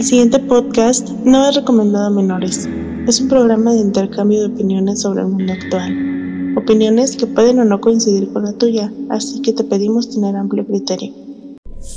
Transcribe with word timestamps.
El 0.00 0.06
siguiente 0.06 0.38
podcast 0.38 1.10
no 1.26 1.46
es 1.46 1.56
recomendado 1.56 2.06
a 2.06 2.10
menores. 2.10 2.66
Es 3.06 3.20
un 3.20 3.28
programa 3.28 3.74
de 3.74 3.80
intercambio 3.80 4.40
de 4.40 4.46
opiniones 4.46 5.02
sobre 5.02 5.20
el 5.20 5.26
mundo 5.26 5.52
actual. 5.52 6.54
Opiniones 6.56 7.18
que 7.18 7.26
pueden 7.26 7.58
o 7.58 7.66
no 7.66 7.82
coincidir 7.82 8.32
con 8.32 8.44
la 8.44 8.54
tuya, 8.54 8.90
así 9.10 9.42
que 9.42 9.52
te 9.52 9.62
pedimos 9.62 10.08
tener 10.08 10.36
amplio 10.36 10.66
criterio. 10.66 11.12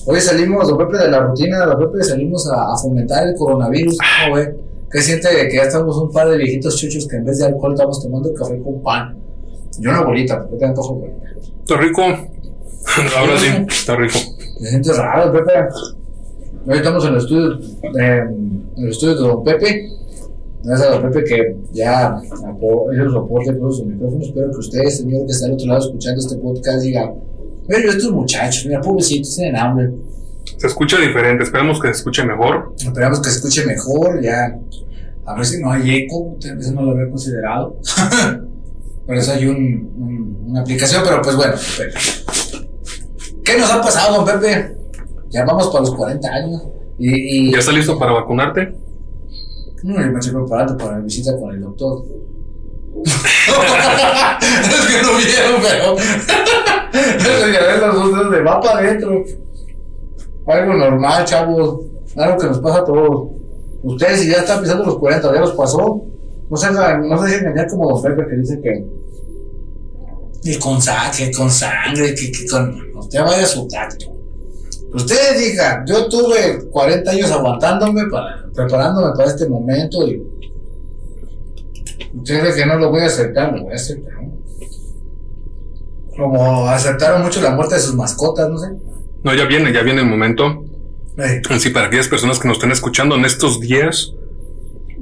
Hoy 0.05 0.19
salimos, 0.19 0.67
don 0.67 0.79
Pepe, 0.79 0.97
de 0.97 1.11
la 1.11 1.21
rutina, 1.21 1.65
don 1.65 1.79
Pepe, 1.79 2.03
salimos 2.03 2.45
a, 2.51 2.73
a 2.73 2.75
fomentar 2.75 3.25
el 3.25 3.35
coronavirus. 3.35 3.97
¿Cómo 4.25 4.35
ve? 4.35 4.53
¿Qué 4.91 5.01
siente 5.01 5.33
de 5.33 5.47
que 5.47 5.55
ya 5.55 5.63
estamos 5.63 5.95
un 5.95 6.11
par 6.11 6.27
de 6.27 6.37
viejitos 6.37 6.75
chuchos 6.75 7.07
que 7.07 7.15
en 7.15 7.23
vez 7.23 7.39
de 7.39 7.45
alcohol 7.45 7.71
estamos 7.71 8.03
tomando 8.03 8.33
café 8.33 8.61
con 8.61 8.83
pan? 8.83 9.17
Yo 9.79 9.91
una 9.91 10.03
bolita, 10.03 10.41
porque 10.41 10.57
te 10.57 10.65
antojo 10.65 10.95
bolita. 10.95 11.23
Está 11.61 11.77
rico. 11.77 12.01
Ahora 13.17 13.39
sí, 13.39 13.47
está 13.69 13.95
rico. 13.95 14.19
Me 14.59 14.67
siento 14.67 14.91
raro, 14.91 15.31
Pepe. 15.31 15.53
Hoy 16.65 16.77
estamos 16.77 17.03
en 17.05 17.11
el 17.11 17.17
estudio, 17.17 17.59
eh, 17.99 18.21
en 18.27 18.73
el 18.77 18.89
estudio 18.89 19.15
de 19.15 19.21
Don 19.21 19.43
Pepe. 19.43 19.89
Gracias 20.63 20.87
a 20.89 20.91
Don 20.93 21.11
Pepe 21.11 21.23
que 21.25 21.57
ya 21.73 22.17
hizo 22.23 23.09
soporte 23.11 23.53
por 23.53 23.73
su 23.73 23.85
micrófono. 23.85 24.23
Espero 24.23 24.49
que 24.51 24.57
ustedes, 24.57 24.97
señor, 24.97 25.25
que 25.25 25.31
está 25.33 25.47
al 25.47 25.53
otro 25.53 25.67
lado 25.67 25.79
escuchando 25.85 26.19
este 26.21 26.37
podcast, 26.37 26.81
diga: 26.81 27.13
Pero 27.67 27.89
estos 27.89 28.11
muchachos, 28.11 28.65
mira, 28.65 28.79
pobrecitos, 28.81 29.35
tienen 29.35 29.57
hambre. 29.57 29.91
Se 30.57 30.67
escucha 30.67 30.99
diferente. 30.99 31.43
Esperemos 31.43 31.81
que 31.81 31.87
se 31.89 31.93
escuche 31.97 32.23
mejor. 32.23 32.73
Esperamos 32.77 33.19
que 33.21 33.29
se 33.29 33.35
escuche 33.37 33.65
mejor, 33.65 34.21
ya. 34.21 34.57
A 35.25 35.35
ver 35.35 35.45
si 35.45 35.61
no 35.61 35.71
hay 35.71 35.95
eco, 35.95 36.37
tal 36.41 36.57
vez 36.57 36.71
no 36.71 36.81
lo 36.83 36.91
había 36.91 37.09
considerado. 37.09 37.77
Por 39.05 39.15
eso 39.17 39.33
hay 39.33 39.45
un, 39.47 39.57
un- 39.57 40.45
una 40.49 40.61
aplicación, 40.61 41.01
pero 41.05 41.21
pues 41.21 41.35
bueno, 41.35 41.53
Pepe. 41.77 41.99
¿Qué 43.43 43.57
nos 43.57 43.69
ha 43.69 43.81
pasado, 43.81 44.15
don 44.15 44.25
Pepe? 44.25 44.77
Ya 45.33 45.43
vamos 45.45 45.67
para 45.69 45.81
los 45.81 45.95
40 45.95 46.27
años. 46.29 46.61
Y, 46.99 47.47
y 47.47 47.51
¿Ya 47.51 47.57
está 47.57 47.71
listo 47.71 47.97
para 47.97 48.11
vacunarte? 48.11 48.77
No, 49.81 49.99
yo 49.99 50.11
me 50.11 50.19
estoy 50.19 50.33
preparando 50.35 50.77
para 50.77 50.97
mi 50.97 51.05
visita 51.05 51.35
con 51.39 51.55
el 51.55 51.61
doctor. 51.61 52.05
es 53.03 53.13
que 54.85 55.01
no 55.01 55.17
vieron, 55.17 55.61
pero. 55.61 55.97
Ya 57.51 57.63
ves 57.65 57.81
los 57.81 58.11
dos 58.11 58.31
de 58.31 58.41
va 58.43 58.61
para 58.61 58.77
adentro. 58.77 59.23
Algo 60.45 60.73
normal, 60.75 61.25
chavos. 61.25 61.81
Algo 62.15 62.37
que 62.37 62.47
nos 62.47 62.59
pasa 62.59 62.77
a 62.77 62.85
todos. 62.85 63.29
Ustedes, 63.81 64.21
si 64.21 64.29
ya 64.29 64.37
están 64.37 64.61
pisando 64.61 64.85
los 64.85 64.99
40, 64.99 65.33
ya 65.33 65.39
los 65.39 65.53
pasó. 65.53 66.05
No 66.47 66.57
se, 66.57 66.71
no 66.71 67.17
se 67.17 67.25
dejen 67.25 67.47
engañar 67.47 67.67
como 67.71 67.89
Don 67.89 68.03
Pepe 68.03 68.29
que 68.29 68.35
dice 68.35 68.61
que. 68.61 68.85
Y 70.43 70.59
con 70.59 70.79
sangre, 70.79 71.31
con 71.31 71.49
sangre, 71.49 72.13
que, 72.13 72.31
que 72.31 72.47
con. 72.47 72.79
Usted 72.95 73.19
vaya 73.21 73.43
a 73.43 73.47
su 73.47 73.67
tacto. 73.67 74.12
Ustedes 74.93 75.39
digan, 75.39 75.85
yo 75.87 76.07
tuve 76.07 76.69
40 76.69 77.11
años 77.11 77.31
aguantándome, 77.31 78.03
para, 78.11 78.45
preparándome 78.53 79.15
para 79.15 79.29
este 79.29 79.49
momento 79.49 80.07
y 80.07 80.21
ustedes 82.13 82.55
que 82.55 82.65
no 82.65 82.77
lo 82.77 82.91
voy 82.91 83.01
a 83.01 83.07
aceptar, 83.07 83.53
lo 83.53 83.63
voy 83.63 83.73
a 83.73 83.75
aceptar. 83.75 84.13
Como 86.15 86.67
aceptaron 86.67 87.23
mucho 87.23 87.41
la 87.41 87.51
muerte 87.51 87.75
de 87.75 87.81
sus 87.81 87.95
mascotas, 87.95 88.47
no 88.49 88.57
sé. 88.59 88.67
No, 89.23 89.33
ya 89.33 89.45
viene, 89.45 89.73
ya 89.73 89.81
viene 89.81 90.01
el 90.01 90.07
momento. 90.07 90.63
Sí, 91.59 91.69
para 91.69 91.87
aquellas 91.87 92.07
personas 92.07 92.39
que 92.39 92.47
nos 92.47 92.57
estén 92.57 92.71
escuchando 92.71 93.15
en 93.15 93.25
estos 93.25 93.59
días, 93.59 94.13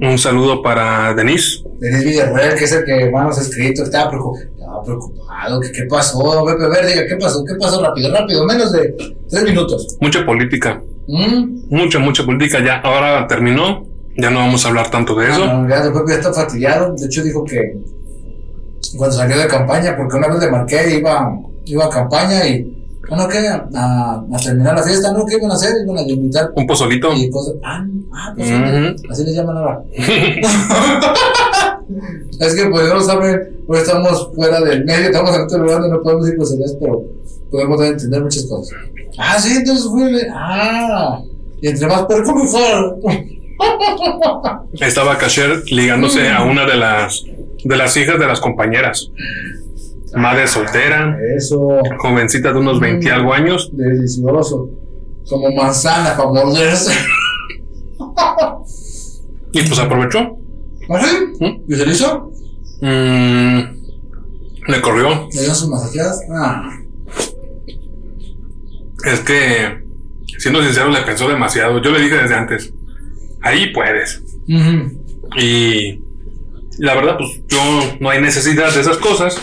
un 0.00 0.18
saludo 0.18 0.62
para 0.62 1.14
Denise. 1.14 1.64
Denis 1.78 2.04
Villarreal, 2.04 2.54
que 2.54 2.64
es 2.64 2.72
el 2.72 2.84
que 2.84 3.10
más 3.10 3.26
nos 3.26 3.38
ha 3.38 3.42
escrito, 3.42 3.82
estaba 3.82 4.10
preocupado. 4.10 4.44
Estaba 4.44 4.82
preocupado, 4.82 5.60
que 5.60 5.72
qué 5.72 5.84
pasó, 5.84 6.44
Pepe 6.44 6.68
Ver, 6.68 6.86
diga, 6.86 7.06
¿qué 7.06 7.16
pasó? 7.16 7.44
¿Qué 7.44 7.54
pasó? 7.54 7.82
Rápido, 7.82 8.12
rápido, 8.12 8.46
menos 8.46 8.72
de 8.72 8.94
tres 9.28 9.44
minutos. 9.44 9.96
Mucha 10.00 10.24
política. 10.24 10.82
¿Mm? 11.08 11.62
Mucha, 11.68 11.98
mucha 11.98 12.24
política. 12.24 12.64
Ya 12.64 12.80
ahora 12.80 13.26
terminó. 13.26 13.86
Ya 14.16 14.30
no 14.30 14.40
vamos 14.40 14.64
a 14.64 14.68
hablar 14.68 14.90
tanto 14.90 15.14
de 15.14 15.30
eso. 15.30 15.42
Ah, 15.42 15.54
no, 15.54 15.68
ya, 15.68 15.82
Pepe 15.82 16.10
ya 16.10 16.14
está 16.16 16.32
fastidiado. 16.32 16.94
De 16.94 17.06
hecho, 17.06 17.22
dijo 17.22 17.44
que 17.44 17.78
cuando 18.96 19.16
salió 19.16 19.38
de 19.38 19.46
campaña, 19.46 19.96
porque 19.96 20.16
una 20.16 20.28
vez 20.28 20.40
le 20.40 20.50
marqué, 20.50 20.98
iba, 20.98 21.32
iba 21.64 21.86
a 21.86 21.88
campaña 21.88 22.46
y, 22.46 22.81
bueno, 23.08 23.28
¿qué? 23.28 23.48
A, 23.48 24.24
a 24.32 24.36
terminar 24.42 24.74
la 24.74 24.82
fiesta, 24.82 25.12
¿no? 25.12 25.26
¿Qué 25.26 25.36
iban 25.36 25.50
a 25.50 25.54
hacer? 25.54 25.74
Iban 25.84 25.98
a 25.98 26.02
invitar 26.02 26.50
Un 26.54 26.66
pozolito. 26.66 27.12
y 27.14 27.30
cosas. 27.30 27.54
Ah, 27.64 27.84
ah 28.12 28.32
pues 28.36 28.50
así 29.10 29.24
les 29.24 29.34
llaman 29.34 29.56
ahora. 29.56 29.82
es 32.40 32.54
que, 32.54 32.66
pues, 32.66 32.88
no 32.88 33.00
saben, 33.00 33.62
pues 33.66 33.82
estamos 33.82 34.30
fuera 34.34 34.60
del 34.60 34.84
medio, 34.84 35.06
estamos 35.06 35.34
en 35.34 35.42
otro 35.42 35.58
lugar 35.58 35.80
donde 35.80 35.96
no 35.96 36.02
podemos 36.02 36.24
decir 36.24 36.38
groserías, 36.38 36.76
pero 36.80 37.02
podemos 37.50 37.82
entender 37.82 38.22
muchas 38.22 38.46
cosas. 38.46 38.78
Ah, 39.18 39.38
sí, 39.38 39.54
entonces 39.56 39.86
fue. 39.90 40.26
Ah, 40.32 41.20
y 41.60 41.68
entre 41.68 41.86
más 41.86 42.06
puerco, 42.06 42.34
mejor. 42.34 42.98
Estaba 44.80 45.18
Kasher 45.18 45.62
ligándose 45.70 46.28
a 46.28 46.42
una 46.42 46.66
de 46.66 46.76
las 46.76 47.22
de 47.64 47.76
las 47.76 47.96
hijas 47.96 48.18
de 48.18 48.26
las 48.26 48.40
compañeras. 48.40 49.10
Madre 50.14 50.46
soltera, 50.46 51.16
Eso. 51.36 51.78
jovencita 51.98 52.52
de 52.52 52.58
unos 52.58 52.80
20 52.80 53.06
y 53.06 53.08
algo 53.10 53.32
años. 53.32 53.70
delicioso. 53.72 54.68
Como 55.28 55.50
manzana 55.52 56.16
para 56.16 56.28
morderse. 56.28 56.92
Y 59.54 59.62
pues 59.62 59.78
aprovechó. 59.78 60.38
¿Así? 60.88 61.16
¿Mm? 61.40 61.70
¿Y 61.70 61.74
se 61.76 61.84
lo 61.86 61.92
hizo? 61.92 62.30
Mm, 62.80 63.58
le 64.66 64.80
corrió. 64.80 65.28
¿Le 65.30 65.42
dio 65.42 65.54
sus 65.54 65.68
masajeadas? 65.68 66.20
Ah. 66.34 66.70
Es 69.04 69.20
que, 69.20 69.84
siendo 70.38 70.62
sincero, 70.62 70.88
le 70.88 71.02
pensó 71.02 71.28
demasiado. 71.28 71.82
Yo 71.82 71.90
le 71.90 72.00
dije 72.00 72.16
desde 72.16 72.34
antes, 72.34 72.72
ahí 73.42 73.72
puedes. 73.74 74.22
Y 75.38 76.00
la 76.78 76.94
verdad, 76.94 77.18
pues 77.18 77.42
yo 77.48 77.58
no 78.00 78.08
hay 78.08 78.22
necesidad 78.22 78.72
de 78.72 78.80
esas 78.80 78.96
cosas. 78.96 79.36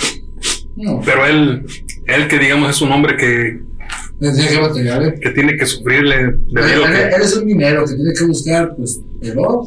No, 0.81 1.01
Pero 1.03 1.25
él, 1.25 1.65
él 2.07 2.27
que 2.27 2.39
digamos 2.39 2.69
es 2.69 2.81
un 2.81 2.91
hombre 2.91 3.17
que, 3.17 3.59
dije 4.19 4.61
materiales. 4.61 5.19
que 5.19 5.29
tiene 5.31 5.57
que 5.57 5.65
sufrirle 5.65 6.15
Él, 6.21 6.39
debido 6.51 6.85
a 6.85 6.91
que... 6.91 7.01
él 7.15 7.21
es 7.21 7.35
un 7.35 7.45
minero 7.45 7.83
que 7.85 7.95
tiene 7.95 8.13
que 8.17 8.23
buscar, 8.25 8.75
pues, 8.77 9.01
el 9.21 9.37
oro. 9.37 9.65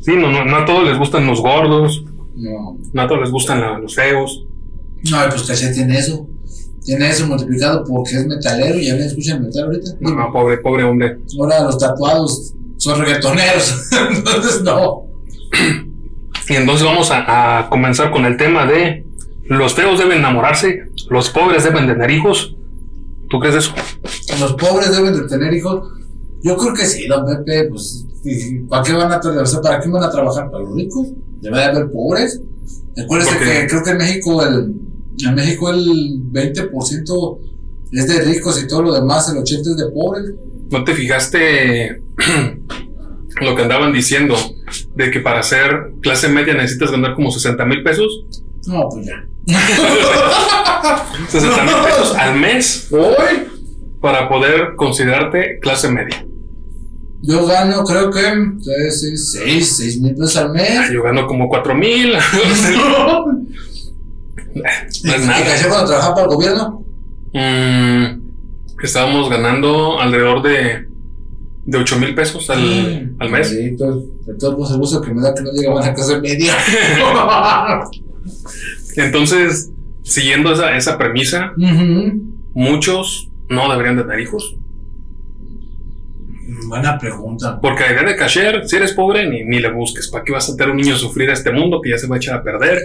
Sí, 0.00 0.12
no, 0.16 0.30
no, 0.30 0.44
no 0.44 0.56
a 0.56 0.64
todos 0.66 0.86
les 0.88 0.98
gustan 0.98 1.26
los 1.26 1.40
gordos, 1.40 2.04
No. 2.36 2.78
no 2.92 3.02
a 3.02 3.06
todos 3.08 3.22
les 3.22 3.30
gustan 3.30 3.60
la- 3.60 3.78
los 3.78 3.94
feos. 3.94 4.44
No, 5.10 5.16
pues 5.30 5.42
Caché 5.44 5.72
tiene 5.72 5.98
eso. 5.98 6.28
Tiene 6.84 7.08
eso 7.10 7.26
multiplicado 7.26 7.84
porque 7.86 8.16
es 8.16 8.26
metalero 8.26 8.78
y 8.78 8.86
ya 8.86 8.94
le 8.94 9.06
escuchan 9.06 9.42
metal 9.42 9.64
ahorita. 9.64 9.90
No, 10.00 10.14
no, 10.14 10.32
pobre, 10.32 10.58
pobre 10.58 10.84
hombre. 10.84 11.18
Ahora 11.38 11.62
los 11.62 11.78
tatuados 11.78 12.54
son 12.78 13.00
reggaetoneros. 13.00 13.88
Entonces, 14.10 14.62
no. 14.62 15.04
Y 16.48 16.54
entonces 16.54 16.84
vamos 16.84 17.10
a, 17.10 17.58
a 17.60 17.68
comenzar 17.70 18.10
con 18.10 18.24
el 18.24 18.36
tema 18.36 18.66
de 18.66 19.04
los 19.58 19.74
feos 19.74 19.98
deben 19.98 20.18
enamorarse, 20.18 20.84
los 21.10 21.28
pobres 21.30 21.64
deben 21.64 21.86
tener 21.86 22.10
hijos. 22.10 22.56
¿Tú 23.28 23.38
crees 23.38 23.56
eso? 23.56 23.72
Los 24.40 24.54
pobres 24.54 24.90
deben 24.90 25.12
de 25.14 25.28
tener 25.28 25.52
hijos. 25.54 25.88
Yo 26.42 26.56
creo 26.56 26.72
que 26.74 26.84
sí, 26.86 27.06
don 27.06 27.24
Pepe, 27.26 27.68
pues, 27.68 28.06
¿y 28.24 28.60
¿para 28.60 28.82
qué 28.82 28.92
van 28.92 29.12
a, 29.12 29.20
tra- 29.20 29.40
o 29.42 29.46
sea, 29.46 29.60
¿para 29.60 29.80
qué 29.80 29.88
van 29.88 30.02
a 30.02 30.10
trabajar? 30.10 30.50
¿Para 30.50 30.64
los 30.64 30.74
ricos? 30.74 31.08
Debe 31.40 31.58
de 31.58 31.64
haber 31.64 31.90
pobres. 31.90 32.40
Acuérdense 33.02 33.38
que 33.38 33.66
creo 33.68 33.82
que 33.84 33.90
en 33.90 33.98
México 33.98 34.42
el, 34.44 34.74
en 35.26 35.34
México 35.34 35.70
el 35.70 36.22
20% 36.32 37.38
es 37.92 38.06
de 38.08 38.20
ricos 38.22 38.62
y 38.62 38.66
todo 38.68 38.82
lo 38.82 38.92
demás, 38.94 39.28
el 39.28 39.36
80% 39.42 39.60
es 39.60 39.76
de 39.76 39.88
pobres. 39.92 40.32
¿No 40.70 40.84
te 40.84 40.94
fijaste 40.94 42.02
lo 43.40 43.56
que 43.56 43.62
andaban 43.62 43.92
diciendo 43.92 44.34
de 44.94 45.10
que 45.10 45.20
para 45.20 45.42
ser 45.42 45.92
clase 46.00 46.28
media 46.28 46.54
necesitas 46.54 46.90
ganar 46.90 47.14
como 47.14 47.30
60 47.30 47.64
mil 47.64 47.82
pesos? 47.82 48.24
No, 48.66 48.88
pues 48.88 49.06
ya. 49.06 49.24
60 51.28 51.64
mil 51.64 51.74
pesos 51.84 52.14
al 52.16 52.36
mes 52.38 52.88
Hoy 52.90 53.48
para 54.00 54.28
poder 54.28 54.74
considerarte 54.76 55.58
clase 55.60 55.90
media. 55.90 56.24
yo 57.22 57.46
gano, 57.46 57.84
creo 57.84 58.10
que 58.10 58.22
6, 58.90 59.76
6 59.76 60.00
mil 60.00 60.14
pesos 60.14 60.36
al 60.38 60.52
mes. 60.52 60.90
Yo 60.92 61.02
gano 61.02 61.26
como 61.26 61.48
4 61.48 61.74
mil. 61.74 62.14
¿Y 64.54 64.54
No 64.54 64.64
es 65.14 65.22
y 65.22 65.26
nada. 65.26 65.44
Caché 65.44 65.68
cuando 65.68 65.86
trabajaba 65.86 66.14
para 66.14 66.26
el 66.28 66.34
gobierno? 66.34 66.84
Mm, 67.32 68.20
estábamos 68.82 69.28
ganando 69.28 70.00
alrededor 70.00 70.42
de, 70.42 70.86
de 71.66 71.78
8 71.78 71.98
mil 71.98 72.14
pesos 72.14 72.48
al, 72.50 73.14
al 73.18 73.30
mes. 73.30 73.50
De 73.54 73.76
todos 73.76 74.54
modos, 74.58 74.70
el 74.72 74.78
gusto 74.78 75.02
que 75.02 75.12
me 75.12 75.20
da 75.22 75.34
que 75.34 75.42
no 75.42 75.52
llegaban 75.52 75.84
a 75.84 75.92
casa 75.94 76.18
media. 76.20 76.54
Entonces, 78.96 79.70
siguiendo 80.02 80.52
esa, 80.52 80.76
esa 80.76 80.98
premisa, 80.98 81.52
muchos 82.54 83.30
no 83.48 83.70
deberían 83.70 83.96
de 83.96 84.04
tener 84.04 84.20
hijos. 84.20 84.56
Buena 86.66 86.98
pregunta. 86.98 87.60
Porque 87.60 87.82
la 87.82 87.92
idea 87.92 88.02
de 88.04 88.16
cashier, 88.16 88.62
si 88.66 88.76
eres 88.76 88.92
pobre, 88.92 89.28
ni, 89.28 89.44
ni 89.44 89.60
le 89.60 89.70
busques. 89.72 90.08
¿Para 90.08 90.24
qué 90.24 90.32
vas 90.32 90.48
a 90.48 90.56
tener 90.56 90.70
un 90.70 90.76
niño 90.76 90.94
a 90.94 90.98
sufrir 90.98 91.30
a 91.30 91.32
este 91.32 91.52
mundo 91.52 91.80
que 91.82 91.90
ya 91.90 91.98
se 91.98 92.06
va 92.06 92.16
a 92.16 92.18
echar 92.18 92.36
a 92.36 92.42
perder? 92.42 92.78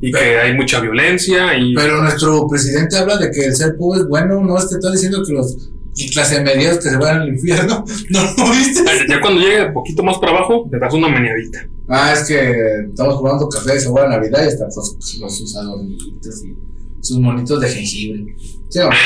Y 0.00 0.10
que 0.10 0.38
hay 0.38 0.54
mucha 0.54 0.80
violencia 0.80 1.56
y... 1.56 1.74
Pero 1.74 2.02
nuestro 2.02 2.46
presidente 2.48 2.96
habla 2.96 3.16
de 3.18 3.30
que 3.30 3.46
el 3.46 3.54
ser 3.54 3.76
pobre 3.76 4.00
es 4.00 4.08
bueno, 4.08 4.42
no 4.42 4.58
es 4.58 4.66
que 4.66 4.74
está 4.74 4.90
diciendo 4.90 5.22
que 5.24 5.32
los 5.32 5.70
Y 5.94 6.10
clase 6.10 6.42
medias 6.42 6.78
que 6.78 6.90
se 6.90 6.96
van 6.96 7.22
al 7.22 7.28
infierno. 7.28 7.84
¿No 8.10 8.22
lo 8.22 8.50
viste? 8.50 8.82
Ya 9.08 9.20
cuando 9.20 9.40
llegue 9.40 9.66
un 9.66 9.72
poquito 9.72 10.02
más 10.02 10.18
para 10.18 10.32
abajo, 10.32 10.68
le 10.70 10.78
das 10.78 10.92
una 10.92 11.08
meneadita. 11.08 11.66
Ah, 11.94 12.14
es 12.14 12.26
que 12.26 12.54
estamos 12.88 13.16
jugando 13.16 13.46
café 13.50 13.74
de 13.74 13.80
sabor 13.80 14.06
a 14.06 14.08
Navidad 14.08 14.44
y 14.44 14.48
están 14.48 14.68
pues, 14.74 15.18
los, 15.20 15.36
sus 15.36 15.54
adornitos 15.56 16.42
y 16.42 16.56
sus 17.04 17.18
monitos 17.18 17.60
de 17.60 17.68
jengibre. 17.68 18.34
¿Sí 18.70 18.78
o 18.78 18.84
no? 18.84 18.96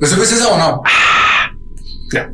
¿Te 0.00 0.06
supiste 0.06 0.36
eso 0.36 0.54
o 0.54 0.56
no? 0.56 0.82
Ya. 2.14 2.32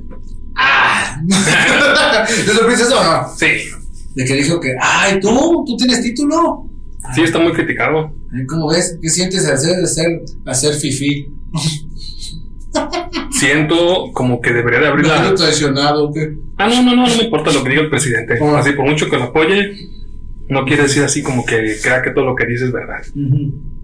Ah. 0.55 1.21
¿Te 2.29 2.53
supiste 2.53 2.85
eso 2.85 3.01
o 3.01 3.05
no? 3.05 3.29
Sí. 3.37 3.47
De 4.15 4.25
que 4.25 4.35
dijo 4.35 4.61
que, 4.61 4.77
ay, 4.81 5.19
tú, 5.19 5.65
tú 5.67 5.77
tienes 5.77 6.03
título. 6.03 6.71
Sí, 7.17 7.23
está 7.23 7.41
muy 7.41 7.53
criticado. 7.53 8.15
¿Cómo 8.49 8.69
ves? 8.69 8.97
¿Qué 9.03 9.11
sientes 9.11 9.45
al 9.45 9.55
hacer, 9.55 9.83
hacer, 9.83 10.23
hacer 10.47 10.75
fifi? 10.75 11.35
Siento 13.31 14.11
como 14.13 14.41
que 14.41 14.53
debería 14.53 14.81
de 14.81 14.87
abrir 14.89 15.07
¿Me 15.07 15.13
la. 15.13 15.35
traicionado 15.35 16.11
qué? 16.13 16.37
Ah, 16.57 16.69
no, 16.69 16.83
no, 16.83 16.95
no, 16.97 17.07
no 17.07 17.17
me 17.17 17.25
importa 17.25 17.53
lo 17.53 17.63
que 17.63 17.71
diga 17.71 17.83
el 17.83 17.91
presidente. 17.91 18.39
Ah. 18.41 18.59
Así, 18.59 18.73
por 18.73 18.89
mucho 18.89 19.09
que 19.11 19.17
lo 19.17 19.25
apoye, 19.25 19.73
no 20.49 20.65
quiere 20.65 20.85
decir 20.85 21.03
así 21.03 21.23
como 21.23 21.45
que 21.45 21.77
crea 21.83 22.03
que 22.03 22.11
todo 22.11 22.25
lo 22.27 22.35
que 22.35 22.47
dice 22.47 22.67
es 22.67 22.73
verdad. 22.73 23.03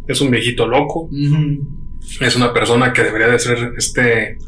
Es 0.06 0.20
un 0.20 0.30
viejito 0.30 0.66
loco, 0.66 1.02
Ujú. 1.02 1.66
es 2.20 2.36
una 2.36 2.52
persona 2.52 2.92
que 2.92 3.02
debería 3.02 3.28
de 3.28 3.38
ser, 3.38 3.72
este, 3.76 4.38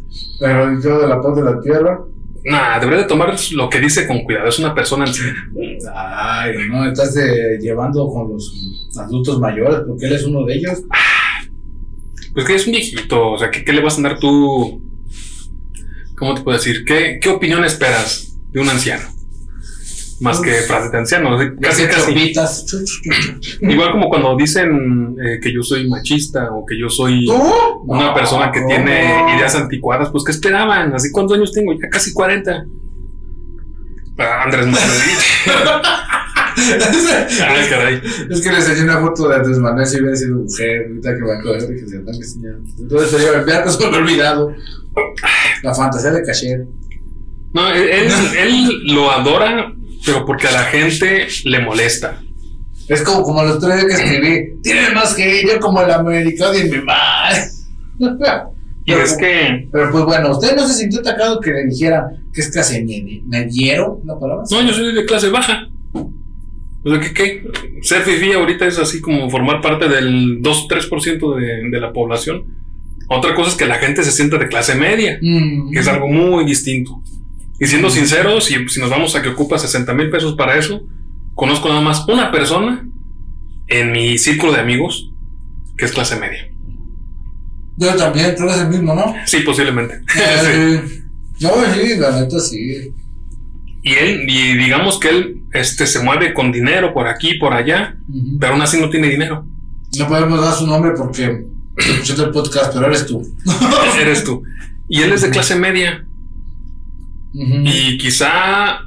yo 0.82 1.00
de 1.00 1.06
la 1.08 1.20
paz 1.20 1.36
de 1.36 1.42
la 1.42 1.60
tierra. 1.60 2.00
Nah, 2.44 2.80
debería 2.80 3.02
de 3.02 3.08
tomar 3.08 3.36
lo 3.52 3.68
que 3.70 3.78
dice 3.78 4.04
con 4.04 4.24
cuidado. 4.24 4.48
Es 4.48 4.58
una 4.58 4.74
persona 4.74 5.04
en 5.06 5.14
sí. 5.14 5.22
Ay, 5.94 6.52
no, 6.68 6.84
estás 6.90 7.16
eh, 7.16 7.56
llevando 7.60 8.08
con 8.08 8.32
los 8.32 8.90
adultos 8.98 9.38
mayores, 9.38 9.80
porque 9.86 10.06
él 10.06 10.12
es 10.14 10.24
uno 10.24 10.44
de 10.44 10.54
ellos. 10.54 10.82
Pues 12.34 12.46
que 12.46 12.54
es 12.54 12.66
un 12.66 12.72
viejito. 12.72 13.32
O 13.32 13.38
sea, 13.38 13.50
¿qué, 13.50 13.64
qué 13.64 13.72
le 13.72 13.82
vas 13.82 13.98
a 13.98 14.02
dar 14.02 14.18
tú? 14.18 14.82
¿Cómo 16.16 16.34
te 16.34 16.42
puedo 16.42 16.56
decir? 16.56 16.84
¿Qué, 16.84 17.18
qué 17.20 17.28
opinión 17.28 17.64
esperas 17.64 18.36
de 18.50 18.60
un 18.60 18.68
anciano? 18.68 19.04
Más 20.20 20.38
que 20.40 20.52
frases 20.52 20.92
de 20.92 20.98
anciano. 20.98 21.36
Casi, 21.60 21.84
Casi. 21.88 22.12
Igual 23.62 23.90
como 23.90 24.08
cuando 24.08 24.36
dicen 24.36 25.16
eh, 25.18 25.40
que 25.42 25.52
yo 25.52 25.62
soy 25.64 25.88
machista 25.88 26.48
o 26.52 26.64
que 26.64 26.78
yo 26.78 26.88
soy 26.88 27.26
¿Tú? 27.26 27.34
una 27.86 28.06
No, 28.08 28.14
persona 28.14 28.52
que 28.52 28.60
tiene 28.62 29.02
ideas 29.36 29.56
anticuadas, 29.56 30.10
pues 30.12 30.22
¿qué 30.24 30.30
esperaban? 30.30 30.94
¿Así 30.94 31.10
cuántos 31.10 31.36
años 31.36 31.50
tengo? 31.52 31.72
Ya 31.72 31.88
casi 31.88 32.12
40. 32.12 32.64
Ah, 34.18 34.42
Andrés 34.44 34.66
Manuel. 34.66 35.00
Caray. 37.70 38.00
Es 38.30 38.40
que 38.40 38.50
le 38.50 38.56
enseñé 38.56 38.82
una 38.84 39.00
foto 39.00 39.28
de 39.28 39.36
Andrés 39.36 39.58
Manuel 39.58 39.86
si 39.86 40.00
hubiera 40.00 40.16
sido 40.16 40.36
mujer, 40.38 40.86
ahorita 40.88 41.14
que 41.14 41.20
me 41.22 41.32
acuerdo 41.32 41.68
que 41.68 41.78
se 41.78 41.96
están 41.96 42.14
enseñando. 42.14 42.70
Entonces 42.78 43.10
sería 43.10 43.38
enviar 43.38 43.70
se 43.70 43.90
me 43.90 43.96
olvidado. 43.96 44.52
La 45.62 45.74
fantasía 45.74 46.10
de 46.10 46.22
Cacher. 46.22 46.66
No, 47.54 47.68
él, 47.70 47.88
él, 47.88 48.08
él 48.38 48.82
lo 48.94 49.10
adora, 49.10 49.72
pero 50.04 50.24
porque 50.24 50.48
a 50.48 50.52
la 50.52 50.64
gente 50.64 51.26
le 51.44 51.60
molesta. 51.60 52.20
Es 52.88 53.02
como, 53.02 53.22
como 53.22 53.42
los 53.44 53.58
tres 53.58 53.84
que 53.84 53.92
escribí. 53.92 54.60
Tienen 54.62 54.94
más 54.94 55.14
que 55.14 55.42
yo 55.46 55.60
como 55.60 55.80
el 55.82 55.90
americano 55.90 56.58
y 56.58 56.64
mi 56.70 56.78
madre. 56.82 57.42
Y 58.84 58.92
es 58.92 59.16
que, 59.16 59.68
Pero 59.70 59.90
pues 59.92 60.04
bueno, 60.04 60.32
¿usted 60.32 60.56
no 60.56 60.66
se 60.66 60.74
sintió 60.74 61.00
atacado 61.00 61.38
que 61.40 61.52
le 61.52 61.66
dijera 61.66 62.08
que 62.34 62.40
es 62.40 62.50
clase 62.50 62.82
medi- 62.82 63.22
mediero 63.26 64.00
la 64.04 64.18
palabra? 64.18 64.44
no, 64.50 64.62
yo 64.62 64.72
soy 64.74 64.92
de 64.92 65.04
clase 65.04 65.28
baja. 65.30 65.68
O 66.84 66.90
sea, 66.90 67.00
¿qué, 67.00 67.12
qué? 67.14 67.44
Ser 67.82 68.02
fifi 68.02 68.32
ahorita 68.32 68.66
es 68.66 68.78
así 68.78 69.00
como 69.00 69.30
formar 69.30 69.60
parte 69.60 69.88
del 69.88 70.40
2-3% 70.42 71.36
de, 71.36 71.70
de 71.70 71.80
la 71.80 71.92
población. 71.92 72.44
Otra 73.08 73.34
cosa 73.34 73.50
es 73.50 73.56
que 73.56 73.66
la 73.66 73.76
gente 73.76 74.02
se 74.02 74.10
sienta 74.12 74.38
de 74.38 74.48
clase 74.48 74.74
media, 74.74 75.18
Mm. 75.20 75.70
que 75.72 75.78
es 75.80 75.88
algo 75.88 76.08
muy 76.08 76.44
distinto. 76.44 77.00
Y 77.60 77.66
siendo 77.66 77.90
sinceros, 77.90 78.44
si, 78.46 78.68
si 78.68 78.80
nos 78.80 78.90
vamos 78.90 79.14
a 79.14 79.22
que 79.22 79.28
ocupa 79.28 79.58
60 79.58 79.94
mil 79.94 80.10
pesos 80.10 80.34
para 80.34 80.56
eso, 80.58 80.82
conozco 81.34 81.68
nada 81.68 81.80
más 81.80 82.06
una 82.08 82.32
persona 82.32 82.84
en 83.68 83.92
mi 83.92 84.18
círculo 84.18 84.52
de 84.52 84.60
amigos 84.60 85.10
que 85.76 85.84
es 85.84 85.92
clase 85.92 86.16
media. 86.18 86.48
Yo 87.76 87.94
también, 87.96 88.34
creo 88.34 88.48
que 88.48 88.54
es 88.54 88.60
el 88.60 88.68
mismo, 88.68 88.94
¿no? 88.94 89.14
Sí, 89.26 89.38
posiblemente. 89.40 90.00
Sí. 90.08 90.20
Eh, 90.20 90.82
No, 91.40 91.50
sí, 91.74 91.96
la 91.98 92.20
neta 92.20 92.38
sí. 92.40 92.92
Y 93.82 93.94
él, 93.94 94.26
y 94.28 94.56
digamos 94.56 95.00
que 95.00 95.08
él 95.08 95.42
este, 95.52 95.86
se 95.86 96.02
mueve 96.02 96.34
con 96.34 96.52
dinero 96.52 96.94
por 96.94 97.08
aquí, 97.08 97.34
por 97.34 97.52
allá, 97.52 97.96
pero 98.38 98.52
aún 98.52 98.62
así 98.62 98.80
no 98.80 98.90
tiene 98.90 99.08
dinero. 99.08 99.44
No 99.98 100.08
podemos 100.08 100.40
dar 100.40 100.54
su 100.54 100.66
nombre 100.66 100.92
porque 100.96 101.44
escuchando 101.76 102.26
el 102.26 102.30
podcast, 102.30 102.72
pero 102.72 102.86
eres 102.86 103.06
tú. 103.06 103.22
Eres 104.00 104.24
tú. 104.24 104.42
Y 104.88 105.02
él 105.02 105.12
es 105.12 105.22
de 105.22 105.30
clase 105.30 105.56
media. 105.56 106.06
Y 107.34 107.98
quizá 107.98 108.80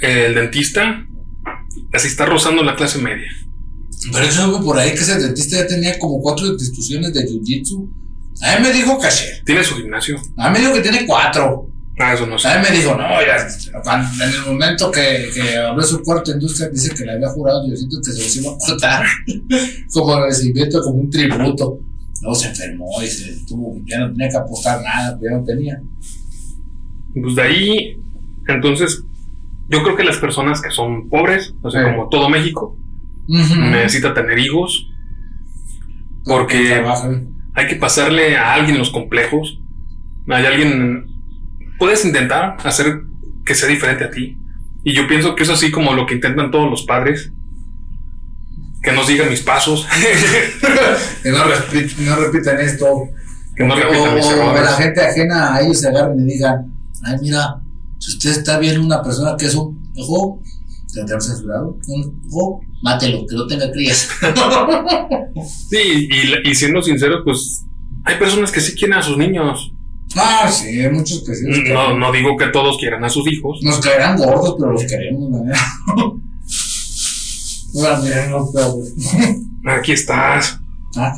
el 0.00 0.34
dentista 0.34 1.04
así 1.92 2.08
está 2.08 2.26
rozando 2.26 2.62
la 2.62 2.76
clase 2.76 2.98
media. 2.98 3.28
Pero 4.12 4.24
eso 4.24 4.44
algo 4.44 4.64
por 4.64 4.78
ahí 4.78 4.90
que 4.90 5.00
ese 5.00 5.18
dentista 5.18 5.56
ya 5.56 5.66
tenía 5.66 5.98
como 5.98 6.20
cuatro 6.20 6.46
instituciones 6.46 7.12
de 7.14 7.24
jiu-jitsu. 7.24 7.88
A 8.42 8.56
mí 8.56 8.66
me 8.66 8.72
dijo 8.72 8.98
Cacher. 8.98 9.42
Tiene 9.44 9.64
su 9.64 9.76
gimnasio. 9.76 10.20
A 10.36 10.48
mí 10.48 10.54
me 10.54 10.60
dijo 10.60 10.74
que 10.74 10.80
tiene 10.80 11.06
cuatro. 11.06 11.68
Ah, 12.00 12.14
eso 12.14 12.26
no 12.26 12.38
sé. 12.38 12.48
A 12.48 12.58
mí 12.60 12.66
me 12.70 12.76
dijo, 12.76 12.94
no, 12.94 13.02
ya, 13.20 13.36
cuando- 13.82 14.24
en 14.24 14.30
el 14.30 14.40
momento 14.46 14.90
que, 14.92 15.30
que 15.34 15.56
abrió 15.56 15.82
su 15.84 16.00
cuarto 16.02 16.30
industria, 16.32 16.68
dice 16.68 16.94
que 16.94 17.04
le 17.04 17.12
había 17.12 17.28
jurado 17.28 17.64
Diosito 17.66 17.96
que 18.04 18.12
se 18.12 18.22
los 18.22 18.36
iba 18.36 18.52
a 18.52 18.56
cortar 18.58 19.04
como 19.92 20.20
recibimiento, 20.24 20.80
como 20.82 20.98
un 20.98 21.10
tributo. 21.10 21.78
Luego 22.22 22.34
se 22.34 22.48
enfermó 22.48 22.86
y 23.02 23.06
se 23.06 23.44
tuvo, 23.46 23.76
ya 23.86 23.98
no 24.00 24.10
tenía 24.12 24.28
que 24.28 24.36
apostar 24.36 24.80
nada, 24.82 25.18
ya 25.22 25.36
no 25.38 25.44
tenía. 25.44 25.80
Pues 27.20 27.34
de 27.36 27.42
ahí, 27.42 27.96
entonces, 28.48 29.02
yo 29.68 29.82
creo 29.82 29.96
que 29.96 30.04
las 30.04 30.16
personas 30.18 30.60
que 30.60 30.70
son 30.70 31.08
pobres, 31.08 31.54
o 31.62 31.70
sea, 31.70 31.82
Sí. 31.84 31.90
como 31.90 32.08
todo 32.08 32.28
México, 32.28 32.76
Ujú. 33.28 33.54
necesita 33.60 34.14
tener 34.14 34.38
hijos. 34.38 34.88
Porque 36.24 36.82
hay 37.54 37.66
que 37.66 37.76
pasarle 37.76 38.36
a 38.36 38.54
alguien 38.54 38.78
los 38.78 38.90
complejos. 38.90 39.60
Hay 40.28 40.44
alguien. 40.44 41.06
Puedes 41.78 42.04
intentar 42.04 42.56
hacer 42.64 43.02
que 43.44 43.54
sea 43.54 43.68
diferente 43.68 44.04
a 44.04 44.10
ti. 44.10 44.36
Y 44.84 44.94
yo 44.94 45.06
pienso 45.08 45.34
que 45.34 45.42
es 45.44 45.50
así 45.50 45.70
como 45.70 45.92
lo 45.94 46.06
que 46.06 46.14
intentan 46.14 46.50
todos 46.50 46.70
los 46.70 46.82
padres. 46.84 47.30
Que 48.82 48.92
no 48.92 49.04
sigan 49.04 49.28
mis 49.30 49.42
pasos. 49.42 49.86
Que 51.22 51.30
no, 51.30 51.38
repi- 51.44 51.96
no 51.98 52.16
repitan 52.16 52.60
esto. 52.60 52.86
que 53.56 53.64
no 53.64 53.74
O- 53.74 53.76
repitan 53.76 54.14
mis 54.14 54.24
o, 54.24 54.28
o 54.28 54.32
errores. 54.32 54.62
la 54.62 54.76
gente 54.76 55.00
ajena 55.04 55.54
a 55.54 55.60
ellos 55.62 55.80
se 55.80 55.88
agarren 55.88 56.20
y 56.20 56.24
digan, 56.32 56.72
ay 57.04 57.16
mira, 57.20 57.60
si 57.98 58.12
usted 58.12 58.30
está 58.30 58.58
viendo 58.58 58.80
una 58.84 59.02
persona 59.02 59.36
que 59.36 59.46
es 59.46 59.54
un 59.56 59.90
hijo, 59.96 60.40
tendrá 60.94 61.20
censurado, 61.20 61.76
un 61.88 62.20
hijo, 62.28 62.60
mátelo, 62.82 63.26
que 63.28 63.34
no 63.36 63.46
tenga 63.46 63.70
crías. 63.72 64.08
Sí, 65.70 66.08
y, 66.10 66.48
y 66.50 66.54
siendo 66.54 66.82
sinceros, 66.82 67.20
pues 67.24 67.64
hay 68.04 68.16
personas 68.18 68.50
que 68.50 68.60
sí 68.60 68.74
quieren 68.74 68.96
a 68.98 69.02
sus 69.02 69.16
niños. 69.16 69.72
Ah, 70.16 70.48
sí, 70.50 70.80
hay 70.80 70.90
muchos 70.90 71.24
que 71.24 71.34
sí. 71.34 71.44
No, 71.72 71.96
no 71.98 72.12
digo 72.12 72.36
que 72.36 72.48
todos 72.48 72.78
quieran 72.78 73.04
a 73.04 73.08
sus 73.08 73.26
hijos. 73.30 73.60
Nos 73.62 73.78
caerán 73.80 74.16
gordos, 74.16 74.56
pero 74.58 74.72
los 74.72 74.84
queremos. 74.84 75.30
Aquí 79.66 79.92
estás. 79.92 80.60
Ah. 80.96 81.12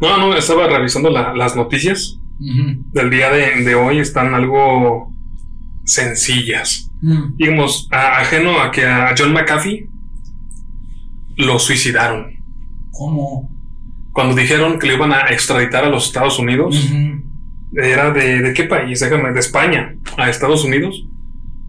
No, 0.00 0.16
no, 0.18 0.36
estaba 0.36 0.68
revisando 0.68 1.10
la- 1.10 1.34
las 1.34 1.56
noticias 1.56 2.18
del 2.38 3.10
día 3.10 3.30
de, 3.30 3.64
de 3.64 3.74
hoy. 3.74 3.98
Están 3.98 4.34
algo 4.34 5.12
sencillas. 5.84 6.90
Mm. 7.02 7.36
Digamos, 7.36 7.88
a- 7.90 8.20
ajeno 8.20 8.60
a 8.60 8.70
que 8.70 8.86
a 8.86 9.14
John 9.18 9.32
McAfee 9.32 9.88
lo 11.36 11.58
suicidaron. 11.58 12.26
¿Cómo? 12.92 13.50
Cuando 14.12 14.34
dijeron 14.34 14.78
que 14.78 14.86
le 14.88 14.94
iban 14.94 15.12
a 15.12 15.28
extraditar 15.30 15.84
a 15.84 15.88
los 15.88 16.06
Estados 16.06 16.38
Unidos, 16.38 16.76
Ujú. 16.84 17.17
Era 17.74 18.10
de, 18.10 18.40
de 18.42 18.54
qué 18.54 18.64
país, 18.64 19.00
déjame, 19.00 19.32
de 19.32 19.40
España 19.40 19.94
a 20.16 20.28
Estados 20.30 20.64
Unidos. 20.64 21.04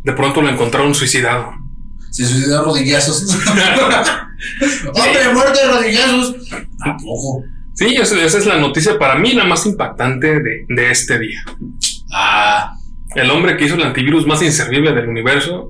De 0.04 0.14
pronto 0.14 0.42
lo 0.42 0.50
encontraron 0.50 0.96
suicidado. 0.96 1.52
Se 2.12 2.26
suicidó 2.26 2.60
a 2.62 2.64
rodillazos. 2.64 3.24
¡Hombre, 4.88 5.34
muerte 5.34 5.60
de 5.60 5.68
rodillazos! 5.74 6.36
Tampoco. 6.84 7.44
Sí, 7.74 7.96
esa, 7.96 8.22
esa 8.24 8.38
es 8.38 8.46
la 8.46 8.58
noticia 8.60 8.98
para 8.98 9.16
mí 9.16 9.34
la 9.34 9.46
más 9.46 9.66
impactante 9.66 10.40
de, 10.42 10.66
de 10.68 10.92
este 10.92 11.20
día. 11.20 11.42
Ah, 12.14 12.74
El 13.16 13.30
hombre 13.32 13.56
que 13.58 13.66
hizo 13.66 13.76
el 13.76 13.84
antivirus 13.84 14.26
más 14.28 14.42
inservible 14.42 14.92
del 14.94 15.08
universo, 15.08 15.70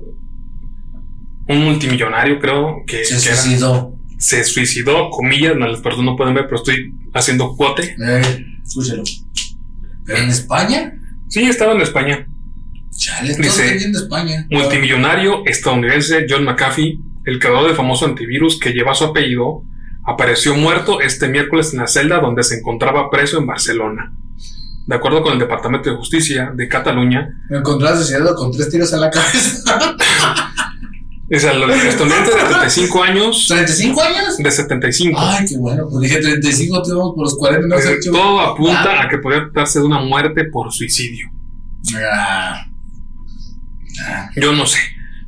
un 1.48 1.64
multimillonario 1.64 2.38
creo 2.38 2.82
que, 2.86 3.04
se 3.04 3.16
que 3.22 3.28
era- 3.28 3.36
suicidó. 3.36 3.94
se 4.18 4.44
suicidó, 4.44 5.10
comillas, 5.10 5.56
las 5.56 5.80
personas 5.80 6.06
no 6.12 6.16
pueden 6.16 6.34
ver, 6.34 6.44
pero 6.44 6.56
estoy 6.56 6.94
haciendo 7.14 7.54
cuote. 7.56 7.96
Eh, 8.00 8.46
escúchelo. 8.66 9.02
¿Pero 10.10 10.24
en 10.24 10.30
España? 10.30 10.92
Sí, 11.28 11.44
estaba 11.44 11.72
en 11.74 11.80
España. 11.80 12.26
Chale, 12.96 13.34
Dice, 13.36 13.62
de 13.62 13.90
España. 13.92 14.46
Multimillonario 14.50 15.42
estadounidense 15.46 16.26
John 16.28 16.44
McAfee, 16.44 16.98
el 17.24 17.38
creador 17.38 17.66
del 17.68 17.76
famoso 17.76 18.04
antivirus 18.06 18.58
que 18.58 18.72
lleva 18.72 18.94
su 18.94 19.04
apellido, 19.04 19.62
apareció 20.04 20.54
muerto 20.56 21.00
este 21.00 21.28
miércoles 21.28 21.72
en 21.72 21.80
la 21.80 21.86
celda 21.86 22.18
donde 22.18 22.42
se 22.42 22.56
encontraba 22.58 23.08
preso 23.10 23.38
en 23.38 23.46
Barcelona. 23.46 24.12
de 24.86 24.96
acuerdo 24.96 25.22
con 25.22 25.34
el 25.34 25.38
Departamento 25.38 25.88
de 25.88 25.96
Justicia 25.96 26.52
de 26.54 26.66
Cataluña, 26.66 27.28
Me 27.48 27.58
encontré 27.58 27.88
asesinado 27.88 28.34
con 28.34 28.50
tres 28.50 28.68
tiros 28.70 28.92
en 28.92 29.00
la 29.00 29.10
cabeza. 29.10 29.62
es 31.30 31.44
el 31.44 31.62
estudiante 31.70 32.30
de 32.30 32.36
35 32.44 33.02
años, 33.02 33.46
¿35 33.50 34.00
años? 34.02 34.36
de 34.38 34.50
75. 34.50 35.18
Ay, 35.20 35.44
qué 35.48 35.56
bueno. 35.56 35.86
Pues 35.88 36.02
dije 36.02 36.20
35, 36.20 36.82
te 36.82 36.92
vamos 36.92 37.14
por 37.14 37.24
los 37.24 37.36
40. 37.38 37.66
No 37.76 37.80
sé, 37.80 37.96
todo 38.10 38.40
apunta 38.40 38.84
Ah. 39.00 39.04
a 39.04 39.08
que 39.08 39.18
podría 39.18 39.44
tratarse 39.44 39.78
de 39.78 39.84
una 39.86 40.00
muerte 40.00 40.44
por 40.52 40.72
suicidio. 40.72 41.28
Ah. 41.96 42.66
Yo 44.36 44.52
no 44.52 44.66
sé. 44.66 44.78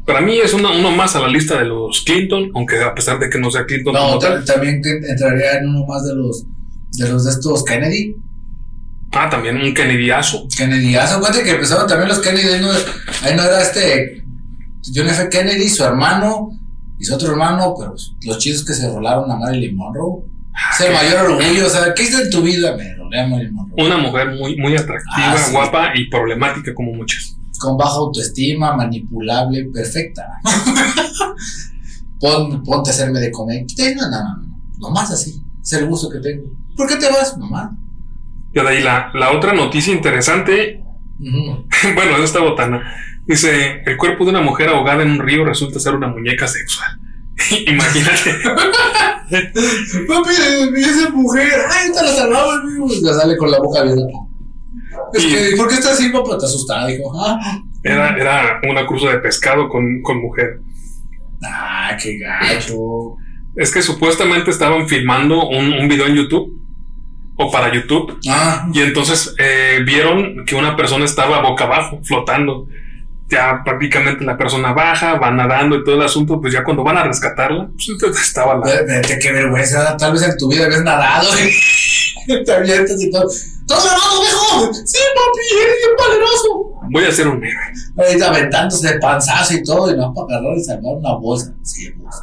Para 0.06 0.21
mí 0.21 0.37
es 0.38 0.52
una- 0.52 0.71
uno 0.73 0.90
más 0.90 1.14
a 1.14 1.21
la 1.21 1.28
lista 1.28 1.59
de 1.59 1.66
los 1.66 2.02
Clinton, 2.02 2.50
aunque 2.54 2.80
a 2.82 2.94
pesar 2.94 3.18
de 3.21 3.30
que 3.30 3.38
no 3.38 3.50
sea 3.50 3.64
Clinton 3.64 3.92
No, 3.94 4.18
tal. 4.18 4.44
también 4.44 4.82
entraría 4.85 5.59
en 5.59 5.68
uno 5.68 5.87
más 5.87 6.04
de 6.04 6.14
los 6.14 6.44
de 6.99 7.09
los 7.09 7.25
de 7.25 7.30
estos 7.30 7.64
Kennedy. 7.64 8.16
Ah, 9.12 9.28
también 9.30 9.56
un 9.62 9.73
Kennedyazo. 9.73 10.47
Kennedy. 10.56 10.97
Haz 10.97 11.16
cuenta 11.18 11.42
que 11.42 11.50
empezaron 11.52 11.87
también 11.87 12.09
los 12.09 12.18
Kennedy. 12.18 12.49
Ahí 12.49 12.61
no, 12.61 12.71
ahí 12.71 13.37
no 13.37 13.42
era 13.44 13.62
este 13.62 14.25
John 14.94 15.08
F. 15.08 15.28
Kennedy, 15.30 15.68
su 15.68 15.84
hermano 15.84 16.50
y 16.98 17.04
su 17.04 17.14
otro 17.14 17.30
hermano, 17.32 17.74
pero 17.78 17.94
los 18.22 18.38
chidos 18.38 18.64
que 18.64 18.74
se 18.74 18.88
rolaron 18.92 19.30
a 19.30 19.36
Marilyn 19.36 19.76
Monroe. 19.76 20.24
Es 20.74 20.80
el 20.86 20.92
mayor 20.92 21.30
orgullo. 21.30 21.66
O 21.66 21.70
sea, 21.70 21.94
¿qué 21.94 22.02
hiciste 22.02 22.22
en 22.24 22.30
tu 22.30 22.42
vida? 22.42 22.76
Me 22.76 22.94
rolé 22.94 23.20
a 23.20 23.26
Marilyn 23.26 23.54
Monroe. 23.54 23.84
Una 23.86 23.96
mujer 23.98 24.28
muy, 24.38 24.56
muy 24.56 24.74
atractiva, 24.74 25.32
Ah, 25.32 25.38
sí. 25.38 25.52
guapa 25.52 25.92
y 25.94 26.08
problemática 26.10 26.74
como 26.74 26.92
muchas. 26.92 27.36
Con 27.58 27.76
baja 27.76 27.94
autoestima, 27.94 28.74
manipulable, 28.76 29.64
perfecta. 29.72 30.26
Pon, 32.20 32.62
ponte 32.62 32.90
a 32.90 32.92
hacerme 32.92 33.18
de 33.20 33.30
comer. 33.30 33.64
No, 33.96 34.02
no, 34.02 34.10
no, 34.10 34.36
no. 34.42 34.58
Nomás 34.78 35.10
así. 35.10 35.42
Es 35.62 35.72
el 35.74 35.86
gusto 35.86 36.08
que 36.10 36.18
tengo. 36.18 36.44
¿Por 36.76 36.88
qué 36.88 36.96
te 36.96 37.08
vas, 37.10 37.36
mamá? 37.38 37.76
Y 38.54 38.60
de 38.60 38.68
ahí 38.68 38.82
la, 38.82 39.10
la 39.14 39.32
otra 39.32 39.52
noticia 39.54 39.92
interesante, 39.94 40.82
bueno, 41.18 42.16
es 42.18 42.24
esta 42.24 42.40
botana. 42.40 42.82
Dice, 43.26 43.83
el 43.87 43.97
cuerpo 43.97 44.25
de 44.25 44.31
una 44.31 44.41
mujer 44.43 44.69
ahogada 44.69 45.02
en 45.02 45.11
un 45.12 45.21
río 45.21 45.45
resulta 45.45 45.79
ser 45.79 45.95
una 45.95 46.09
muñeca 46.09 46.47
sexual. 46.49 46.99
Imagínate. 47.67 48.35
Papi, 50.09 50.31
esa 50.81 51.11
mujer. 51.11 51.52
Ay, 51.71 51.91
te 51.93 52.02
la 52.02 52.12
salvamos, 52.12 52.55
amigo. 52.57 52.87
Ya 53.02 53.12
sale 53.14 53.37
con 53.37 53.50
la 53.50 53.59
boca 53.59 53.81
abierta. 53.81 54.02
Es 55.14 55.25
Y- 55.25 55.29
que, 55.29 55.57
¿por 55.57 55.69
qué 55.69 55.75
estás 55.75 55.93
así, 55.93 56.09
papá? 56.11 56.37
Te 56.38 56.47
asustada, 56.47 56.87
dijo. 56.87 57.12
Ah, 57.19 57.38
Era, 57.83 58.17
era 58.17 58.61
una 58.69 58.87
cruza 58.87 59.09
de 59.11 59.19
pescado 59.19 59.69
con, 59.69 60.02
con 60.02 60.21
mujer. 60.21 60.61
ah 61.45 61.97
qué 62.02 62.19
gacho. 62.19 63.17
Es 63.57 63.73
que 63.73 63.83
supuestamente 63.83 64.50
estaban 64.50 64.88
filmando 64.88 65.49
un, 65.49 65.73
un 65.75 65.88
video 65.88 66.07
en 66.07 66.14
YouTube 66.14 66.59
o 67.37 67.50
para 67.50 67.73
YouTube 67.73 68.19
Ah, 68.29 68.69
y 68.73 68.81
entonces 68.81 69.35
eh, 69.38 69.81
vieron 69.85 70.45
que 70.47 70.55
una 70.55 70.76
persona 70.76 71.05
estaba 71.05 71.41
boca 71.43 71.64
abajo, 71.64 72.00
flotando. 72.05 72.67
Ya 73.29 73.62
prácticamente 73.64 74.25
la 74.25 74.37
persona 74.37 74.73
baja, 74.75 75.14
va 75.14 75.31
nadando 75.31 75.76
y 75.76 75.85
todo 75.85 75.95
el 75.95 76.02
asunto, 76.02 76.38
pues 76.41 76.52
ya 76.52 76.62
cuando 76.62 76.85
van 76.85 76.99
a 76.99 77.05
rescatarla, 77.05 77.69
pues 77.75 77.88
entonces 77.88 78.26
estaba 78.26 78.57
la... 78.57 78.61
ve- 78.67 78.85
vete, 78.87 79.19
qué 79.19 79.33
vergüenza. 79.33 79.97
Tal 79.97 80.12
vez 80.12 80.23
en 80.23 80.37
tu 80.37 80.50
vida 80.50 80.67
habías 80.67 80.83
nadado. 80.83 81.29
y 81.38 82.45
Te 82.45 82.52
avientas 82.52 83.00
y 83.00 83.11
todo. 83.11 83.29
¡Estás 83.31 83.85
grabando, 83.85 84.21
viejo! 84.21 84.75
Sí, 84.85 84.99
papi, 85.14 85.62
eres 85.62 85.76
bien 85.79 85.97
valeroso. 85.99 86.81
Voy 86.91 87.05
a 87.05 87.11
ser 87.12 87.29
un 87.29 87.43
héroe. 87.43 87.62
Ahí 88.07 88.21
aventándose 88.21 88.93
de 88.93 88.99
panzazo 88.99 89.55
y 89.55 89.62
todo, 89.62 89.91
y 89.91 89.97
no 89.97 90.12
para 90.12 90.37
agarrar 90.38 90.59
y 90.59 90.62
salvar 90.64 90.97
una 90.97 91.14
bolsa. 91.14 91.55
Sí, 91.62 91.88
pues. 91.91 92.14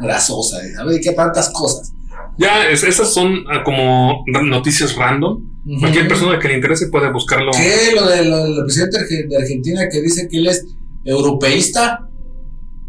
Grasosa, 0.00 0.58
¿eh? 0.64 0.72
¿sabes 0.76 1.00
qué 1.02 1.12
tantas 1.12 1.50
cosas? 1.50 1.92
Ya, 2.36 2.66
es- 2.68 2.82
esas 2.82 3.12
son 3.14 3.44
ah, 3.52 3.62
como 3.64 4.24
noticias 4.44 4.96
random. 4.96 5.42
Cualquier 5.80 6.08
persona 6.08 6.38
que 6.38 6.48
le 6.48 6.54
interese 6.54 6.88
puede 6.88 7.10
buscarlo. 7.12 7.52
¿Qué? 7.52 7.92
Lo 7.94 8.06
de- 8.06 8.24
lo 8.24 8.44
del 8.44 8.64
presidente 8.64 8.98
de 9.26 9.36
Argentina 9.36 9.88
que 9.90 10.00
dice 10.00 10.28
que 10.28 10.38
él 10.38 10.46
es 10.46 10.66
europeísta. 11.04 12.08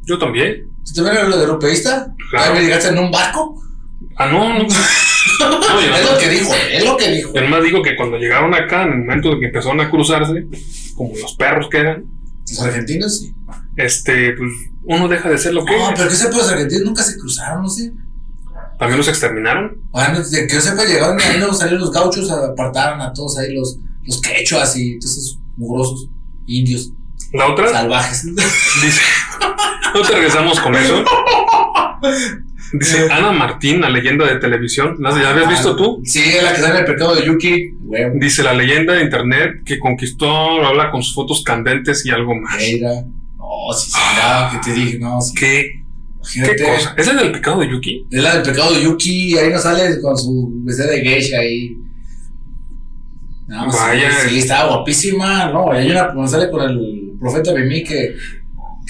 Yo 0.06 0.18
también. 0.18 0.70
¿Tú 0.86 0.94
también 0.94 1.18
eres 1.18 1.30
lo 1.30 1.38
de 1.38 1.44
europeísta? 1.44 2.14
Claro. 2.32 2.54
¿Me 2.56 2.62
llegaste 2.62 2.90
en 2.90 3.00
un 3.00 3.12
barco? 3.12 3.62
Ah, 4.18 4.28
no, 4.28 4.60
no. 4.60 4.66
Es 4.66 6.12
lo 6.12 6.18
que 6.20 6.30
dijo, 6.30 6.52
es 6.72 6.86
lo 6.86 6.98
que 6.98 7.12
dijo. 7.12 7.32
Además 7.36 7.64
digo 7.64 7.82
que 7.82 7.96
cuando 7.96 8.18
llegaron 8.18 8.54
acá, 8.54 8.84
en 8.84 8.92
el 8.94 8.98
momento 9.00 9.32
de 9.34 9.40
que 9.40 9.46
empezaron 9.48 9.80
a 9.82 9.90
cruzarse, 9.90 10.48
como 10.96 11.16
los 11.18 11.36
perros 11.36 11.68
que 11.70 11.78
eran, 11.80 12.06
Los 12.48 12.62
argentinos 12.62 13.20
sí. 13.20 13.34
este, 13.78 14.34
pues 14.34 14.52
uno 14.84 15.08
deja 15.08 15.30
de 15.30 15.38
ser 15.38 15.54
lo 15.54 15.64
que 15.66 15.78
No, 15.78 15.90
es. 15.92 15.94
pero 15.98 16.10
que 16.10 16.16
sepa, 16.16 16.38
los 16.38 16.50
argentinos 16.52 16.84
nunca 16.86 17.04
se 17.04 17.18
cruzaron, 17.18 17.62
no 17.64 17.70
sé. 17.70 17.92
También 18.80 18.98
los 18.98 19.10
exterminaron. 19.10 19.82
Bueno, 19.92 20.22
de 20.22 20.48
que 20.48 20.56
yo 20.56 20.62
sepa, 20.62 20.86
llegaron 20.86 21.20
ahí, 21.20 21.38
luego 21.38 21.54
salieron 21.54 21.82
los 21.82 21.92
gauchos, 21.92 22.32
apartaron 22.32 23.02
a 23.02 23.12
todos 23.14 23.38
ahí, 23.38 23.54
los, 23.54 23.78
los 24.04 24.22
quechuas 24.22 24.76
y 24.78 24.98
todos 25.00 25.18
esos 25.18 25.40
mugrosos 25.58 26.08
indios 26.48 26.92
La 27.34 27.48
otra 27.48 27.68
salvajes. 27.68 28.26
dice, 28.82 29.02
no 29.94 30.02
te 30.02 30.14
regresamos 30.14 30.60
con 30.62 30.76
eso. 30.76 31.04
Dice 32.72 33.12
Ana 33.12 33.32
Martín, 33.32 33.82
la 33.82 33.90
leyenda 33.90 34.26
de 34.26 34.40
televisión. 34.40 34.96
¿La 35.00 35.12
¿Ya 35.20 35.32
habías 35.32 35.50
visto 35.50 35.76
tú? 35.76 36.02
Sí, 36.06 36.24
la 36.42 36.54
que 36.54 36.62
sale 36.62 36.76
en 36.76 36.80
el 36.82 36.86
pecado 36.86 37.16
de 37.16 37.26
Yuki. 37.26 37.72
Huevo. 37.82 38.14
Dice 38.20 38.44
la 38.44 38.54
leyenda 38.54 38.94
de 38.94 39.04
internet 39.04 39.64
que 39.66 39.80
conquistó, 39.80 40.64
habla 40.66 40.92
con 40.92 41.02
sus 41.04 41.16
fotos 41.16 41.44
candentes 41.44 42.06
y 42.06 42.12
algo 42.12 42.34
más. 42.36 42.62
Era. 42.62 43.02
No, 43.38 43.74
sí, 43.76 43.92
sí, 43.92 43.98
ya, 44.18 44.50
que 44.52 44.58
te 44.60 44.74
dije, 44.74 45.00
no, 45.00 45.20
sí. 45.20 45.34
¿Qué, 45.36 45.84
qué 46.34 46.40
Imagínate. 46.40 46.64
cosa? 46.64 46.94
¿Esa 46.98 47.12
es 47.12 47.18
del 47.18 47.32
pecado 47.32 47.60
de 47.62 47.70
Yuki? 47.70 48.08
Es 48.12 48.24
la 48.24 48.34
del 48.36 48.44
pecado 48.44 48.74
de 48.74 48.84
Yuki, 48.84 49.38
ahí 49.38 49.50
no 49.52 49.60
sale 49.60 50.02
con 50.02 50.18
su 50.18 50.52
vestida 50.64 50.88
de 50.88 51.02
geisha 51.02 51.40
ahí. 51.40 51.78
No, 53.48 53.72
sí, 53.72 53.78
Vaya. 53.80 54.12
Sí, 54.28 54.40
estaba 54.40 54.76
guapísima, 54.76 55.52
no, 55.52 55.72
hay 55.72 55.90
una 55.90 56.06
cuando 56.14 56.28
sale 56.28 56.52
con 56.52 56.62
el 56.70 57.14
profeta 57.20 57.52
Bemí 57.54 57.84
que, 57.84 58.16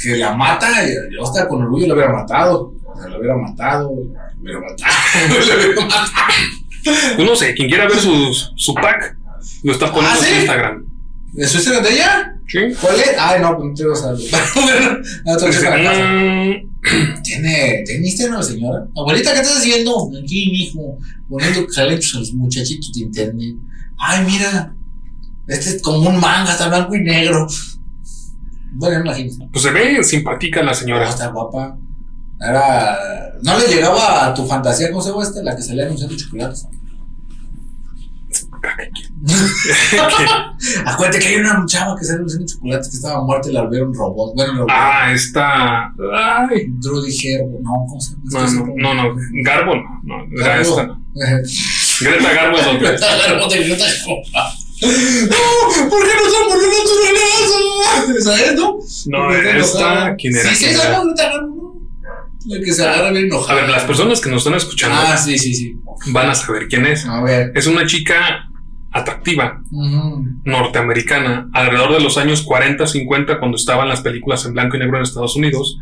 que 0.02 0.18
la 0.18 0.34
mata, 0.36 0.68
yo 1.12 1.24
hasta 1.24 1.48
con 1.48 1.62
orgullo 1.64 1.88
lo 1.88 1.94
hubiera 1.94 2.12
matado. 2.12 2.74
O 2.86 3.00
sea, 3.00 3.08
lo 3.10 3.20
hubiera 3.20 3.38
matado, 3.38 3.90
lo 3.90 4.42
hubiera 4.42 4.60
matado, 4.60 5.30
lo 5.30 5.56
hubiera 5.56 5.82
matado. 5.82 6.12
Pues 7.16 7.30
no 7.30 7.36
sé, 7.36 7.54
quien 7.54 7.70
quiera 7.70 7.88
ver 7.88 7.98
su, 7.98 8.34
su 8.56 8.74
pack, 8.74 9.18
lo 9.64 9.72
está 9.72 9.92
poniendo 9.94 10.20
¿Ah, 10.20 10.28
en 10.28 10.34
sí? 10.34 10.40
Instagram. 10.40 10.86
¿Eso 11.38 11.58
es 11.60 11.84
de 11.84 11.94
ella? 11.94 12.36
¿Sí? 12.48 12.60
¿Cuál 12.82 12.96
es? 13.00 13.16
Ay, 13.18 13.42
no, 13.42 13.58
no 13.58 13.74
te 13.74 13.86
vas 13.86 14.04
a 14.04 14.12
Bueno, 14.12 14.98
no 15.26 15.38
te 15.38 15.46
a 15.46 15.78
la 15.78 15.84
casa. 15.84 16.69
¿Tiene, 17.24 17.84
¿Tiene 17.86 18.08
Instagram 18.08 18.44
señora? 18.44 18.88
Abuelita, 18.96 19.34
¿qué 19.34 19.40
estás 19.40 19.58
haciendo? 19.58 20.10
Aquí, 20.22 20.50
mijo, 20.52 20.98
poniendo 21.30 21.66
talentos 21.74 22.16
a 22.16 22.20
los 22.20 22.34
muchachitos 22.34 22.92
de 22.94 23.02
internet. 23.02 23.56
Ay, 23.98 24.26
mira, 24.26 24.74
este 25.48 25.70
es 25.72 25.82
como 25.82 26.10
un 26.10 26.20
manga, 26.20 26.52
está 26.52 26.70
blanco 26.70 26.96
y 26.96 27.02
negro. 27.02 27.48
Bueno, 28.72 29.02
imagínate. 29.02 29.50
pues 29.52 29.64
se 29.64 29.72
ve 29.72 30.04
simpática 30.04 30.64
la 30.64 30.74
señora. 30.74 31.10
está 31.10 31.28
guapa. 31.28 31.78
Era. 32.40 32.98
No 33.42 33.58
le 33.58 33.68
llegaba 33.68 34.28
a 34.28 34.34
tu 34.34 34.46
fantasía, 34.46 34.90
¿cómo 34.90 35.02
se 35.02 35.10
llama 35.10 35.24
esta? 35.24 35.42
La 35.42 35.56
que 35.56 35.62
salía 35.62 35.86
anunciando 35.86 36.16
chocolates. 36.16 36.68
Acuérdate 40.86 41.20
que 41.20 41.28
hay 41.28 41.36
una 41.38 41.64
chava 41.66 41.96
que 41.98 42.04
sale 42.06 42.18
anunciando 42.20 42.46
chocolates 42.48 42.90
que 42.90 42.96
estaba 42.98 43.24
muerta 43.24 43.50
y 43.50 43.54
la 43.54 43.62
volvieron 43.64 43.94
robot. 43.94 44.34
Bueno, 44.36 44.54
lo 44.54 44.66
ah, 44.70 45.12
esta. 45.14 45.92
Ay, 46.14 46.68
Drudy 46.70 47.12
Herbo, 47.28 47.60
no, 47.62 47.72
¿cómo 47.88 48.00
se 48.02 48.16
llama? 48.32 48.50
no, 48.78 48.94
no, 48.94 48.96
no, 48.96 49.04
no. 49.14 49.20
Garbo 49.44 49.76
no. 49.76 49.84
no 50.04 50.16
era 50.42 50.48
Garbo. 50.58 50.70
esta. 50.70 50.84
no. 50.88 50.98
Greta 52.02 52.34
Garbo 52.34 52.58
es 52.58 52.68
otra. 52.68 52.92
Garbo 53.28 53.48
de 53.50 53.64
Greta 53.64 53.86
Garbo. 53.86 54.22
No, 54.82 54.88
¿por 55.90 56.00
qué 56.04 56.14
no 56.16 56.24
somos 56.32 56.56
la 56.56 56.70
naturaleza? 56.70 57.58
¿Sabes, 58.24 58.54
no? 58.56 58.80
No, 59.08 59.28
Greta 59.30 59.58
esta. 59.58 60.16
¿Quién 60.16 60.34
era? 60.38 60.50
Sí, 60.50 60.56
sí, 60.56 60.66
sabemos 60.74 61.08
Greta 61.08 61.30
Garbo. 61.32 61.58
La 62.46 62.58
que 62.64 62.72
se 62.72 62.84
agarra 62.88 63.12
bien 63.12 63.26
A 63.26 63.28
enojada. 63.28 63.60
ver, 63.62 63.70
las 63.70 63.84
personas 63.84 64.22
que 64.22 64.30
nos 64.30 64.38
están 64.38 64.54
escuchando 64.56 64.96
Ah, 64.98 65.18
sí, 65.18 65.38
sí, 65.38 65.54
sí. 65.54 65.76
van 66.14 66.30
a 66.30 66.36
saber 66.36 66.70
quién 66.70 66.86
es. 66.86 67.06
A 67.06 67.22
ver. 67.22 67.52
Es 67.54 67.68
una 67.68 67.86
chica 67.86 68.49
atractiva, 68.92 69.62
Ujú. 69.72 70.26
norteamericana, 70.46 71.50
alrededor 71.54 71.94
de 71.94 72.00
los 72.02 72.18
años 72.18 72.42
40, 72.44 72.88
50, 72.88 73.40
cuando 73.40 73.56
estaban 73.58 73.88
las 73.88 74.02
películas 74.02 74.46
en 74.46 74.54
blanco 74.54 74.78
y 74.78 74.80
negro 74.80 74.98
en 74.98 75.04
Estados 75.04 75.36
Unidos. 75.36 75.80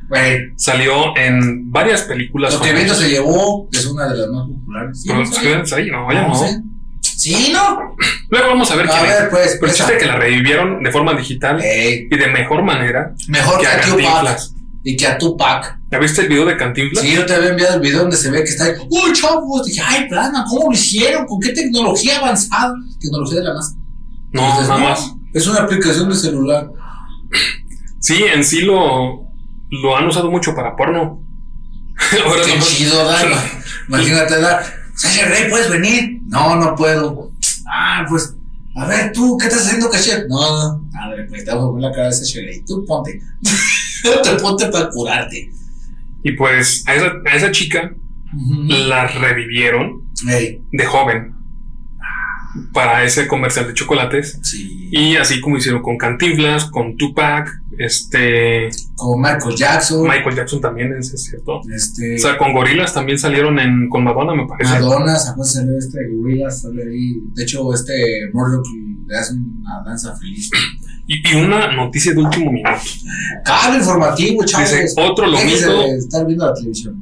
Salió 0.56 1.16
en 1.18 1.72
varias 1.72 2.04
películas. 2.04 2.54
Lo 2.54 2.62
que 2.62 2.88
se 2.90 3.10
llevó 3.10 3.68
es 3.72 3.86
una 3.86 4.08
de 4.08 4.18
las 4.18 4.28
más 4.30 4.48
populares. 4.48 5.02
Sí, 5.02 5.10
Pero, 5.10 5.20
¿no? 5.24 5.76
ahí, 5.76 5.90
no, 5.92 6.12
ya 6.14 6.28
no. 6.28 6.36
sé. 6.36 6.62
Sí, 7.02 7.50
¿no? 7.52 7.96
Luego 8.30 8.48
vamos 8.50 8.70
a 8.72 8.76
ver 8.76 8.86
A 8.88 8.90
quién 8.92 9.04
ver, 9.04 9.24
es. 9.24 9.30
pues. 9.30 9.58
Pero 9.60 9.66
el 9.66 9.72
esa. 9.72 9.78
chiste 9.78 9.94
es 9.94 10.00
que 10.04 10.06
la 10.08 10.16
revivieron 10.18 10.84
de 10.84 10.92
forma 10.92 11.14
digital 11.14 11.60
Ey, 11.64 12.08
y 12.12 12.16
de 12.16 12.28
mejor 12.28 12.64
manera 12.64 13.14
mejor 13.28 13.60
que 13.60 13.66
que 13.66 13.72
a. 14.08 14.52
Y 14.90 14.96
que 14.96 15.06
a 15.06 15.18
Tupac. 15.18 15.80
¿Ya 15.92 16.00
viste 16.00 16.22
el 16.22 16.30
video 16.30 16.46
de 16.46 16.56
Cantinflas? 16.56 17.04
Sí, 17.04 17.14
yo 17.14 17.26
te 17.26 17.34
había 17.36 17.50
enviado 17.50 17.74
el 17.76 17.82
video 17.82 18.00
donde 18.04 18.16
se 18.16 18.32
ve 18.32 18.38
que 18.42 18.50
está 18.52 18.64
ahí. 18.64 18.72
Uy, 18.90 19.12
chavos. 19.12 19.66
Dije, 19.66 19.82
ay, 19.86 20.08
plana, 20.08 20.46
¿cómo 20.48 20.72
lo 20.72 20.72
hicieron? 20.72 21.26
¿Con 21.26 21.42
qué 21.42 21.50
tecnología 21.50 22.20
avanzada? 22.20 22.74
Tecnología 22.98 23.40
de 23.40 23.44
la 23.48 23.54
NASA. 23.56 23.76
No, 24.32 24.42
nada 24.62 24.78
no, 24.78 24.84
más. 24.86 25.12
Es 25.34 25.46
una 25.46 25.60
aplicación 25.64 26.08
de 26.08 26.16
celular. 26.16 26.72
Sí, 28.00 28.24
en 28.34 28.46
sí 28.46 28.62
lo, 28.62 29.28
lo 29.72 29.98
han 29.98 30.08
usado 30.08 30.32
mucho 30.32 30.56
para 30.56 30.74
porno. 30.78 31.22
Ahora 32.26 32.44
Qué 32.46 32.56
no- 32.58 32.64
chido, 32.66 33.04
da. 33.04 33.20
Imagínate, 33.90 34.40
da. 34.40 34.64
Sasha 34.96 35.26
Rey, 35.28 35.50
¿puedes 35.50 35.70
venir? 35.70 36.22
No, 36.28 36.56
no 36.56 36.76
puedo. 36.76 37.32
Ah, 37.70 38.06
pues 38.08 38.34
A 38.78 38.86
ver, 38.86 39.12
tú, 39.12 39.38
¿qué 39.38 39.48
estás 39.48 39.66
haciendo, 39.66 39.90
cashier? 39.90 40.28
No, 40.30 40.40
no, 40.40 40.90
a 40.98 41.10
ver, 41.10 41.28
pues 41.28 41.44
te 41.44 41.52
voy 41.54 41.60
a 41.60 41.66
poner 41.72 41.90
la 41.90 41.96
cabeza, 41.96 42.24
Shirley. 42.24 42.64
Tú 42.66 42.86
ponte. 42.86 43.22
te 44.24 44.36
ponte 44.42 44.68
para 44.68 44.90
curarte. 44.90 45.52
Y 46.24 46.32
pues 46.34 46.84
a 46.88 46.96
esa, 46.96 47.14
a 47.26 47.36
esa 47.36 47.52
chica 47.52 47.94
la 48.68 49.08
revivieron 49.08 50.12
de 50.72 50.86
joven 50.86 51.34
para 52.74 53.04
ese 53.04 53.28
comercial 53.28 53.68
de 53.68 53.74
chocolates. 53.74 54.40
sí. 54.42 54.78
Y 54.90 55.18
así 55.18 55.42
como 55.42 55.58
hicieron 55.58 55.82
con 55.82 55.98
Cantinflas, 55.98 56.66
con 56.72 56.96
Tupac, 56.96 57.50
este 57.78 58.70
Con 58.96 59.22
Michael 59.22 59.56
Jackson. 59.56 60.04
Michael 60.04 60.36
Jackson 60.36 60.62
también, 60.62 60.94
es 60.94 61.14
es 61.14 61.26
cierto. 61.26 61.60
Este. 61.76 62.16
O 62.16 62.20
sea, 62.20 62.38
con 62.38 62.54
Gorilas 62.54 62.94
también 62.94 63.20
salieron 63.20 63.60
en, 63.60 63.90
con 63.90 64.04
Madonna, 64.04 64.34
me 64.34 64.48
parece. 64.48 64.80
Madonna, 64.80 65.16
sacó 65.18 65.44
salió 65.44 65.78
este 65.78 66.00
Gorillaz, 66.10 66.62
sale 66.62 66.84
ahí. 66.84 67.20
De 67.34 67.44
hecho, 67.44 67.74
este 67.74 67.94
Murdoch 68.32 68.66
le 69.08 69.18
hace 69.18 69.34
una 69.34 69.84
danza 69.86 70.16
feliz. 70.16 70.50
Y, 71.08 71.30
y 71.32 71.36
una 71.36 71.72
noticia 71.74 72.12
de 72.14 72.20
último 72.20 72.52
minuto. 72.52 72.78
Cable 73.46 73.78
informativo. 73.78 74.44
Dice, 74.44 74.86
otro 74.98 75.28
lomito, 75.28 75.86
estar 75.86 76.26
viendo 76.26 76.46
la 76.48 76.54
televisión. 76.54 77.02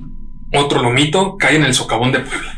otro 0.53 0.81
lomito 0.83 1.35
cae 1.37 1.55
en 1.55 1.63
el 1.63 1.73
socavón 1.73 2.11
de 2.11 2.19
Puebla. 2.19 2.51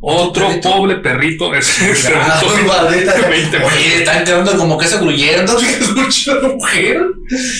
Otro 0.00 0.46
perrito? 0.46 0.70
pobre 0.70 0.94
perrito 0.98 1.52
es, 1.56 1.76
Ah, 2.14 2.40
maldita. 2.66 3.14
20 3.28 3.56
Oye, 3.56 3.96
están 3.98 4.24
quedando 4.24 4.56
como 4.56 4.78
que 4.78 4.86
se 4.86 4.96
gruyendo. 4.98 5.52
Mujer. 6.54 7.02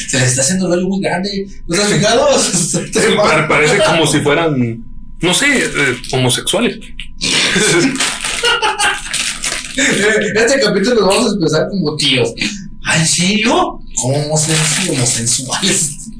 Se 0.09 0.19
les 0.21 0.29
está 0.29 0.43
haciendo 0.43 0.67
el 0.73 0.79
hoyo 0.79 0.87
muy 0.89 1.01
grande. 1.01 1.49
¿No 1.67 1.83
has 1.83 1.89
fijado? 1.93 2.29
Pa- 3.17 3.49
Parece 3.49 3.79
como 3.85 4.07
si 4.07 4.21
fueran, 4.21 4.85
no 5.21 5.35
sé, 5.35 5.47
eh, 5.65 5.97
homosexuales. 6.13 6.79
Este 9.77 10.61
capítulo 10.61 10.95
lo 11.03 11.07
vamos 11.07 11.33
a 11.33 11.35
empezar 11.35 11.69
como 11.71 11.97
tíos. 11.97 12.33
¿Ah, 12.91 12.97
en 12.97 13.07
serio? 13.07 13.81
¿Cómo 14.01 14.35
sensu- 14.37 14.91
homosexuales? 14.93 16.11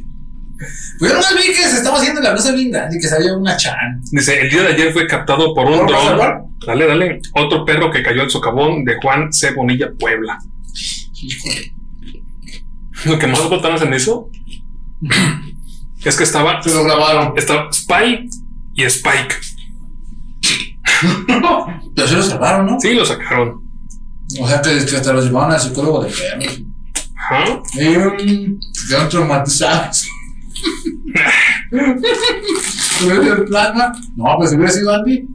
Pues 0.99 1.11
yo 1.13 1.17
nomás 1.17 1.35
vi 1.37 1.47
que 1.47 1.55
se 1.55 1.77
estaba 1.77 1.97
haciendo 1.99 2.21
la 2.21 2.33
blusa 2.33 2.51
grande 2.53 2.97
y 2.97 3.01
que 3.01 3.09
sabía 3.09 3.35
una 3.35 3.57
chan. 3.57 4.03
Dice, 4.11 4.41
el 4.41 4.51
día 4.51 4.63
de 4.65 4.69
ayer 4.75 4.93
fue 4.93 5.07
captado 5.07 5.55
por 5.55 5.67
un 5.67 5.79
¿Por 5.79 5.89
dron. 5.89 6.05
salvar? 6.05 6.43
Dale, 6.67 6.87
dale. 6.87 7.21
Otro 7.35 7.65
perro 7.65 7.91
que 7.91 8.03
cayó 8.03 8.21
al 8.23 8.31
socavón 8.31 8.85
de 8.85 8.97
Juan 9.01 9.33
C. 9.33 9.53
Bonilla, 9.55 9.91
Puebla. 9.99 10.39
Híjole. 11.15 11.73
Lo 13.05 13.19
que 13.19 13.27
más 13.29 13.49
botanas 13.49 13.81
en 13.83 13.95
eso 13.95 14.29
es 16.05 16.17
que 16.17 16.25
estaba, 16.25 16.61
Se 16.63 16.75
lo 16.75 16.83
grabaron. 16.85 17.33
estaba 17.39 17.73
Spy 17.73 18.29
y 18.75 18.83
Spike. 18.83 19.37
Pero 21.95 22.09
se 22.09 22.15
lo 22.17 22.23
salvaron, 22.23 22.67
¿no? 22.67 22.81
Sí, 22.81 22.93
lo 22.95 23.07
sacaron. 23.07 23.68
O 24.41 24.47
sea, 24.49 24.61
que, 24.61 24.85
que 24.85 24.97
hasta 24.97 25.13
los 25.13 25.25
llevaron 25.27 25.53
al 25.53 25.61
psicólogo 25.61 26.05
de 26.05 26.11
perros. 26.11 26.61
Ajá. 27.17 27.63
Y 27.75 27.97
um, 27.97 28.59
quedaron 28.89 29.09
traumatizados. 29.09 30.07
¿Tuvieron 32.99 33.27
el 33.27 33.45
plasma? 33.45 33.93
No, 34.17 34.25
pues 34.39 34.53
hubiera 34.53 34.71
sido 34.71 34.95
Andy. 34.95 35.29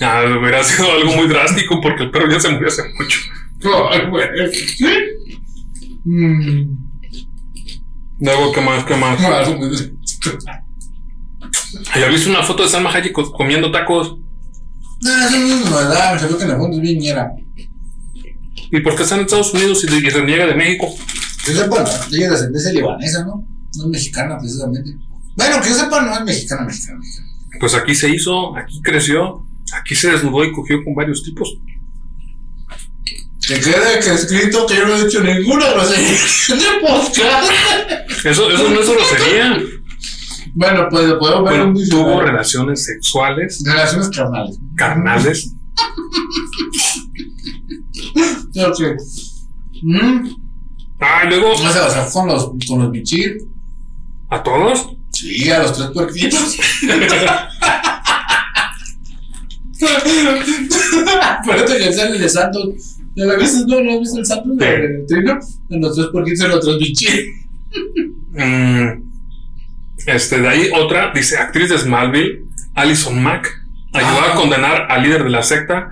Ah, 0.00 0.22
hubiera 0.40 0.62
sido 0.64 0.90
algo 0.90 1.12
muy 1.16 1.28
drástico 1.28 1.80
porque 1.80 2.04
el 2.04 2.10
perro 2.10 2.30
ya 2.30 2.40
se 2.40 2.48
murió 2.50 2.68
hace 2.68 2.82
mucho. 2.98 3.20
Ay, 3.90 4.06
güey. 4.10 4.26
Mm, 6.04 6.76
Luego, 8.20 8.52
¿qué 8.52 8.60
más? 8.60 8.84
¿Qué 8.84 8.94
más? 8.96 9.18
¿Ya 11.98 12.08
viste 12.08 12.28
una 12.30 12.42
foto 12.42 12.62
de 12.62 12.68
Salma 12.68 12.92
Hayek 12.92 13.12
co- 13.12 13.32
comiendo 13.32 13.70
tacos? 13.70 14.16
No, 15.00 15.10
eso 15.26 15.38
no 15.38 15.80
es. 15.80 16.12
Me 16.12 16.18
salió 16.18 16.38
que 16.38 16.44
es 16.76 16.80
bien 16.80 16.98
ñera. 16.98 17.30
¿Y 18.70 18.80
por 18.80 18.96
qué 18.96 19.02
está 19.02 19.14
en 19.16 19.22
Estados 19.22 19.52
Unidos 19.54 19.84
y, 19.84 19.94
y 19.94 20.08
reniega 20.10 20.46
de 20.46 20.54
México? 20.54 20.94
Que 21.44 21.52
yo 21.54 21.62
sepa, 21.62 21.82
ella 22.10 22.24
es 22.24 22.28
de 22.30 22.34
ascendencia 22.34 22.72
libanesa, 22.72 23.24
¿no? 23.24 23.46
No 23.76 23.84
es 23.84 23.90
mexicana, 23.90 24.38
precisamente. 24.38 24.96
Bueno, 25.36 25.60
que 25.60 25.68
yo 25.68 25.74
sepa, 25.74 26.00
no 26.02 26.14
es 26.14 26.24
mexicana, 26.24 26.62
mexicana, 26.62 26.98
mexicana. 26.98 27.28
Pues 27.60 27.74
aquí 27.74 27.94
se 27.94 28.08
hizo, 28.10 28.56
aquí 28.56 28.80
creció, 28.82 29.46
aquí 29.80 29.94
se 29.94 30.10
desnudó 30.10 30.44
y 30.44 30.52
cogió 30.52 30.82
con 30.84 30.94
varios 30.94 31.22
tipos. 31.22 31.56
Que 33.46 33.60
quede 33.60 34.00
que 34.02 34.14
escrito 34.14 34.66
que 34.66 34.74
yo 34.76 34.86
no 34.86 34.96
he 34.96 35.02
hecho 35.02 35.20
ninguna 35.22 35.70
grosería 35.72 36.08
de 36.08 36.80
podcast. 36.80 37.50
Eso, 38.24 38.50
eso 38.50 38.70
no 38.70 38.80
es 38.80 38.88
grosería. 38.88 39.58
Bueno, 40.54 40.86
pues 40.90 41.08
lo 41.08 41.18
podemos 41.18 41.44
ver 41.44 41.52
Bueno, 41.58 41.64
un 41.66 41.74
tuvo 41.74 41.80
diccionario. 41.82 42.20
relaciones 42.22 42.84
sexuales, 42.84 43.62
Relaciones 43.66 44.08
carnales. 44.08 44.58
carnales. 44.76 45.52
Que. 48.54 48.96
Mm, 49.82 50.28
Ah, 51.00 51.24
luego, 51.28 51.52
sea, 51.72 51.86
o 51.86 51.90
sea, 51.90 52.08
con 52.10 52.28
los, 52.28 52.50
con 52.66 52.78
los 52.82 52.90
bichir. 52.92 53.38
¿a 54.30 54.42
todos? 54.42 54.88
Sí, 55.12 55.50
a 55.50 55.58
los 55.62 55.72
tres 55.76 55.88
puerquitos. 55.90 56.56
Acuérdate 61.40 61.78
que 61.78 61.92
sale 61.92 62.18
de 62.18 62.28
Santos. 62.28 62.96
¿Ya 63.16 63.24
la? 63.36 63.66
No, 63.66 63.80
¿no 63.80 64.00
viste 64.00 64.18
el 64.18 64.26
Santos 64.26 64.56
de, 64.56 64.66
de 64.88 65.04
Trino? 65.06 65.38
En 65.70 65.80
los 65.80 65.94
tres 65.94 66.08
puerquitos 66.08 66.44
y 66.46 66.48
los 66.48 66.60
tres 66.64 66.78
bichir. 66.78 67.24
Mm, 68.32 69.02
este, 70.06 70.40
de 70.40 70.48
ahí 70.48 70.70
otra, 70.74 71.12
dice, 71.14 71.36
actriz 71.38 71.70
de 71.70 71.78
Smallville, 71.78 72.44
Alison 72.74 73.22
Mack, 73.22 73.48
ayudó 73.92 74.20
Ah. 74.20 74.32
a 74.32 74.34
condenar 74.36 74.86
al 74.90 75.02
líder 75.02 75.24
de 75.24 75.30
la 75.30 75.42
secta 75.42 75.90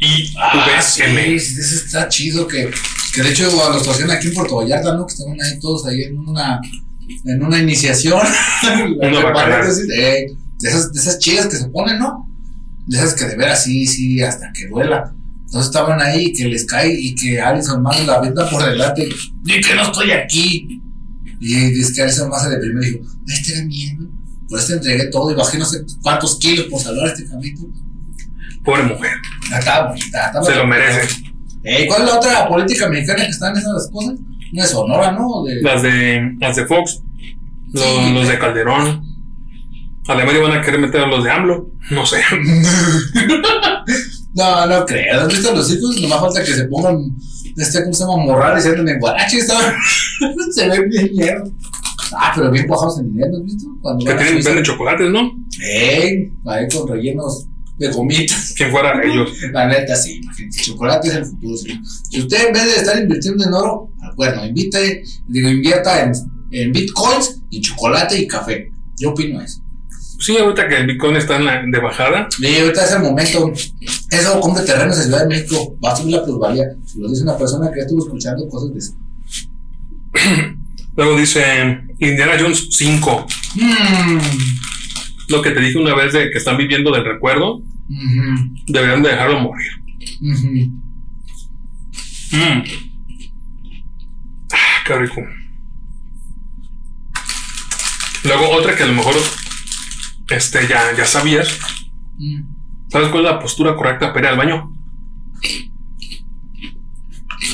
NXIVM. 0.00 0.38
Ah, 0.38 0.82
sí, 0.82 1.38
sí, 1.38 1.60
eso 1.60 1.74
está 1.84 2.08
chido 2.08 2.46
que, 2.46 2.70
que 3.14 3.22
de 3.22 3.30
hecho 3.30 3.50
lo 3.50 3.76
estacionan 3.76 4.16
aquí 4.16 4.28
en 4.28 4.34
Puerto 4.34 4.56
Vallarta, 4.56 4.94
¿no? 4.94 5.06
Que 5.06 5.12
estaban 5.12 5.40
ahí 5.40 5.58
todos 5.60 5.86
ahí 5.86 6.04
en 6.04 6.18
una 6.18 6.60
en 7.24 7.42
una 7.42 7.58
iniciación. 7.58 8.20
De, 9.00 10.36
de 10.60 10.68
esas, 10.68 10.92
de 10.92 11.00
esas 11.00 11.18
chidas 11.18 11.46
que 11.46 11.56
se 11.56 11.68
ponen, 11.68 11.98
¿no? 11.98 12.28
De 12.86 12.98
esas 12.98 13.14
que 13.14 13.24
de 13.24 13.36
veras 13.36 13.64
sí, 13.64 13.86
sí, 13.86 14.20
hasta 14.22 14.52
que 14.52 14.68
duela. 14.68 15.14
Entonces 15.46 15.66
estaban 15.66 16.00
ahí 16.00 16.26
y 16.26 16.32
que 16.32 16.44
les 16.48 16.64
cae 16.66 16.92
y 16.92 17.14
que 17.14 17.40
Alison 17.40 17.82
Mack 17.82 18.06
la 18.06 18.20
venta 18.20 18.48
por 18.48 18.62
delante. 18.62 19.08
Y 19.44 19.60
que 19.60 19.74
no 19.74 19.82
estoy 19.82 20.10
aquí. 20.12 20.80
Y 21.40 21.54
dice 21.70 21.94
que 21.94 22.02
Alison 22.02 22.28
Mack 22.28 22.42
se 22.42 22.50
deprimió 22.50 22.82
y 22.82 22.90
dijo, 22.92 23.04
ay, 23.28 23.42
te 23.42 23.54
da 23.54 23.64
miedo. 23.64 24.06
Por 24.48 24.58
eso 24.58 24.68
te 24.68 24.74
entregué 24.74 25.06
todo 25.06 25.30
y 25.30 25.34
bajé 25.34 25.58
no 25.58 25.64
sé 25.64 25.84
cuántos 26.02 26.38
kilos 26.38 26.66
por 26.66 26.80
salvar 26.80 27.08
este 27.08 27.26
cabrito. 27.26 27.62
Pobre 28.64 28.82
mujer, 28.82 29.12
Se 30.44 30.54
lo 30.54 30.66
merece. 30.66 31.08
Eh, 31.62 31.86
¿Cuál 31.86 32.02
es 32.02 32.08
la 32.08 32.16
otra 32.16 32.48
política 32.48 32.88
mexicana 32.88 33.24
que 33.24 33.30
están 33.30 33.56
esas 33.56 33.90
cosas? 33.92 34.14
Una 34.52 34.62
de 34.62 34.68
Sonora, 34.68 35.12
¿no? 35.12 35.44
De... 35.44 35.60
Las 35.62 35.82
de, 35.82 36.34
las 36.40 36.56
de 36.56 36.66
Fox, 36.66 37.02
los, 37.72 37.84
Sí. 37.84 38.12
los 38.14 38.28
de 38.28 38.38
Calderón. 38.38 39.10
A 40.08 40.14
la 40.14 40.24
van 40.24 40.52
a 40.52 40.60
querer 40.60 40.80
meter 40.80 41.02
a 41.02 41.06
los 41.06 41.22
de 41.22 41.30
AMLO, 41.30 41.70
no 41.90 42.04
sé. 42.04 42.20
no, 44.34 44.66
no 44.66 44.84
creo. 44.84 45.20
¿Has 45.20 45.28
visto 45.28 45.54
los 45.54 45.70
hijos? 45.72 46.00
Nomás 46.00 46.20
falta 46.20 46.42
que 46.42 46.52
se 46.52 46.64
pongan, 46.64 47.14
este, 47.56 47.82
¿cómo 47.82 47.94
se 47.94 48.02
llama? 48.02 48.16
Morral 48.16 48.58
y 48.58 48.62
se 48.62 48.70
anden 48.70 48.88
en 48.88 48.98
guarache. 48.98 49.40
se 50.52 50.68
ven 50.68 50.88
bien 50.88 51.10
mierda. 51.14 51.44
Ah, 52.12 52.32
pero 52.34 52.50
bien 52.50 52.66
cuajados 52.66 52.98
en 52.98 53.12
dinero, 53.12 53.36
¿has 53.36 53.44
visto? 53.44 53.68
Cuando 53.80 54.04
Que 54.04 54.14
tienen, 54.14 54.42
venden 54.42 54.64
chocolates, 54.64 55.10
¿no? 55.10 55.30
Eh, 55.64 56.32
ahí 56.46 56.66
con 56.68 56.88
rellenos 56.88 57.46
de 57.80 57.92
gomitas. 57.92 58.54
Quien 58.56 58.70
fuera 58.70 59.00
ellos. 59.02 59.30
La 59.52 59.66
neta, 59.66 59.96
sí, 59.96 60.20
imagínate. 60.22 60.56
El 60.56 60.64
chocolate 60.64 61.08
es 61.08 61.14
el 61.14 61.24
futuro, 61.24 61.56
sí. 61.56 61.80
Si 62.10 62.20
usted 62.20 62.46
en 62.48 62.52
vez 62.52 62.64
de 62.66 62.76
estar 62.76 62.98
invirtiendo 62.98 63.44
en 63.44 63.54
oro, 63.54 63.90
bueno, 64.16 64.44
invite, 64.44 65.02
digo, 65.26 65.48
invierta 65.48 66.04
en, 66.04 66.12
en 66.52 66.72
bitcoins, 66.72 67.40
y 67.50 67.60
chocolate 67.60 68.18
y 68.18 68.26
café. 68.28 68.70
Yo 68.98 69.10
opino 69.10 69.40
eso. 69.40 69.62
Sí, 70.18 70.36
ahorita 70.36 70.68
que 70.68 70.76
el 70.76 70.86
Bitcoin 70.86 71.16
está 71.16 71.36
en 71.36 71.46
la, 71.46 71.62
de 71.66 71.80
bajada, 71.80 72.28
Y 72.38 72.58
ahorita 72.58 72.84
es 72.84 72.92
el 72.92 73.00
momento. 73.00 73.52
Eso, 74.10 74.40
compre 74.40 74.64
terrenos 74.64 74.98
en 74.98 75.04
Ciudad 75.04 75.22
de 75.22 75.28
México. 75.28 75.76
Va 75.82 75.92
a 75.92 75.96
subir 75.96 76.16
la 76.16 76.24
plusvalía. 76.24 76.64
Si 76.84 77.00
lo 77.00 77.08
dice 77.08 77.22
una 77.22 77.38
persona 77.38 77.70
que 77.72 77.80
estuvo 77.80 78.04
escuchando 78.04 78.46
cosas 78.48 78.70
de 78.74 78.78
eso. 78.78 78.92
luego 80.96 81.16
dice 81.16 81.42
Indiana 81.98 82.32
Jones 82.38 82.68
5. 82.70 83.26
Mm, 83.54 84.18
Lo 85.30 85.42
que 85.42 85.50
te 85.50 85.60
dije 85.60 85.78
una 85.78 85.94
vez 85.94 86.12
de 86.12 86.30
que 86.30 86.38
están 86.38 86.56
viviendo 86.56 86.90
del 86.90 87.04
recuerdo, 87.04 87.62
deberían 88.66 89.02
de 89.02 89.10
dejarlo 89.10 89.40
morir. 89.40 89.70
Mm. 92.32 92.62
Ah, 94.52 94.84
qué 94.86 94.98
rico. 94.98 95.22
Luego 98.24 98.50
otra 98.50 98.76
que 98.76 98.82
a 98.82 98.86
lo 98.86 98.94
mejor 98.94 99.14
este, 100.30 100.66
ya, 100.68 100.96
ya 100.96 101.06
sabías. 101.06 101.58
Mm. 102.18 102.42
¿Sabes 102.90 103.08
cuál 103.08 103.24
es 103.24 103.30
la 103.30 103.40
postura 103.40 103.76
correcta 103.76 104.12
para 104.12 104.20
ir 104.20 104.32
al 104.32 104.36
baño? 104.36 104.76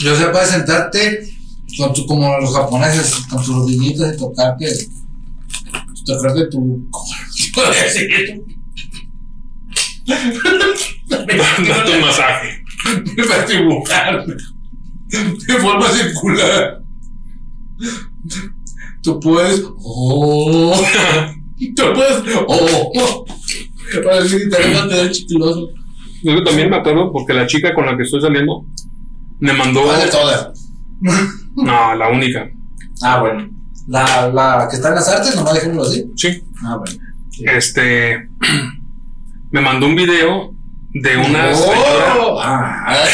Yo 0.00 0.16
sé, 0.16 0.26
puedes 0.26 0.50
sentarte 0.50 1.36
con 1.78 1.92
tu, 1.92 2.06
como 2.06 2.38
los 2.38 2.54
japoneses, 2.54 3.26
con 3.28 3.38
tus 3.38 3.54
rodillitas 3.54 4.14
y 4.14 4.18
tocarte. 4.18 4.66
Tocarte 6.04 6.46
tu. 6.46 6.88
¿Cómo 7.56 7.68
puedo 7.68 7.82
decir? 7.82 8.44
Date 10.06 11.94
un 11.94 12.00
masaje. 12.02 12.62
Me 13.16 13.26
va 13.26 13.34
a 13.34 13.46
dibujar 13.46 14.26
de 14.26 15.54
forma 15.54 15.88
circular. 15.88 16.82
Tú 19.02 19.18
puedes. 19.20 19.62
Oh. 19.78 20.78
Tú 21.74 21.82
puedes. 21.94 22.22
Oh. 22.46 23.24
Para 24.04 24.22
decir, 24.22 24.50
te 24.50 24.74
va 24.74 24.82
a 24.82 24.88
quedar 24.88 25.10
chiquiloso. 25.10 25.70
Yo 26.24 26.44
también 26.44 26.68
me 26.68 26.76
acuerdo 26.76 27.10
porque 27.10 27.32
la 27.32 27.46
chica 27.46 27.74
con 27.74 27.86
la 27.86 27.96
que 27.96 28.02
estoy 28.02 28.20
saliendo 28.20 28.66
me 29.40 29.54
mandó. 29.54 29.82
¿Cuál 29.82 30.04
de 30.04 30.10
todas? 30.10 30.70
No, 31.54 31.94
la 31.94 32.08
única. 32.10 32.50
Ah, 33.02 33.20
bueno. 33.20 33.48
La, 33.88 34.28
la 34.28 34.68
que 34.68 34.76
está 34.76 34.88
en 34.88 34.96
las 34.96 35.08
artes, 35.08 35.34
nomás 35.36 35.54
dejémoslo 35.54 35.84
así. 35.84 36.04
Sí. 36.16 36.42
Ah, 36.62 36.76
bueno. 36.76 37.05
Este. 37.44 38.28
Me 39.50 39.60
mandó 39.60 39.86
un 39.86 39.94
video 39.94 40.52
de 40.92 41.16
una. 41.16 41.50
Oh, 41.52 42.38
ah. 42.42 42.96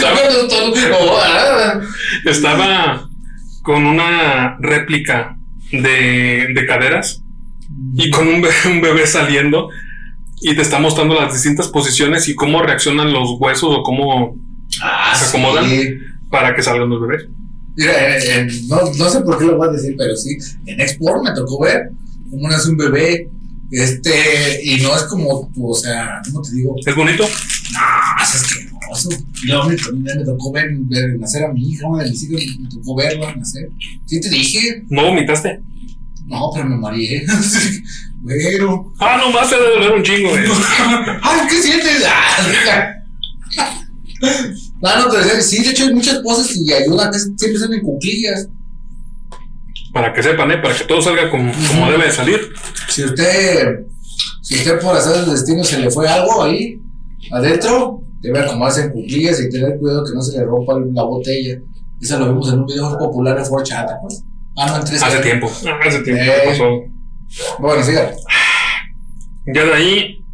Todo. 0.00 1.12
Oh, 1.12 1.18
ah. 1.22 1.80
Estaba 2.24 3.08
con 3.62 3.86
una 3.86 4.56
réplica 4.60 5.36
de, 5.72 6.48
de 6.54 6.66
caderas 6.66 7.22
y 7.94 8.10
con 8.10 8.28
un 8.28 8.40
bebé, 8.42 8.54
un 8.66 8.80
bebé 8.80 9.06
saliendo 9.06 9.68
y 10.40 10.54
te 10.54 10.62
está 10.62 10.78
mostrando 10.78 11.14
las 11.14 11.32
distintas 11.32 11.68
posiciones 11.68 12.28
y 12.28 12.34
cómo 12.34 12.62
reaccionan 12.62 13.12
los 13.12 13.30
huesos 13.38 13.70
o 13.78 13.82
cómo 13.82 14.36
Ah, 14.82 15.14
¿Se 15.14 15.28
acomodan? 15.28 15.68
sí. 15.70 15.94
para 16.30 16.54
que 16.54 16.62
salgan 16.62 16.88
los 16.90 17.00
bebés. 17.00 17.26
Mira, 17.76 18.16
en- 18.18 18.48
en- 18.50 18.68
no, 18.68 18.80
no 18.94 19.10
sé 19.10 19.20
por 19.20 19.38
qué 19.38 19.44
lo 19.44 19.56
voy 19.56 19.68
a 19.68 19.72
decir, 19.72 19.94
pero 19.98 20.16
sí, 20.16 20.36
en 20.66 20.80
Export 20.80 21.22
me 21.22 21.32
tocó 21.34 21.60
ver 21.62 21.90
cómo 22.30 22.48
nace 22.48 22.70
un 22.70 22.76
bebé, 22.76 23.30
este, 23.70 24.60
y 24.64 24.80
no 24.80 24.96
es 24.96 25.02
como, 25.04 25.50
o 25.60 25.74
sea, 25.74 26.20
¿cómo 26.26 26.40
te 26.42 26.52
digo? 26.54 26.74
¿Es 26.84 26.94
bonito? 26.94 27.24
No, 27.24 28.22
es 28.22 28.34
asqueroso. 28.34 29.08
Y 29.42 29.46
luego 29.48 29.68
me, 29.68 29.76
me- 29.98 30.14
me 30.14 30.24
tocó 30.24 30.52
ver, 30.52 30.68
ver 30.82 31.18
nacer 31.18 31.44
a 31.44 31.52
mi 31.52 31.70
hija, 31.72 31.86
una 31.88 32.04
de 32.04 32.10
mis 32.10 32.22
hijas, 32.22 32.58
me 32.60 32.68
tocó 32.70 32.94
verla 32.96 33.34
nacer. 33.34 33.70
Sí 34.06 34.20
te 34.20 34.28
dije, 34.30 34.84
¿No 34.88 35.04
vomitaste? 35.06 35.60
no, 36.26 36.50
pero 36.54 36.66
me 36.66 36.76
mareé. 36.76 37.24
Bueno. 38.18 38.92
Ah, 38.98 39.18
nomás 39.18 39.48
te 39.48 39.54
debe 39.54 39.74
doler 39.74 39.92
un 39.92 40.02
chingo, 40.02 40.30
güey. 40.30 40.42
Ay, 41.22 41.40
¿qué 41.48 41.62
sientes? 41.62 42.02
Ah, 44.82 44.94
No, 44.98 45.06
no, 45.06 45.10
pero 45.12 45.40
sí, 45.42 45.62
de 45.62 45.70
hecho 45.70 45.84
hay 45.84 45.94
muchas 45.94 46.22
cosas 46.22 46.54
y 46.56 46.72
ayuda, 46.72 47.10
que 47.10 47.18
siempre 47.18 47.58
son 47.58 47.72
en 47.74 47.80
cuclillas. 47.80 48.48
Para 49.92 50.12
que 50.12 50.22
sepan, 50.22 50.50
¿eh? 50.50 50.58
Para 50.58 50.76
que 50.76 50.84
todo 50.84 51.00
salga 51.00 51.30
como, 51.30 51.50
como 51.68 51.90
debe 51.90 52.04
de 52.06 52.12
salir. 52.12 52.40
Si 52.88 53.04
usted, 53.04 53.86
si 54.42 54.56
usted 54.56 54.78
por 54.80 54.94
hacer 54.96 55.16
el 55.24 55.30
destino 55.30 55.64
se 55.64 55.78
le 55.78 55.90
fue 55.90 56.06
algo 56.08 56.42
ahí 56.42 56.80
adentro, 57.32 58.02
debe 58.20 58.40
acomodarse 58.40 58.82
en 58.82 58.90
cuclillas 58.90 59.40
y 59.40 59.48
tener 59.50 59.78
cuidado 59.78 60.04
que 60.04 60.12
no 60.14 60.20
se 60.22 60.38
le 60.38 60.44
rompa 60.44 60.74
la 60.92 61.02
botella. 61.02 61.58
Eso 62.00 62.18
lo 62.18 62.28
vimos 62.28 62.52
en 62.52 62.58
un 62.60 62.66
video 62.66 62.98
popular 62.98 63.36
de 63.42 63.48
4chan, 63.48 63.86
¿te? 63.86 64.16
Ah, 64.58 64.66
no, 64.66 64.76
en 64.76 64.84
3 64.84 65.02
Hace 65.02 65.18
tiempo. 65.20 65.50
Ah, 65.66 65.78
Hace 65.86 66.00
tiempo 66.02 66.22
Eh. 66.22 66.32
que 66.42 66.48
pasó. 66.50 66.64
Bueno, 67.58 67.82
siga. 67.82 68.12
Ya 69.54 69.64
de 69.64 69.72
ahí, 69.74 70.24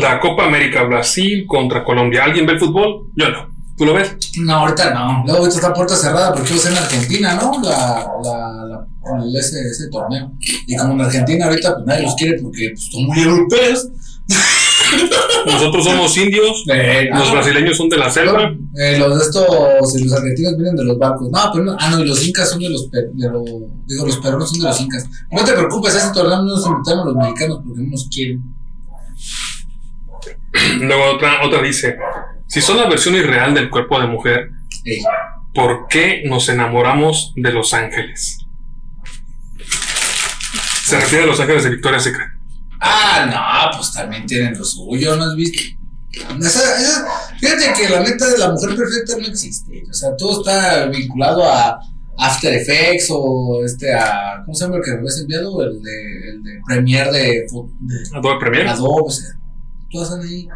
la 0.00 0.20
Copa 0.20 0.44
América 0.44 0.84
Brasil 0.84 1.44
contra 1.46 1.84
Colombia. 1.84 2.24
¿Alguien 2.24 2.46
ve 2.46 2.52
el 2.54 2.58
fútbol? 2.60 3.10
Yo 3.14 3.28
no. 3.30 3.48
¿Tú 3.76 3.84
lo 3.84 3.92
ves? 3.92 4.16
No, 4.40 4.54
ahorita 4.54 4.94
no. 4.94 5.22
Luego 5.24 5.40
ahorita 5.40 5.56
está 5.56 5.74
puerta 5.74 5.94
cerrada 5.94 6.32
porque 6.32 6.54
ser 6.54 6.72
en 6.72 6.78
Argentina, 6.78 7.34
¿no? 7.34 7.60
La, 7.62 8.06
la, 8.24 8.64
la, 8.64 9.22
el- 9.22 9.36
ese, 9.36 9.60
ese 9.60 9.88
torneo. 9.90 10.32
Y 10.66 10.76
como 10.76 10.94
en 10.94 11.00
Argentina 11.02 11.44
ahorita 11.46 11.74
pues 11.74 11.86
nadie 11.86 12.02
los 12.04 12.14
quiere 12.14 12.40
porque 12.40 12.70
pues, 12.70 12.88
son 12.90 13.04
muy 13.04 13.18
europeos. 13.20 13.88
Nosotros 15.46 15.84
somos 15.84 16.16
indios, 16.16 16.64
Eh, 16.72 17.08
los 17.12 17.28
ah, 17.28 17.32
brasileños 17.32 17.76
son 17.76 17.88
de 17.88 17.96
la 17.98 18.10
selva. 18.10 18.50
Eh, 18.74 18.98
los 18.98 19.18
de 19.18 19.24
estos, 19.24 19.94
y 19.94 20.04
los 20.04 20.12
argentinos 20.12 20.56
vienen 20.56 20.76
de 20.76 20.84
los 20.84 20.98
barcos. 20.98 21.28
No, 21.30 21.38
pero 21.52 21.64
no, 21.64 21.76
ah, 21.78 21.90
no, 21.90 22.00
y 22.00 22.08
los 22.08 22.26
incas 22.26 22.50
son 22.50 22.60
de 22.60 22.68
los, 22.70 22.90
de 22.90 23.28
los 23.30 23.44
digo, 23.86 24.06
los 24.06 24.16
peruanos 24.18 24.50
son 24.50 24.60
de 24.60 24.64
los 24.64 24.80
incas. 24.80 25.06
No 25.30 25.44
te 25.44 25.52
preocupes, 25.52 25.94
a 25.94 25.98
ese 25.98 26.12
torneo 26.12 26.38
no 26.42 26.44
nos 26.56 26.66
invitaron 26.66 27.06
los 27.06 27.16
mexicanos 27.16 27.60
porque 27.64 27.82
no 27.82 27.90
nos 27.90 28.08
quieren. 28.08 28.55
Luego 30.80 31.04
otra, 31.14 31.42
otra 31.44 31.62
dice, 31.62 31.96
si 32.46 32.60
son 32.60 32.76
la 32.78 32.88
versión 32.88 33.14
irreal 33.14 33.54
del 33.54 33.70
cuerpo 33.70 34.00
de 34.00 34.06
mujer, 34.06 34.50
Ey, 34.84 35.02
¿por 35.54 35.86
qué 35.88 36.22
nos 36.26 36.48
enamoramos 36.48 37.32
de 37.36 37.52
Los 37.52 37.74
Ángeles? 37.74 38.38
Se 40.84 41.00
refiere 41.00 41.24
a 41.24 41.26
Los 41.26 41.40
Ángeles 41.40 41.64
de 41.64 41.70
Victoria's 41.70 42.04
Secret. 42.04 42.28
Ah, 42.80 43.26
no, 43.72 43.76
pues 43.78 43.92
también 43.92 44.26
tienen 44.26 44.56
lo 44.56 44.64
suyo, 44.64 45.16
¿no 45.16 45.24
has 45.24 45.34
visto? 45.34 45.60
Esa- 46.40 47.06
fíjate 47.40 47.72
que 47.76 47.88
la 47.88 48.00
neta 48.00 48.26
de 48.30 48.38
la 48.38 48.50
mujer 48.52 48.76
perfecta 48.76 49.16
no 49.20 49.26
existe. 49.26 49.82
O 49.90 49.92
sea, 49.92 50.16
todo 50.16 50.40
está 50.40 50.86
vinculado 50.86 51.44
a 51.44 51.78
After 52.18 52.54
Effects 52.54 53.08
o 53.10 53.62
este 53.64 53.92
a. 53.92 54.42
¿Cómo 54.44 54.54
se 54.54 54.64
llama 54.64 54.76
el 54.76 54.82
que 54.82 54.92
me 54.92 54.98
habías 54.98 55.20
enviado? 55.20 55.62
El 55.62 55.82
de, 55.82 56.30
el 56.30 56.42
de 56.42 56.60
Premiere 56.66 57.10
de, 57.12 57.46
de 57.80 58.16
Adobe 58.16 58.38
Premiere. 58.40 58.68
Adobe, 58.70 59.02
o 59.06 59.10
sea, 59.10 59.28
todas 59.96 60.10
están 60.10 60.26
ahí. 60.28 60.48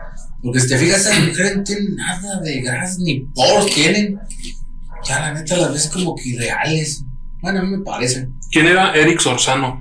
Porque 0.43 0.61
si 0.61 0.69
te 0.69 0.79
fijas, 0.79 1.01
esas 1.07 1.21
mujeres 1.27 1.57
no 1.57 1.63
tienen 1.65 1.97
nada 1.97 2.41
de 2.41 2.61
grasa, 2.61 2.97
ni 3.01 3.21
poros 3.21 3.67
tienen. 3.67 4.19
Ya, 5.07 5.21
la 5.21 5.33
neta, 5.35 5.57
las 5.57 5.73
ves 5.73 5.89
como 5.93 6.15
que 6.15 6.29
irreales. 6.31 7.05
Bueno, 7.41 7.61
a 7.61 7.63
mí 7.63 7.71
me 7.77 7.83
parecen. 7.85 8.35
¿Quién 8.51 8.67
era 8.67 8.93
Eric 8.95 9.19
Sorzano? 9.21 9.81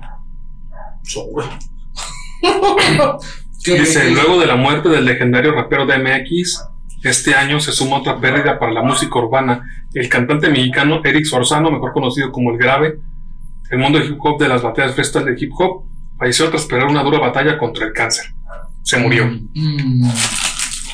Sobre. 1.02 1.46
¿Qué- 3.64 3.78
Dice, 3.80 4.00
qué- 4.02 4.10
luego 4.10 4.40
de 4.40 4.46
la 4.46 4.56
muerte 4.56 4.88
del 4.88 5.04
legendario 5.04 5.52
rapero 5.52 5.86
DMX, 5.86 6.64
este 7.02 7.34
año 7.34 7.60
se 7.60 7.72
suma 7.72 7.98
otra 7.98 8.18
pérdida 8.20 8.58
para 8.58 8.72
la 8.72 8.82
música 8.82 9.18
urbana. 9.18 9.62
El 9.92 10.08
cantante 10.08 10.48
mexicano 10.48 11.00
Eric 11.04 11.24
Sorzano, 11.24 11.70
mejor 11.70 11.92
conocido 11.92 12.30
como 12.32 12.52
El 12.52 12.58
Grave, 12.58 13.00
el 13.70 13.78
mundo 13.78 13.98
del 13.98 14.08
hip 14.10 14.18
hop 14.24 14.40
de 14.40 14.48
las 14.48 14.62
batallas 14.62 14.94
freestyle 14.94 15.24
de 15.26 15.36
hip 15.38 15.52
hop, 15.58 15.84
falleció 16.18 16.48
tras 16.50 16.64
pelear 16.64 16.88
una 16.88 17.02
dura 17.02 17.18
batalla 17.18 17.58
contra 17.58 17.86
el 17.86 17.92
cáncer. 17.92 18.26
Se 18.82 18.98
murió. 18.98 19.26
Mm, 19.54 20.02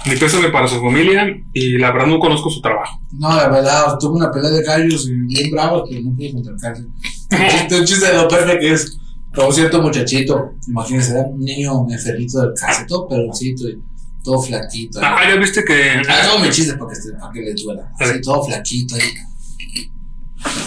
Mi 0.07 0.17
pésame 0.17 0.51
para 0.51 0.69
su 0.69 0.77
familia 0.81 1.27
y 1.53 1.79
la 1.79 1.91
verdad 1.93 2.07
no 2.09 2.19
conozco 2.19 2.49
su 2.51 2.61
trabajo. 2.61 3.01
no, 3.13 3.35
la 3.37 3.49
verdad, 3.49 3.99
tuve 3.99 4.17
una 4.19 4.31
pelea 4.31 4.51
de 4.51 4.63
gallos 4.63 5.09
y 5.09 5.13
bien 5.35 5.51
bravos, 5.51 5.89
pero 5.89 6.03
no 6.03 6.15
pude 6.15 6.33
contra 6.33 6.53
el 6.53 6.61
cáncer. 6.61 6.87
Un 6.87 7.85
chiste- 7.85 8.07
de 8.07 8.15
lo 8.15 8.29
perfecto 8.29 8.61
que 8.61 8.73
es. 8.73 8.99
Como 9.35 9.53
cierto 9.53 9.83
muchachito, 9.83 10.53
imagínense, 10.67 11.11
era 11.13 11.23
un 11.23 11.39
niño 11.41 11.87
enfermito 11.91 12.41
del 12.41 12.53
todo 12.89 13.07
peloncito 13.07 13.69
y 13.69 13.79
todo 14.25 14.41
flaquito. 14.41 14.99
Ah, 15.03 15.19
ya 15.29 15.37
viste 15.37 15.63
que 15.63 16.01
Ah, 16.09 16.23
todo 16.25 16.39
mi 16.39 16.49
chiste 16.51 16.73
para 16.75 16.91
que, 16.91 17.19
para 17.21 17.33
que 17.33 17.41
les 17.43 17.63
duela. 17.63 17.91
Así, 18.01 18.21
todo 18.23 18.45
flaquito 18.45 18.95
ahí. 18.95 19.03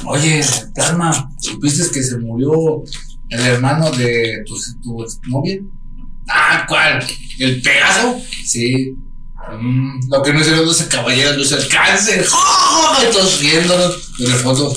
Oye, 0.05 0.41
Plasma, 0.75 1.31
¿supiste 1.39 1.89
que 1.91 2.03
se 2.03 2.17
murió 2.17 2.83
el 3.29 3.39
hermano 3.39 3.89
de 3.91 4.43
tu, 4.45 4.55
tu 4.83 5.03
exnovia? 5.03 5.59
Ah, 6.29 6.65
¿cuál? 6.67 7.05
¿El 7.39 7.61
Pegaso? 7.61 8.21
Sí. 8.45 8.95
Mm, 9.59 9.99
lo 10.09 10.21
que 10.21 10.33
no 10.33 10.41
hicieron 10.41 10.65
12 10.65 10.87
caballeros 10.87 11.37
no 11.37 11.43
es 11.43 11.51
el 11.51 11.67
cáncer. 11.67 12.25
¡Oh! 12.31 12.97
Todos 13.11 13.39
riéndonos. 13.41 14.11
En 14.19 14.25
el 14.25 14.37
fondo, 14.37 14.75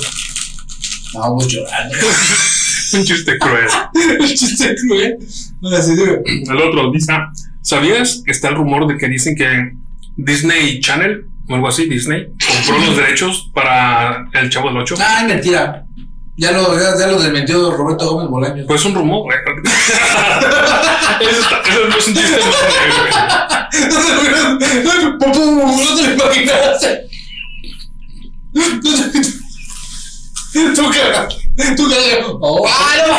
estábamos 1.05 1.47
llorando. 1.47 1.95
un 2.93 3.03
chiste 3.03 3.37
cruel. 3.37 3.67
el 4.19 4.33
chiste 4.33 4.75
cruel. 4.87 5.17
El 5.61 6.61
otro 6.61 6.91
dice, 6.91 7.13
¿sabías? 7.61 8.23
Está 8.25 8.49
el 8.49 8.55
rumor 8.55 8.87
de 8.87 8.97
que 8.97 9.07
dicen 9.07 9.35
que 9.35 9.73
Disney 10.15 10.79
Channel 10.79 11.27
o 11.49 11.55
algo 11.55 11.67
así, 11.67 11.87
Disney, 11.87 12.27
compró 12.47 12.85
los 12.85 12.95
derechos 12.97 13.51
para 13.53 14.29
El 14.33 14.49
Chavo 14.49 14.69
del 14.69 14.77
Ocho. 14.77 14.95
Ah, 14.99 15.25
mentira. 15.27 15.85
Ya 16.35 16.51
lo, 16.51 16.77
ya, 16.79 16.97
ya 16.97 17.07
lo 17.07 17.21
desmentió 17.21 17.71
Roberto 17.71 18.09
Gómez 18.11 18.29
Bolaños. 18.29 18.65
Pues 18.67 18.83
un 18.85 18.95
rumor, 18.95 19.23
güey. 19.23 19.37
eso, 21.29 21.41
está- 21.41 21.61
eso 21.61 21.87
no 21.87 21.95
es 21.97 22.07
un 22.07 22.13
chiste. 22.15 22.39
No 23.73 23.79
te 25.95 26.07
lo 26.07 26.13
imaginaste. 26.13 27.07
Tú 30.75 30.83
cara, 30.91 31.27
tú 31.75 31.83
oh, 32.41 32.67
no. 33.07 33.17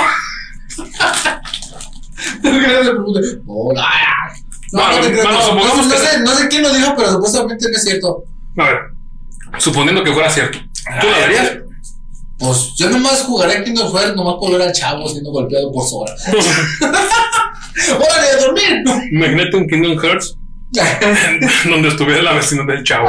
Tú 2.43 2.49
cara 2.63 2.81
de 2.83 2.91
pregunta, 2.91 3.21
oh, 3.47 3.73
ah. 3.77 4.33
No, 4.73 4.83
no, 4.89 4.95
sé, 5.97 6.21
no 6.21 6.35
sé 6.35 6.49
quién 6.49 6.63
lo 6.63 6.73
dijo, 6.75 6.95
pero 6.97 7.13
supuestamente 7.13 7.67
no 7.71 7.77
es 7.77 7.85
cierto. 7.85 8.25
A 8.59 8.65
ver, 8.65 8.79
suponiendo 9.59 10.03
que 10.03 10.13
fuera 10.13 10.29
cierto, 10.31 10.59
¿tú 11.01 11.07
darías? 11.21 11.59
Pues 12.39 12.75
yo 12.77 12.91
nomás 12.91 13.23
jugaré 13.23 13.63
Kingdom 13.63 13.95
Hearts 13.95 14.17
nomás 14.17 14.35
por 14.41 14.53
ver 14.53 14.63
al 14.63 14.73
chavo 14.73 15.09
siendo 15.09 15.31
golpeado 15.31 15.71
por 15.71 15.87
Sora. 15.87 16.15
¡Órale, 17.97 18.29
a 18.29 18.37
dormir! 18.41 18.83
Imagínate 19.13 19.57
un 19.57 19.69
Kingdom 19.69 19.99
Hearts 19.99 20.37
donde 21.69 21.89
estuviera 21.89 22.23
la 22.23 22.33
vecina 22.35 22.65
del 22.65 22.83
Chavo. 22.85 23.09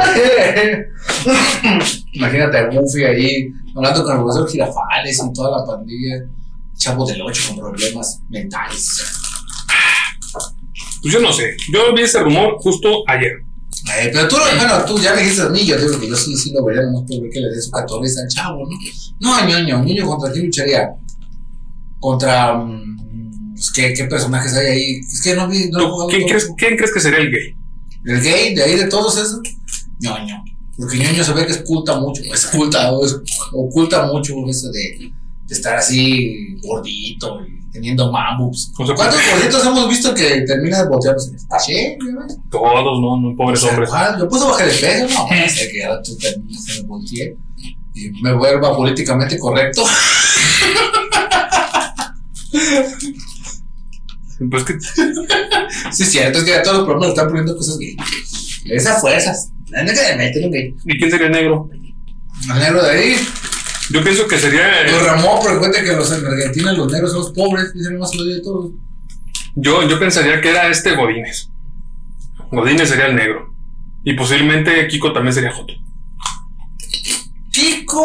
Imagínate 2.12 2.58
a 2.58 2.66
Goofy 2.66 3.04
ahí 3.04 3.48
hablando 3.74 4.04
con 4.04 4.16
el 4.16 4.22
profesor 4.22 4.48
Girafales 4.50 5.18
y 5.18 5.32
toda 5.32 5.58
la 5.58 5.66
pandilla. 5.66 6.24
Chavo 6.76 7.06
del 7.06 7.22
8 7.22 7.42
con 7.48 7.58
problemas 7.58 8.20
mentales. 8.28 9.02
Pues 11.02 11.14
yo 11.14 11.20
no 11.20 11.32
sé. 11.32 11.56
Yo 11.72 11.94
vi 11.94 12.02
ese 12.02 12.20
rumor 12.20 12.56
justo 12.58 13.02
ayer. 13.06 13.45
Eh, 13.88 14.10
pero 14.12 14.26
tú, 14.28 14.36
bueno, 14.56 14.84
tú 14.84 14.98
ya 14.98 15.14
me 15.14 15.20
dijiste 15.22 15.42
a 15.42 15.48
mí, 15.48 15.64
yo 15.64 15.76
digo 15.78 15.98
que 16.00 16.08
yo 16.08 16.16
sí, 16.16 16.36
sí 16.36 16.52
lo 16.52 16.64
vería, 16.64 16.82
no 16.82 17.04
por 17.06 17.20
ver 17.22 17.30
que 17.30 17.40
le 17.40 17.48
dé 17.50 17.60
su 17.62 17.70
14 17.70 18.20
al 18.20 18.28
chavo, 18.28 18.64
¿no? 18.68 18.76
No, 19.20 19.48
ñoño, 19.48 19.84
ñoño, 19.84 20.06
¿contra 20.06 20.32
quién 20.32 20.46
lucharía? 20.46 20.88
Contra. 22.00 22.54
mm, 22.54 23.54
Pues, 23.54 23.70
¿qué, 23.70 23.94
¿Qué 23.94 24.04
personajes 24.04 24.54
hay 24.54 24.66
ahí? 24.66 24.90
Es 25.00 25.22
que 25.22 25.34
no 25.34 25.48
vi. 25.48 25.70
No 25.70 25.78
he 25.78 25.82
¿Tú 25.82 25.88
jugado 25.90 26.08
¿Quién 26.10 26.28
crees, 26.28 26.50
quién 26.56 26.76
crees 26.76 26.92
que 26.92 27.00
sería 27.00 27.20
el 27.20 27.30
gay? 27.30 27.56
El 28.04 28.20
gay, 28.20 28.54
de 28.54 28.62
ahí 28.62 28.76
de 28.76 28.86
todos 28.88 29.16
esos, 29.16 29.40
ñoño. 30.00 30.44
Porque 30.76 30.98
ñoño 30.98 31.24
se 31.24 31.32
ve 31.32 31.46
que 31.46 31.54
oculta 31.54 31.98
mucho, 31.98 32.22
es 32.22 32.46
oculta, 32.46 32.92
oculta 33.52 34.06
mucho 34.06 34.34
eso 34.46 34.70
de, 34.70 35.10
de 35.46 35.54
estar 35.54 35.76
así 35.76 36.58
gordito 36.62 37.40
y 37.46 37.65
teniendo 37.76 38.10
mambus. 38.10 38.72
O 38.78 38.86
sea, 38.86 38.94
¿Cuántos 38.94 39.20
gorditos 39.30 39.66
hemos 39.66 39.88
visto 39.88 40.14
que 40.14 40.42
terminan 40.46 40.88
boteándose? 40.88 41.36
Sí, 41.64 41.74
¿ves? 41.74 42.38
Todos, 42.50 43.00
¿no? 43.00 43.20
no 43.20 43.36
pobres 43.36 43.60
O 43.60 43.62
sea, 43.62 43.70
hombres. 43.70 43.90
¿cuál? 43.90 44.18
Yo 44.18 44.28
puedo 44.28 44.48
bajar 44.48 44.66
de 44.66 44.72
peso, 44.72 45.06
no, 45.14 45.36
no 45.36 45.48
sé 45.48 45.68
que 45.70 45.84
ahora 45.84 46.02
tú 46.02 46.16
terminas 46.16 46.64
se 46.64 46.82
me 46.82 46.88
volteé 46.88 47.36
y 47.94 48.10
me 48.22 48.32
vuelva 48.32 48.74
políticamente 48.76 49.38
correcto. 49.38 49.84
Pues 54.50 54.64
que 54.64 54.74
Sí, 55.92 56.02
es 56.02 56.10
cierto, 56.10 56.38
es 56.38 56.44
que 56.44 56.54
a 56.54 56.62
todos 56.62 56.78
los 56.78 56.84
programas 56.84 57.08
le 57.08 57.14
están 57.14 57.28
poniendo 57.28 57.56
cosas 57.56 57.78
gay. 57.78 57.96
Esas 58.66 59.00
fuerzas. 59.00 59.50
No 59.70 59.92
que 59.92 59.92
le 59.94 60.16
meten 60.16 60.50
gay. 60.50 60.74
¿Y 60.84 60.98
quién 60.98 61.10
sería 61.10 61.26
el 61.26 61.32
negro? 61.32 61.70
Al 62.50 62.58
negro 62.58 62.82
de 62.82 62.90
ahí. 62.90 63.16
Yo 63.90 64.02
pienso 64.02 64.26
que 64.26 64.38
sería. 64.38 64.82
eh, 64.82 64.90
Los 64.90 65.04
Ramón, 65.06 65.38
porque 65.42 65.58
cuenta 65.58 65.82
que 65.82 65.92
los 65.92 66.10
en 66.12 66.26
Argentina 66.26 66.72
los 66.72 66.90
negros 66.92 67.12
son 67.12 67.20
los 67.20 67.30
pobres, 67.32 67.72
el 67.74 67.98
más 67.98 68.10
de 68.12 68.40
todos. 68.42 68.72
Yo, 69.54 69.88
yo 69.88 69.98
pensaría 69.98 70.40
que 70.40 70.50
era 70.50 70.68
este 70.68 70.94
Godínez. 70.96 71.48
Godínez 72.50 72.88
sería 72.88 73.06
el 73.06 73.16
negro. 73.16 73.54
Y 74.04 74.14
posiblemente 74.14 74.86
Kiko 74.88 75.12
también 75.12 75.32
sería 75.34 75.52
Joto. 75.52 75.74
Chico, 77.50 78.04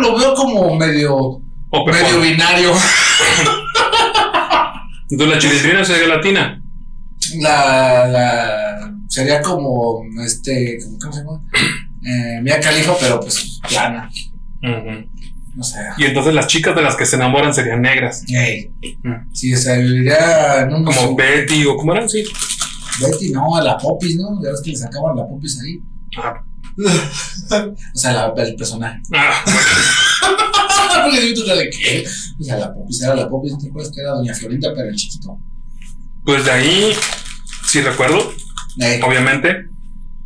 lo 0.00 0.16
veo 0.18 0.34
como 0.34 0.76
medio, 0.76 1.14
O 1.16 1.86
medio 1.86 2.20
binario. 2.20 2.72
Entonces 5.10 5.34
la 5.36 5.38
chilindrina 5.40 5.84
sería 5.84 6.08
latina. 6.08 6.62
La, 7.40 8.06
la, 8.08 8.94
sería 9.08 9.42
como, 9.42 10.02
este, 10.24 10.78
¿cómo 11.00 11.12
se 11.12 11.20
llama? 11.20 11.40
Eh, 12.04 12.40
Mia 12.42 12.60
Califa, 12.60 12.94
pero 13.00 13.20
pues 13.20 13.60
plana. 13.68 14.10
Ujú. 14.62 15.08
O 15.58 15.62
sea, 15.62 15.94
Y 15.98 16.04
entonces 16.04 16.32
las 16.34 16.46
chicas 16.46 16.74
de 16.74 16.82
las 16.82 16.96
que 16.96 17.04
se 17.04 17.16
enamoran 17.16 17.52
serían 17.52 17.82
negras. 17.82 18.24
Mm. 18.26 19.32
sí, 19.34 19.54
o 19.54 19.58
sea, 19.58 19.76
en 19.76 20.72
un 20.72 20.84
Como 20.84 21.14
Betty 21.14 21.66
o 21.66 21.76
¿cómo 21.76 21.92
eran? 21.92 22.08
Sí. 22.08 22.24
Betty, 23.00 23.30
no, 23.32 23.54
a 23.56 23.62
la 23.62 23.76
Popis, 23.78 24.16
¿no? 24.16 24.42
Ya 24.42 24.50
ves 24.50 24.62
que 24.62 24.70
le 24.70 24.76
sacaban 24.76 25.16
la 25.16 25.26
Popis 25.26 25.60
ahí. 25.60 25.80
Ah, 26.18 26.34
O 27.94 27.98
sea, 27.98 28.12
la, 28.12 28.32
el 28.42 28.54
personaje. 28.56 28.98
ah, 29.14 29.44
Porque 31.04 31.34
yo, 31.34 31.34
¿tú 31.34 31.48
de 31.50 31.70
qué? 31.70 32.04
O 32.40 32.42
sea, 32.44 32.56
la 32.58 32.72
Popis 32.72 33.02
era 33.02 33.14
la 33.14 33.28
Popis, 33.28 33.52
¿no 33.52 33.58
te 33.58 33.68
acuerdas 33.68 33.92
que 33.94 34.00
era 34.00 34.10
Doña 34.12 34.34
Florinda, 34.34 34.70
pero 34.74 34.88
en 34.88 34.94
chiquito? 34.94 35.38
pues 36.24 36.44
de 36.44 36.50
ahí 36.52 36.92
sí 37.66 37.80
recuerdo, 37.80 38.32
obviamente. 39.04 39.66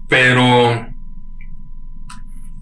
Pero 0.09 0.87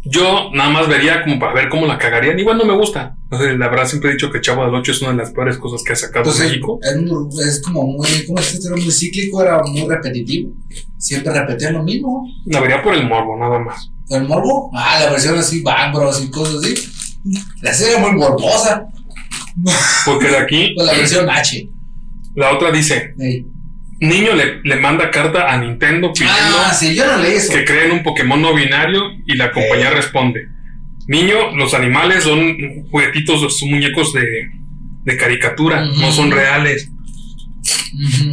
yo 0.06 0.50
nada 0.52 0.70
más 0.70 0.88
vería 0.88 1.22
como 1.22 1.38
para 1.38 1.54
ver 1.54 1.68
cómo 1.68 1.86
la 1.86 1.98
cagarían. 1.98 2.38
Igual 2.38 2.58
no 2.58 2.64
me 2.64 2.76
gusta. 2.76 3.16
O 3.30 3.38
sea, 3.38 3.52
la 3.54 3.68
verdad 3.68 3.86
siempre 3.86 4.10
he 4.10 4.12
dicho 4.14 4.30
que 4.30 4.40
Chavo 4.40 4.64
del 4.64 4.74
Ocho 4.74 4.92
es 4.92 5.00
una 5.02 5.12
de 5.12 5.16
las 5.18 5.32
peores 5.32 5.56
cosas 5.58 5.82
que 5.82 5.92
ha 5.92 5.96
sacado 5.96 6.24
Entonces, 6.30 6.48
México. 6.50 6.78
es, 6.82 7.62
como 7.62 7.82
muy, 7.84 8.08
¿cómo 8.26 8.38
es 8.38 8.52
que 8.52 8.66
era 8.66 8.76
muy 8.76 8.90
cíclico? 8.90 9.42
Era 9.42 9.62
muy 9.62 9.86
repetitivo. 9.88 10.52
Siempre 10.98 11.32
repetían 11.32 11.74
lo 11.74 11.82
mismo. 11.82 12.26
La 12.46 12.60
vería 12.60 12.82
por 12.82 12.94
el 12.94 13.08
morbo, 13.08 13.36
nada 13.38 13.58
más. 13.58 13.90
¿El 14.10 14.28
morbo? 14.28 14.70
Ah, 14.74 14.98
la 15.00 15.10
versión 15.10 15.38
así, 15.38 15.62
Bang 15.62 15.94
Bros 15.94 16.22
y 16.22 16.30
cosas 16.30 16.56
así. 16.62 16.74
La 17.62 17.72
serie 17.72 17.96
muy 17.98 18.12
morbosa. 18.12 18.86
Porque 20.04 20.28
de 20.28 20.36
aquí, 20.36 20.72
Pues 20.76 20.86
la 20.86 20.92
versión 20.94 21.30
H. 21.30 21.68
la 22.34 22.52
otra 22.52 22.70
dice. 22.70 23.14
Niño 24.08 24.34
le, 24.34 24.60
le 24.62 24.76
manda 24.76 25.10
carta 25.10 25.52
a 25.52 25.58
Nintendo 25.58 26.12
pidiendo 26.12 26.56
Ah, 26.64 26.72
sí, 26.74 26.94
yo 26.94 27.06
no 27.06 27.18
leí 27.22 27.34
eso. 27.34 27.52
que 27.52 27.64
creen 27.64 27.92
un 27.92 28.02
Pokémon 28.02 28.40
no 28.40 28.54
binario 28.54 29.00
y 29.26 29.36
la 29.36 29.50
compañía 29.52 29.90
Eh. 29.90 29.94
responde: 29.94 30.48
Niño, 31.06 31.54
los 31.56 31.74
animales 31.74 32.24
son 32.24 32.56
juguetitos, 32.90 33.58
son 33.58 33.70
muñecos 33.70 34.12
de, 34.12 34.22
de 35.04 35.16
caricatura, 35.16 35.84
no 35.84 36.10
son 36.12 36.30
reales. 36.30 36.90
Ujú. 37.94 38.24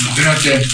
Imagínate. 0.00 0.66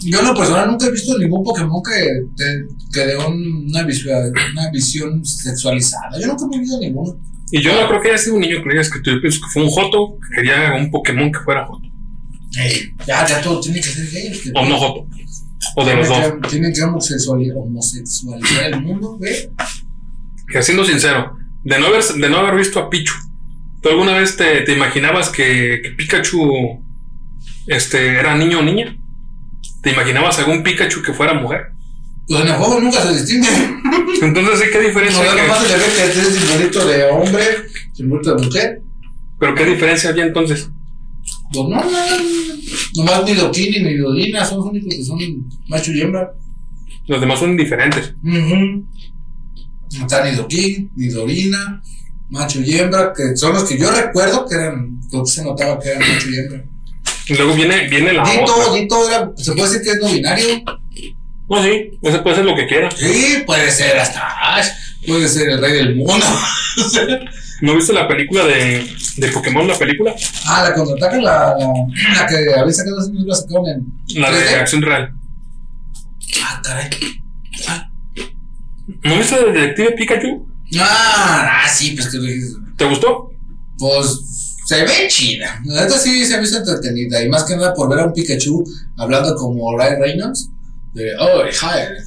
Yo 0.00 0.20
en 0.20 0.26
lo 0.26 0.34
personal 0.34 0.68
nunca 0.68 0.86
he 0.86 0.92
visto 0.92 1.18
ningún 1.18 1.42
Pokémon 1.42 1.82
que, 1.82 2.00
te- 2.36 2.66
que 2.92 3.06
dé 3.06 3.16
un- 3.16 3.66
una, 3.68 3.82
visión, 3.82 4.32
una 4.52 4.70
visión 4.70 5.24
sexualizada. 5.24 6.20
Yo 6.20 6.28
nunca 6.28 6.46
me 6.46 6.56
he 6.56 6.60
visto 6.60 6.78
ninguno. 6.80 7.18
Y 7.50 7.60
yo 7.62 7.72
no 7.80 7.88
creo 7.88 8.00
que 8.00 8.08
haya 8.10 8.18
sido 8.18 8.36
un 8.36 8.42
niño 8.42 8.62
que 8.62 8.68
le 8.74 8.80
escrito. 8.80 9.10
Yo 9.10 9.20
pienso 9.20 9.40
que 9.40 9.46
fue 9.52 9.62
un 9.64 9.70
Joto 9.70 10.16
que 10.28 10.36
quería 10.36 10.74
un 10.74 10.90
Pokémon 10.90 11.32
que 11.32 11.40
fuera 11.40 11.66
Joto. 11.66 11.87
Ey, 12.56 12.94
ya, 13.06 13.26
ya 13.26 13.40
todo 13.40 13.60
tiene 13.60 13.80
que 13.80 13.88
ser 13.88 14.10
gay. 14.10 14.32
que- 14.32 14.50
O 14.54 14.64
no 14.64 14.78
Joto. 14.78 15.06
O 15.76 15.84
de 15.84 15.94
los 15.96 16.08
dos. 16.08 16.18
que- 16.42 16.48
Tiene 16.48 16.72
que 16.72 16.80
homosexuali- 16.82 17.52
homosexualizar 17.54 18.64
el 18.72 18.80
mundo, 18.82 19.16
güey. 19.18 19.50
Que 20.50 20.62
siendo 20.62 20.84
sincero, 20.84 21.36
de 21.64 21.78
no 21.78 21.86
haber, 21.86 22.02
de 22.02 22.30
no 22.30 22.38
haber 22.38 22.56
visto 22.56 22.78
a 22.80 22.88
Pichu, 22.88 23.14
¿tú 23.82 23.88
alguna 23.90 24.12
vez 24.18 24.36
te, 24.36 24.62
te 24.62 24.72
imaginabas 24.72 25.28
que, 25.28 25.80
que 25.82 25.90
Pikachu 25.90 26.82
este, 27.66 28.18
era 28.18 28.36
niño 28.36 28.60
o 28.60 28.62
niña? 28.62 28.96
¿Te 29.82 29.90
imaginabas 29.92 30.38
algún 30.38 30.62
Pikachu 30.62 31.02
que 31.02 31.12
fuera 31.12 31.34
mujer? 31.34 31.66
Pues 32.26 32.40
en 32.42 32.48
el 32.48 32.54
juego 32.54 32.80
nunca 32.80 33.00
se 33.02 33.12
distingue. 33.14 33.48
Entonces, 34.22 34.60
¿sí? 34.60 34.66
¿qué 34.72 34.78
No, 34.78 34.86
diferencia 34.88 35.22
nada 35.24 35.60
hay? 35.60 35.68
le 35.68 35.76
ve 35.76 35.84
que 35.96 36.12
tiene 36.12 36.30
simbolito 36.30 36.86
de 36.86 37.04
hombre, 37.04 37.44
simbolito 37.94 38.34
de 38.34 38.44
mujer. 38.44 38.82
¿Pero 39.38 39.54
qué 39.54 39.64
diferencia 39.66 40.10
había 40.10 40.24
entonces? 40.24 40.68
Pues 41.52 41.68
no, 41.68 41.82
no, 41.82 41.90
nomás 42.96 43.24
ni 43.24 43.34
Doquini 43.34 43.80
ni 43.80 43.96
Dodina 43.96 44.44
son 44.44 44.58
los 44.58 44.66
únicos 44.66 44.94
que 44.94 45.04
son 45.04 45.18
macho 45.68 45.92
y 45.92 46.00
hembra. 46.02 46.32
Los 47.06 47.20
demás 47.20 47.38
son 47.40 47.56
diferentes. 47.56 48.14
Ujú. 48.22 48.84
No 49.92 50.00
está 50.02 50.24
ni 50.24 50.36
Doquín, 50.36 50.90
ni 50.94 51.08
Dorina, 51.08 51.82
macho 52.28 52.60
y 52.60 52.76
hembra, 52.76 53.12
que 53.16 53.34
son 53.36 53.54
los 53.54 53.64
que 53.64 53.78
yo 53.78 53.90
recuerdo 53.90 54.46
que 54.46 54.54
eran, 54.54 55.00
donde 55.10 55.30
se 55.30 55.42
notaba 55.42 55.80
que 55.80 55.88
eran 55.88 56.00
macho 56.00 56.28
y 56.28 56.36
hembra. 56.38 56.64
Y 57.28 57.34
luego 57.34 57.54
viene, 57.54 57.88
viene 57.88 58.12
la 58.12 58.24
Dito, 58.24 58.54
otra. 58.54 58.74
Dito 58.74 59.08
era, 59.08 59.32
se 59.36 59.52
puede 59.52 59.68
decir 59.68 59.82
que 59.82 59.90
es 59.90 59.98
no 60.00 60.08
binario. 60.08 60.62
No, 61.48 61.62
sí, 61.62 61.98
ese 62.02 62.18
puede 62.18 62.36
ser 62.36 62.44
lo 62.44 62.54
que 62.54 62.66
quiera. 62.66 62.90
Sí, 62.90 63.42
puede 63.46 63.70
ser 63.70 63.98
hasta 63.98 64.56
Ash, 64.56 64.68
puede 65.06 65.28
ser 65.28 65.48
el 65.48 65.60
rey 65.60 65.72
del 65.72 65.96
mundo. 65.96 66.26
¿No 67.60 67.74
viste 67.74 67.92
la 67.92 68.06
película 68.06 68.44
de, 68.46 68.88
de 69.16 69.28
Pokémon, 69.28 69.66
la 69.66 69.76
película? 69.78 70.14
ah, 70.46 70.64
la 70.68 70.74
contraataca, 70.74 71.16
la, 71.16 71.56
la, 71.58 72.20
la 72.20 72.26
que 72.26 72.36
había 72.58 72.72
sacado 72.72 73.00
hace 73.00 73.10
la 73.14 73.34
sacaron 73.34 73.66
en. 73.66 74.20
La 74.20 74.30
de 74.30 74.38
3D. 74.46 74.60
acción 74.60 74.82
real. 74.82 75.12
Ah, 76.44 76.60
caray. 76.62 76.88
Ah, 77.68 77.90
¿No 79.04 79.18
viste 79.18 79.36
la 79.36 79.46
de 79.52 79.60
Detective 79.60 79.92
Pikachu? 79.96 80.46
ah, 80.80 81.62
sí, 81.72 81.92
pues 81.92 82.08
que 82.08 82.18
¿Te 82.76 82.84
gustó? 82.84 83.30
Pues 83.78 84.54
se 84.66 84.82
ve 84.84 85.08
chida. 85.08 85.60
La 85.64 85.82
neta 85.82 85.98
sí 85.98 86.24
se 86.24 86.34
ha 86.34 86.40
visto 86.40 86.58
entretenida. 86.58 87.22
Y 87.24 87.28
más 87.28 87.44
que 87.44 87.56
nada 87.56 87.74
por 87.74 87.88
ver 87.88 88.00
a 88.00 88.04
un 88.06 88.12
Pikachu 88.12 88.62
hablando 88.96 89.34
como 89.34 89.76
Ryan 89.76 90.00
Reynolds. 90.00 90.50
De, 90.94 91.12
oh, 91.18 91.44
hi. 91.46 92.04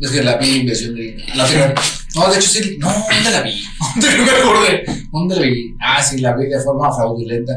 Es 0.00 0.10
que 0.10 0.22
la 0.22 0.36
vi 0.36 0.60
en 0.60 0.66
versión 0.66 0.94
de. 0.94 1.16
La 1.34 1.46
vi- 1.46 1.74
no, 2.14 2.30
de 2.30 2.38
hecho 2.38 2.48
sí. 2.48 2.76
No, 2.78 2.88
¿dónde 3.12 3.30
la 3.30 3.42
vi? 3.42 3.62
¿Dónde 3.96 4.18
me 4.18 4.30
acordé? 4.30 4.84
¿Dónde 5.12 5.36
la 5.36 5.42
vi? 5.42 5.76
Ah, 5.80 6.02
sí, 6.02 6.18
la 6.18 6.36
vi 6.36 6.46
de 6.46 6.60
forma 6.60 6.92
fraudulenta. 6.94 7.52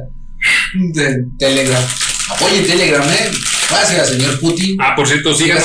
De 0.94 1.26
Telegram. 1.38 1.84
Apoyen 2.32 2.66
Telegram, 2.66 3.04
eh. 3.10 3.32
Gracias, 3.70 4.10
señor 4.10 4.40
Putin. 4.40 4.78
Ah, 4.82 4.94
por 4.96 5.08
cierto, 5.08 5.34
síganos, 5.34 5.64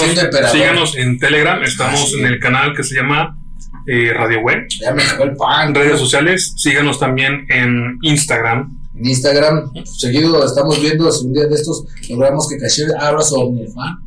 síganos 0.53 0.97
en 0.97 1.19
Telegram. 1.19 1.63
Estamos 1.63 2.01
Ah, 2.01 2.07
sí. 2.09 2.19
en 2.21 2.27
el 2.27 2.39
canal 2.39 2.75
que 2.77 2.83
se 2.85 2.95
llama 2.95 3.37
eh, 3.87 4.13
Radio 4.15 4.41
Web. 4.41 4.67
Ya 4.81 4.93
me 4.93 5.03
acabó 5.03 5.25
el 5.25 5.37
pan. 5.37 5.69
En 5.69 5.75
redes 5.75 5.99
sociales, 5.99 6.55
síganos 6.57 6.99
también 6.99 7.47
en 7.49 7.99
Instagram. 8.03 8.79
En 8.95 9.07
Instagram, 9.07 9.73
seguido 9.85 10.45
estamos 10.45 10.81
viendo 10.81 11.11
si 11.13 11.27
un 11.27 11.33
día 11.35 11.47
de 11.47 11.55
estos 11.55 11.85
logramos 12.09 12.49
que 12.49 12.59
Cashier 12.59 12.89
abra 12.99 13.23
su 13.23 13.35
OmniFan. 13.35 13.99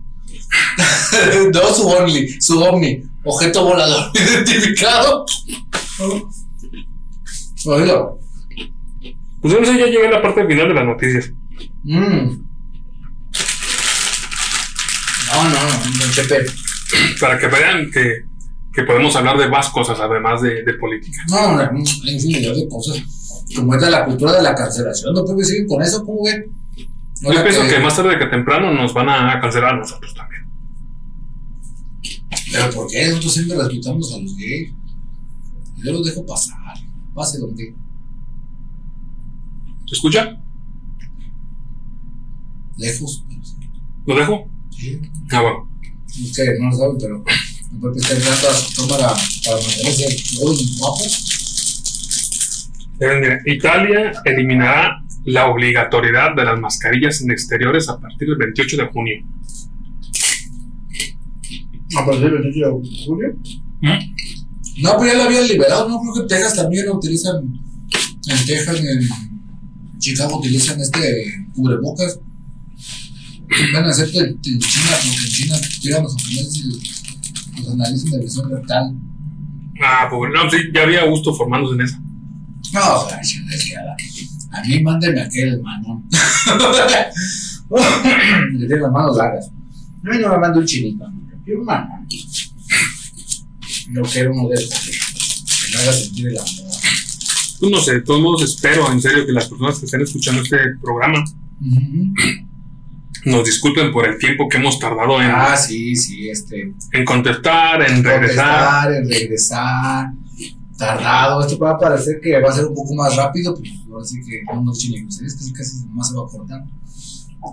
no 1.54 1.74
su 1.74 1.88
Omni, 1.88 2.28
su 2.42 2.60
Omni, 2.64 3.04
objeto 3.24 3.64
volador 3.64 4.12
identificado. 4.16 5.26
Oído. 7.66 8.20
Pues 9.42 9.54
yo 9.54 9.60
no 9.60 9.66
sé, 9.66 9.78
ya 9.78 9.86
llegué 9.86 10.08
a 10.08 10.12
la 10.12 10.22
parte 10.22 10.46
final 10.46 10.68
de 10.68 10.74
las 10.74 10.86
noticias. 10.86 11.32
Mm. 11.84 12.50
No, 15.32 15.44
no, 15.44 15.50
no, 15.50 16.12
Chepe. 16.12 16.46
Para 17.20 17.38
que 17.38 17.48
vean 17.48 17.92
que, 17.92 18.26
que 18.74 18.84
podemos 18.84 19.16
hablar 19.16 19.38
de 19.38 19.48
más 19.48 19.70
cosas 19.70 20.00
además 20.00 20.42
de, 20.42 20.64
de 20.64 20.74
política. 20.74 21.22
No, 21.30 21.56
no, 21.56 21.62
hay 21.62 22.14
infinidad 22.14 22.56
de 22.56 22.68
cosas. 22.68 23.02
Como 23.56 23.76
es 23.76 23.82
de 23.82 23.90
la 23.90 24.06
cultura 24.06 24.34
de 24.34 24.44
la 24.44 24.56
cancelación, 24.56 25.14
no 25.14 25.24
que 25.26 25.44
siguen 25.44 25.68
con 25.68 25.82
eso, 25.82 26.06
¿cómo 26.06 26.24
ven? 26.26 26.46
Yo 27.22 27.44
pienso 27.44 27.68
que 27.68 27.80
más 27.80 27.96
tarde 27.96 28.18
que 28.18 28.28
temprano 28.28 28.72
nos 28.74 28.94
van 28.94 29.10
a 29.10 29.40
cancelar 29.42 29.74
a 29.74 29.78
nosotros 29.78 30.14
también. 30.14 30.39
Pero 32.52 32.70
¿por 32.72 32.88
qué? 32.90 33.08
Nosotros 33.08 33.34
siempre 33.34 33.58
respetamos 33.58 34.14
a 34.14 34.20
los 34.20 34.36
gays. 34.36 34.74
Yo 35.78 35.92
los 35.94 36.06
dejo 36.06 36.26
pasar. 36.26 36.78
Pase 37.14 37.40
donde. 37.40 37.76
¿Se 39.86 39.96
escucha? 39.96 40.42
Lejos. 42.78 43.26
¿Lo 44.06 44.16
dejo? 44.16 44.50
Sí. 44.72 45.00
Ah, 45.32 45.42
bueno. 45.42 45.70
Es 46.08 46.36
que 46.36 46.44
no 46.60 46.70
lo 46.70 46.76
saben, 46.76 46.98
pero 47.00 47.18
el 47.18 47.80
Pepe 47.80 48.00
está 48.00 48.16
entrando 48.16 48.50
a 48.50 48.54
su 48.54 48.82
cámara 48.82 49.08
para 49.46 49.58
mantenerse 49.62 50.40
muy 50.42 50.78
guapo. 50.78 51.04
Eh, 53.02 53.20
mira, 53.22 53.42
Italia 53.46 54.12
eliminará 54.26 55.04
la 55.26 55.48
obligatoriedad 55.48 56.36
de 56.36 56.46
las 56.46 56.60
mascarillas 56.60 57.22
en 57.22 57.32
exteriores 57.32 57.88
a 57.90 58.00
partir 58.00 58.28
del 58.30 58.38
28 58.38 58.78
de 58.78 58.86
junio. 58.88 59.26
A 61.98 62.06
partir 62.06 62.24
del 62.24 62.42
28 62.44 62.80
de 62.82 63.06
julio. 63.06 63.36
¿Mm? 63.82 64.82
No, 64.82 64.98
pero 64.98 65.12
ya 65.12 65.18
lo 65.18 65.24
habían 65.24 65.48
liberado, 65.48 65.90
¿no? 65.90 66.00
Creo 66.02 66.14
que 66.14 66.20
en 66.22 66.28
Texas 66.28 66.56
también 66.56 66.86
lo 66.86 66.96
utilizan. 66.96 67.36
En 68.28 68.46
Texas, 68.46 68.80
en 68.80 69.10
Chicago 70.00 70.40
utilizan 70.40 70.80
este 70.80 71.26
cubrebocas. 71.54 72.20
Van 73.74 73.86
a 73.86 73.90
hacer 73.90 74.10
que 74.12 74.20
en 74.20 74.40
China, 74.40 74.92
porque 75.04 75.26
en 75.26 75.32
China 75.32 75.56
tiran 75.82 76.04
los 76.04 76.16
japoneses 76.16 76.58
y 76.58 77.62
los 77.62 77.74
analizan 77.74 78.12
de 78.12 78.20
visión 78.20 78.50
rectal. 78.50 78.96
Ah, 79.82 80.08
pues 80.10 80.32
no, 80.34 80.50
sí, 80.50 80.58
ya 80.74 80.84
había 80.84 81.06
gusto 81.06 81.34
formándose 81.34 81.76
en 81.76 81.82
esa. 81.82 82.02
No, 82.74 83.08
gracias, 83.08 83.46
desgraciada. 83.48 83.96
A 84.52 84.62
mí 84.64 84.84
mándenme 84.84 85.22
aquel 85.22 85.56
hermano. 85.56 86.04
Le 88.54 88.68
tiene 88.68 88.82
las 88.82 88.92
manos 88.92 89.18
largas. 89.18 89.48
A 89.48 90.10
mí 90.10 90.18
no 90.20 90.30
me 90.30 90.38
manda 90.38 90.60
un 90.60 90.66
chinito. 90.66 91.06
Un 91.58 91.66
mano. 91.66 92.06
No 93.90 94.02
quiero 94.04 94.32
uno 94.34 94.50
de 94.50 94.56
esos. 94.56 94.70
Que 95.72 95.78
me 95.78 95.84
haga 95.84 95.94
sentir 95.94 96.28
el 96.28 96.38
amor. 96.38 96.50
Pues 97.60 97.72
no 97.72 97.80
sé, 97.82 97.94
de 97.96 98.02
todos 98.02 98.22
modos 98.22 98.42
espero 98.44 98.92
en 98.92 99.02
serio 99.02 99.26
que 99.26 99.32
las 99.34 99.48
personas 99.48 99.80
que 99.80 99.86
estén 99.86 100.02
escuchando 100.02 100.42
este 100.42 100.58
programa 100.82 101.24
nos 103.26 103.44
disculpen 103.44 103.92
por 103.92 104.08
el 104.08 104.18
tiempo 104.18 104.48
que 104.48 104.58
hemos 104.58 104.80
tardado 104.80 105.22
en, 105.22 105.30
Ah, 105.30 105.58
sí, 105.58 105.94
sí, 105.96 106.30
este. 106.30 106.74
en 106.94 107.06
contestar, 107.06 107.82
en 107.82 108.02
regresar. 108.04 108.86
Contestar, 108.86 108.94
en 108.94 109.10
regresar. 109.10 110.14
Tardado. 110.78 111.42
Esto 111.42 111.60
va 111.60 111.72
a 111.72 111.78
parecer 111.78 112.22
que 112.24 112.40
va 112.40 112.50
a 112.50 112.54
ser 112.54 112.66
un 112.66 112.74
poco 112.74 112.96
más 112.96 113.14
rápido, 113.18 113.54
pues 113.54 113.70
ahora 113.92 114.06
sí 114.06 114.22
que 114.22 114.42
unos 114.54 114.78
chilenos. 114.80 115.20
Es 115.20 115.36
casi 115.36 115.52
casi 115.52 115.86
más 115.90 116.08
se 116.10 116.16
va 116.16 116.24
a 116.26 116.30
cortar. 116.30 116.64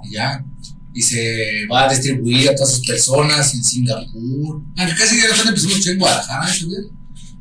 Y 0.04 0.12
ya. 0.12 0.44
Y 0.96 1.02
se 1.02 1.66
va 1.70 1.84
a 1.84 1.88
distribuir 1.90 2.48
a 2.48 2.54
todas 2.54 2.70
esas 2.72 2.86
personas 2.86 3.52
en 3.54 3.62
Singapur. 3.62 4.62
Ah, 4.78 4.88
casi 4.98 5.20
ya 5.20 5.26
lo 5.28 5.34
están 5.34 5.48
empezando 5.48 5.74
a 5.76 5.90
en 5.92 5.98
Guadalajara, 5.98 6.46
¿sabes? 6.48 6.86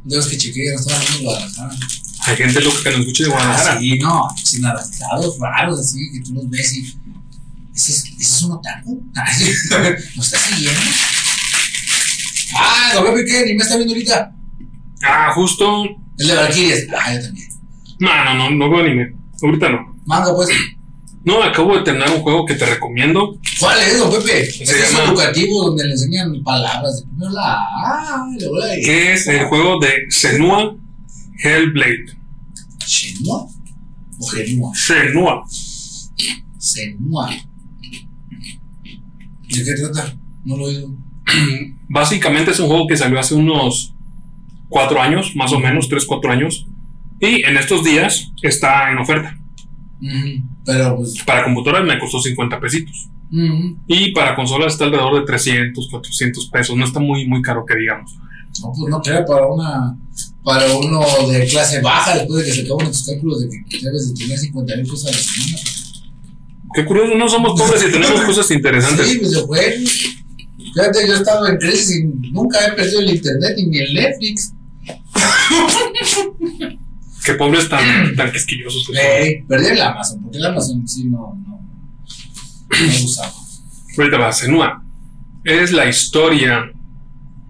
De 0.03 0.15
los 0.17 0.27
que 0.27 0.37
chequeé, 0.37 0.73
no 0.73 0.79
estaban 0.81 1.01
en 1.15 1.23
Guadalajara. 1.23 1.75
Hay 2.27 2.35
gente 2.35 2.59
loca 2.61 2.83
que 2.83 2.89
nos 2.91 2.99
escuche 2.99 3.23
de 3.23 3.29
Ah, 3.29 3.33
Guadalajara. 3.33 3.79
sí, 3.79 3.99
no, 3.99 4.27
sin 4.43 4.65
adaptados 4.65 5.39
raros, 5.39 5.79
así 5.79 5.99
que 6.11 6.19
tú 6.19 6.33
los 6.33 6.49
ves 6.49 6.73
y. 6.75 6.81
¿Ese 7.73 7.91
es, 7.93 8.03
ese 8.05 8.21
es 8.21 8.41
un 8.43 8.51
otaku? 8.53 9.03
¿Nos 10.15 10.25
está 10.33 10.37
siguiendo? 10.53 10.79
Ah, 12.57 12.99
veo 13.01 13.15
que 13.25 13.45
ni 13.45 13.53
me 13.55 13.63
está 13.63 13.75
viendo 13.77 13.93
ahorita. 13.93 14.35
Ah, 15.01 15.31
justo. 15.33 15.83
El 16.17 16.27
de 16.27 16.35
Valkyries. 16.35 16.87
Ah, 16.97 17.13
yo 17.13 17.21
también. 17.21 17.47
No, 17.99 18.25
no, 18.25 18.33
no, 18.35 18.49
no 18.51 18.69
veo 18.69 18.79
anime. 18.85 19.15
Ahorita 19.41 19.69
no. 19.69 19.95
Manga, 20.05 20.33
pues. 20.35 20.49
No, 21.25 21.41
acabo 21.43 21.75
de 21.75 21.83
terminar 21.83 22.11
un 22.11 22.21
juego 22.21 22.45
que 22.45 22.53
te 22.55 22.65
recomiendo. 22.65 23.39
¿Cuál 23.59 23.79
es, 23.81 23.97
don 23.97 24.11
Pepe? 24.11 24.45
Se 24.45 24.63
es 24.63 24.91
llama- 24.91 25.05
educativo 25.11 25.65
donde 25.65 25.85
le 25.85 25.91
enseñan 25.91 26.43
palabras. 26.43 26.99
De 27.01 27.07
primero 27.07 27.31
la 27.31 27.53
A, 27.55 28.27
y 28.31 28.39
luego 28.39 28.57
la 28.59 28.75
E. 28.75 28.81
Que 28.81 29.13
es 29.13 29.27
el 29.27 29.45
juego 29.45 29.79
de 29.79 30.05
Senua 30.09 30.75
Hellblade. 31.43 32.05
¿Shenua? 32.85 33.47
¿O 34.19 34.27
Genua? 34.27 34.71
Senua. 34.75 35.43
Senua. 36.59 37.29
¿De 39.49 39.63
qué 39.63 39.73
trata? 39.73 40.15
No 40.43 40.57
lo 40.57 40.69
he 40.69 40.75
oído. 40.77 40.95
Básicamente 41.89 42.51
es 42.51 42.59
un 42.59 42.67
juego 42.67 42.87
que 42.87 42.97
salió 42.97 43.19
hace 43.19 43.33
unos 43.35 43.93
cuatro 44.69 45.01
años, 45.01 45.35
más 45.35 45.51
o 45.53 45.59
menos, 45.59 45.87
tres, 45.89 46.05
cuatro 46.05 46.31
años. 46.31 46.67
Y 47.19 47.43
en 47.45 47.57
estos 47.57 47.83
días 47.83 48.31
está 48.43 48.91
en 48.91 48.97
oferta. 48.99 49.37
Pero 50.65 50.97
pues. 50.97 51.15
Para 51.25 51.43
computadoras 51.43 51.85
me 51.85 51.99
costó 51.99 52.19
50 52.19 52.59
pesitos. 52.59 53.09
Y 53.87 54.11
para 54.13 54.35
consolas 54.35 54.73
está 54.73 54.85
alrededor 54.85 55.19
de 55.19 55.25
300, 55.25 55.89
400 55.89 56.49
pesos. 56.49 56.75
No 56.75 56.85
está 56.85 56.99
muy, 56.99 57.27
muy 57.27 57.41
caro 57.41 57.65
que 57.65 57.75
digamos. 57.75 58.17
No, 58.61 58.71
pues 58.71 58.89
no 58.89 59.01
crea 59.01 59.25
para 59.25 59.47
una. 59.47 59.97
Para 60.43 60.71
uno 60.77 61.03
de 61.27 61.47
clase 61.47 61.81
baja, 61.81 62.19
después 62.19 62.43
de 62.43 62.45
que 62.45 62.51
se 62.51 62.61
acaban 62.61 62.87
tus 62.87 63.05
cálculos 63.05 63.41
de 63.41 63.49
que 63.49 63.79
debes 63.81 64.13
de 64.13 64.23
tener 64.23 64.37
50 64.37 64.75
mil 64.77 64.87
cosas 64.87 65.11
a 65.11 65.15
la 65.15 65.17
semana. 65.17 65.57
Qué 66.75 66.85
curioso, 66.85 67.15
no 67.15 67.27
somos 67.27 67.59
pobres 67.59 67.83
y 67.87 67.91
tenemos 67.91 68.21
cosas 68.25 68.51
interesantes. 68.51 69.07
Sí, 69.07 69.19
videojuegos. 69.19 70.15
Fíjate, 70.57 71.07
yo 71.07 71.13
he 71.13 71.17
estado 71.17 71.47
en 71.47 71.57
crisis 71.57 71.99
y 71.99 72.03
nunca 72.31 72.59
he 72.67 72.73
perdido 72.73 72.99
el 72.99 73.15
internet 73.15 73.57
ni 73.57 73.77
el 73.79 73.93
Netflix. 73.93 74.53
Qué 77.25 77.33
pobres 77.33 77.67
tan, 77.67 78.15
tan 78.15 78.31
quisquillosos 78.31 78.91
perdí 79.47 79.67
el 79.67 79.81
Amazon, 79.81 80.21
porque 80.21 80.37
el 80.37 80.45
Amazon 80.45 80.87
sí 80.87 81.05
no, 81.05 81.35
no, 81.47 81.59
no 82.69 83.05
usaba. 83.05 83.33
Ahorita 83.97 84.17
va, 84.17 84.31
Senua. 84.31 84.83
Es 85.43 85.71
la 85.71 85.87
historia 85.87 86.71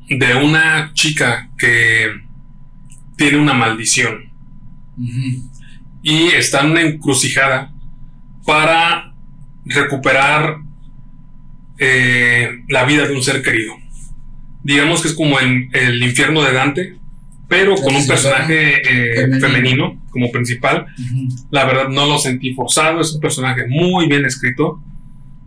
de 0.08 0.36
una 0.36 0.92
chica 0.94 1.50
que 1.58 2.08
tiene 3.18 3.38
una 3.38 3.54
maldición 3.54 4.32
y 6.04 6.28
está 6.28 6.62
en 6.62 6.72
una 6.72 6.82
encrucijada 6.82 7.74
para 8.46 9.14
recuperar 9.66 10.58
eh, 11.80 12.64
la 12.70 12.86
vida 12.86 13.08
de 13.08 13.16
un 13.16 13.24
ser 13.24 13.42
querido. 13.42 13.74
Digamos 14.64 15.02
que 15.02 15.10
es 15.10 15.14
como 15.16 15.40
en 15.40 15.70
el 15.74 16.02
infierno 16.04 16.44
de 16.44 16.54
Dante, 16.54 16.98
pero 17.48 17.76
con 17.76 17.96
un 17.96 18.08
personaje 18.08 18.82
eh, 18.84 19.40
femenino. 19.40 20.02
como 20.10 20.32
principal. 20.32 20.88
La 21.52 21.66
verdad 21.66 21.90
no 21.90 22.06
lo 22.06 22.18
sentí 22.18 22.54
forzado, 22.54 23.02
es 23.02 23.14
un 23.14 23.22
personaje 23.22 23.68
muy 23.68 24.08
bien 24.08 24.26
escrito. 24.26 24.82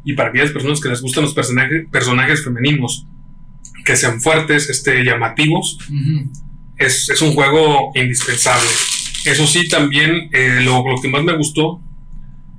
Y 0.05 0.13
para 0.15 0.31
aquellas 0.31 0.53
personas 0.53 0.81
que 0.81 0.89
les 0.89 1.01
gustan 1.01 1.25
los 1.25 1.35
personajes, 1.35 1.87
personajes 1.91 2.45
femeninos, 2.45 3.07
que 3.85 3.97
sean 3.97 4.21
fuertes, 4.21 4.69
este, 4.69 5.03
llamativos, 5.05 5.79
es, 6.77 7.09
es 7.11 7.23
un 7.23 7.35
juego 7.35 7.93
indispensable. 7.95 8.69
Eso 9.25 9.47
sí, 9.47 9.69
también 9.69 10.31
eh, 10.33 10.61
lo, 10.63 10.87
lo 10.89 11.01
que 11.01 11.09
más 11.09 11.25
me 11.25 11.37
gustó 11.37 11.81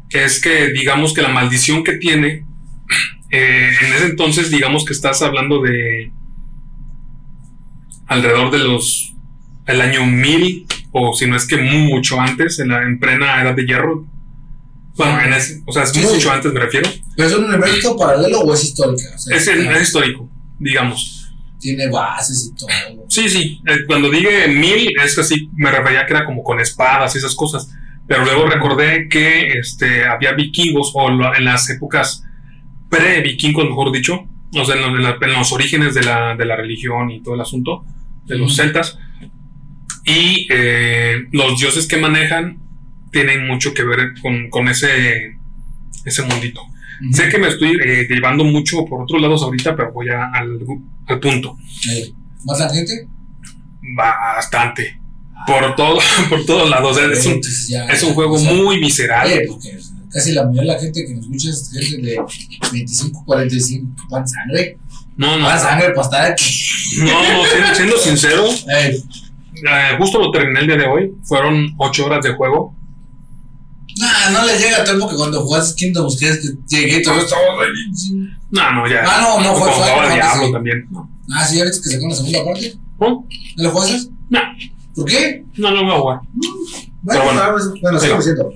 es 0.09 0.41
que 0.41 0.71
digamos 0.71 1.13
que 1.13 1.21
la 1.21 1.29
maldición 1.29 1.83
que 1.83 1.93
tiene, 1.93 2.45
eh, 3.31 3.71
en 3.81 3.93
ese 3.93 4.05
entonces 4.05 4.51
digamos 4.51 4.85
que 4.85 4.93
estás 4.93 5.21
hablando 5.21 5.61
de 5.61 6.11
alrededor 8.07 8.51
de 8.51 8.59
los, 8.59 9.13
el 9.69 9.81
año 9.81 10.05
1000 10.05 10.65
o 10.91 11.13
si 11.13 11.27
no 11.27 11.35
es 11.37 11.45
que 11.47 11.57
mucho 11.57 12.19
antes, 12.19 12.59
en, 12.59 12.69
la, 12.69 12.81
en 12.83 12.99
plena 12.99 13.41
edad 13.41 13.55
de 13.55 13.65
hierro. 13.65 14.05
Bueno, 14.97 15.21
en 15.21 15.31
ese- 15.33 15.61
o 15.65 15.71
sea, 15.71 15.83
es 15.83 15.91
Sí, 15.91 16.01
mucho 16.01 16.19
sí. 16.19 16.27
antes 16.29 16.51
me 16.51 16.59
refiero. 16.59 16.89
¿Pero 17.15 17.27
es 17.29 17.35
un 17.35 17.45
universo 17.45 17.95
paralelo 17.95 18.39
o 18.41 18.53
es 18.53 18.63
histórica? 18.65 19.03
O 19.15 19.17
sea, 19.17 19.37
Es, 19.37 19.47
es 19.47 19.81
histórico, 19.81 20.29
digamos. 20.59 21.15
tiene 21.59 21.89
bases 21.89 22.51
y 22.51 22.55
todo. 22.57 22.69
Sí, 23.09 23.29
sí. 23.29 23.61
eh, 23.67 23.79
cuando 23.87 24.09
dije 24.09 24.47
mil, 24.47 24.89
es 25.03 25.15
que 25.15 25.23
sí, 25.23 25.49
me 25.55 25.69
refería 25.71 26.05
que 26.05 26.13
era 26.13 26.25
como 26.25 26.41
con 26.43 26.59
espadas 26.59 27.15
y 27.15 27.17
esas 27.19 27.35
cosas. 27.35 27.69
Pero 28.07 28.23
luego 28.25 28.47
recordé 28.47 29.07
que 29.09 29.51
este, 29.59 30.05
había 30.05 30.31
vikingos, 30.33 30.91
o 30.95 31.09
en 31.09 31.45
las 31.45 31.69
épocas 31.69 32.23
pre-vikingos, 32.89 33.65
mejor 33.65 33.91
dicho, 33.91 34.25
o 34.53 34.65
sea, 34.65 34.75
en 34.75 34.81
los, 34.81 34.89
en 34.91 35.03
la- 35.03 35.17
en 35.21 35.33
los 35.33 35.51
orígenes 35.51 35.93
de 35.93 36.03
la, 36.03 36.35
de 36.35 36.45
la 36.45 36.55
religión 36.55 37.11
y 37.11 37.21
todo 37.21 37.35
el 37.35 37.41
asunto, 37.41 37.85
de 38.25 38.37
los 38.37 38.55
celtas. 38.55 38.97
Y 40.05 40.47
eh, 40.49 41.27
los 41.31 41.59
dioses 41.59 41.87
que 41.87 41.97
manejan 41.97 42.57
tienen 43.11 43.45
mucho 43.47 43.73
que 43.73 43.83
ver 43.83 44.13
con, 44.21 44.49
con 44.49 44.67
ese, 44.69 45.35
ese 46.05 46.21
mundito. 46.23 46.61
Sé 47.13 47.29
que 47.29 47.37
me 47.37 47.47
estoy 47.47 47.71
eh, 47.83 48.07
llevando 48.09 48.43
mucho 48.43 48.85
por 48.85 49.03
otros 49.03 49.21
lados 49.21 49.41
ahorita, 49.43 49.75
pero 49.75 49.91
voy 49.93 50.09
a- 50.09 50.31
al, 50.33 50.59
al 51.07 51.19
punto. 51.19 51.57
¿Más 52.45 52.73
gente? 52.73 53.07
Bastante. 53.95 54.99
Por 55.47 55.75
todo, 55.75 55.99
por 56.29 56.45
todos 56.45 56.69
lados. 56.69 56.97
O 56.97 56.99
sea, 56.99 57.11
es, 57.11 57.25
un, 57.25 57.41
ya- 57.69 57.85
es 57.87 58.03
un 58.03 58.13
juego 58.13 58.35
o 58.35 58.39
sea, 58.39 58.53
muy 58.53 58.79
visceral. 58.79 59.29
eh, 59.31 59.45
porque 59.47 59.77
casi 60.11 60.33
la 60.33 60.43
mayoría 60.45 60.73
de 60.73 60.77
la 60.77 60.79
gente 60.83 61.05
que 61.05 61.13
nos 61.13 61.23
escucha 61.25 61.49
es 61.49 61.71
gente 61.89 62.07
de 62.07 62.19
25, 62.71 63.23
45, 63.25 63.95
que 63.95 64.03
pan 64.09 64.27
sangre. 64.27 64.77
No, 65.15 65.37
no. 65.37 65.45
Pan 65.45 65.59
sangre 65.59 65.93
aquí. 66.31 66.53
No, 66.97 67.05
no, 67.33 67.45
siendo, 67.45 67.75
siendo 67.75 67.97
sincero, 67.97 68.45
eh, 69.63 69.95
justo 69.97 70.19
lo 70.19 70.31
terminé 70.31 70.61
el 70.61 70.67
día 70.67 70.77
de 70.77 70.87
hoy. 70.87 71.13
Fueron 71.23 71.73
ocho 71.77 72.05
horas 72.05 72.23
de 72.23 72.33
juego. 72.33 72.75
Nah, 73.97 74.29
no 74.31 74.45
les 74.45 74.61
llega 74.61 74.77
a 74.81 74.83
tiempo 74.83 75.09
que 75.09 75.15
cuando 75.15 75.41
jugaste 75.41 75.75
Kingdom 75.75 76.05
ustedes 76.05 76.39
que 76.39 76.77
llegué 76.77 77.01
todo 77.01 77.19
esto. 77.19 77.35
No, 78.51 78.73
no, 78.73 78.87
ya. 78.87 79.03
Ah, 79.05 79.21
no, 79.21 79.43
no, 79.43 79.55
fue 79.55 79.71
Final 79.71 79.89
jugaba 79.89 80.07
Fantasy. 80.07 80.15
Diablo 80.15 80.51
también. 80.51 80.87
No. 80.89 81.09
Ah, 81.33 81.45
sí, 81.45 81.57
ya 81.57 81.65
viste 81.65 81.81
que 81.83 81.89
sacó 81.89 82.07
la 82.07 82.15
segunda 82.15 82.45
parte. 82.45 82.75
¿No? 82.99 83.07
¿No 83.57 83.63
lo 83.63 83.71
jugaste? 83.71 84.09
No, 84.29 84.39
¿Por 84.95 85.05
qué? 85.05 85.45
no, 85.57 85.71
no 85.71 85.83
voy 85.83 85.91
a 85.91 85.99
jugar. 85.99 86.19
Bueno, 87.01 87.23
bueno. 87.23 87.41
bueno, 87.51 87.73
bueno, 87.81 87.99
Digo. 87.99 88.17
diciendo. 88.17 88.53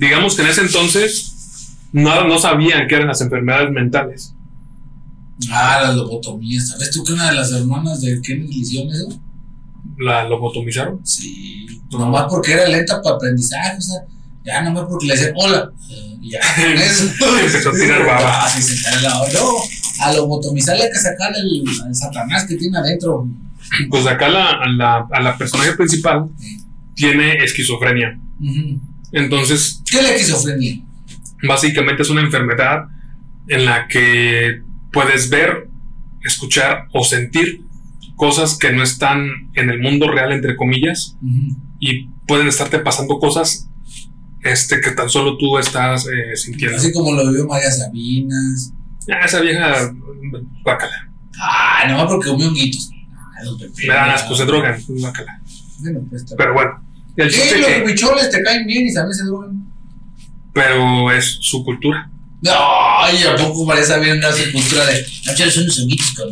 Digamos 0.00 0.34
que 0.34 0.42
en 0.42 0.48
ese 0.48 0.60
entonces 0.62 1.78
no, 1.92 2.24
no 2.24 2.38
sabían 2.38 2.86
qué 2.88 2.94
eran 2.96 3.08
las 3.08 3.20
enfermedades 3.20 3.70
mentales. 3.70 4.34
Ah, 5.50 5.80
la 5.82 5.92
lobotomía. 5.92 6.60
¿Sabes 6.60 6.90
tú 6.90 7.04
que 7.04 7.12
una 7.12 7.28
de 7.28 7.34
las 7.36 7.52
hermanas 7.52 8.00
de 8.00 8.20
Kennedy 8.22 8.52
le 8.52 8.58
hicieron 8.58 8.94
eso? 8.94 9.20
La 9.98 10.24
lobotomizaron. 10.28 11.04
Sí. 11.06 11.66
Nomás 11.90 12.26
porque 12.28 12.52
era 12.52 12.68
lenta 12.68 13.00
para 13.00 13.16
aprendizaje, 13.16 13.76
o 13.78 13.80
sea, 13.80 14.00
ya 14.44 14.62
nomás 14.62 14.84
porque 14.88 15.06
le 15.06 15.14
decían 15.14 15.32
hola. 15.36 15.70
y 16.20 16.30
ya, 16.30 16.40
con 16.56 16.72
eso. 16.74 17.04
Empezó 17.40 17.70
a 17.70 17.72
tirar 17.72 18.00
baba. 18.06 18.44
Ah, 18.44 18.48
sí, 18.48 18.62
se 18.62 18.82
cae 18.82 19.02
la 19.02 19.10
No, 19.10 19.50
a 20.00 20.12
lobotomizarle 20.12 20.84
hay 20.84 20.90
que 20.90 20.98
sacar 20.98 21.32
el, 21.36 21.94
satanás 21.94 22.44
que 22.46 22.56
tiene 22.56 22.78
adentro. 22.78 23.26
Pues 23.90 24.06
acá 24.06 24.28
la, 24.28 24.50
a, 24.50 24.68
la, 24.68 25.06
a 25.10 25.20
la 25.20 25.36
personaje 25.36 25.72
principal 25.72 26.28
tiene 26.94 27.36
esquizofrenia. 27.44 28.18
Entonces, 29.12 29.82
¿Qué 29.90 29.98
es 29.98 30.02
la 30.02 30.10
esquizofrenia? 30.10 30.82
básicamente 31.42 32.02
es 32.02 32.10
una 32.10 32.22
enfermedad 32.22 32.84
en 33.48 33.64
la 33.64 33.86
que 33.88 34.62
puedes 34.92 35.28
ver, 35.30 35.68
escuchar 36.24 36.86
o 36.92 37.04
sentir 37.04 37.62
cosas 38.16 38.56
que 38.58 38.72
no 38.72 38.82
están 38.82 39.28
en 39.54 39.70
el 39.70 39.78
mundo 39.80 40.10
real, 40.10 40.32
entre 40.32 40.56
comillas, 40.56 41.16
Ujú. 41.22 41.56
y 41.78 42.08
pueden 42.26 42.48
estarte 42.48 42.78
pasando 42.80 43.18
cosas 43.18 43.68
este, 44.42 44.80
que 44.80 44.92
tan 44.92 45.08
solo 45.08 45.36
tú 45.36 45.58
estás 45.58 46.06
eh, 46.06 46.36
sintiendo. 46.36 46.76
Así 46.76 46.92
como 46.92 47.12
lo 47.12 47.28
vivió 47.28 47.46
María 47.46 47.70
Sabinas. 47.70 48.72
Ah, 49.10 49.24
esa 49.24 49.40
vieja, 49.40 49.92
guácala. 50.64 51.10
Ah, 51.40 51.84
nomás 51.88 52.06
porque 52.06 52.28
comió 52.30 52.48
honguitos. 52.48 52.90
Me 53.86 53.92
dan 53.94 54.10
asco, 54.10 54.34
se 54.34 54.44
drogan, 54.46 54.82
guácala. 54.88 55.40
Bueno, 55.80 56.00
pues, 56.08 56.24
Pero 56.36 56.54
bueno, 56.54 56.82
el 57.16 57.30
Sí, 57.30 57.40
los 57.58 57.66
que, 57.66 57.82
huicholes 57.84 58.30
te 58.30 58.42
caen 58.42 58.66
bien 58.66 58.86
y 58.86 58.94
también 58.94 59.14
se 59.14 59.24
drogan. 59.24 59.66
pero 60.54 61.12
es 61.12 61.38
su 61.40 61.62
cultura. 61.64 62.10
Ay, 62.48 63.22
¿a 63.24 63.36
poco 63.36 63.64
María 63.66 63.84
Sabinas 63.84 64.18
no 64.18 64.28
hace 64.28 64.52
cultura 64.52 64.86
de. 64.86 65.04
No, 65.26 65.32
echales 65.32 65.56
unos 65.58 65.78
honguitos 65.80 66.12
con, 66.14 66.28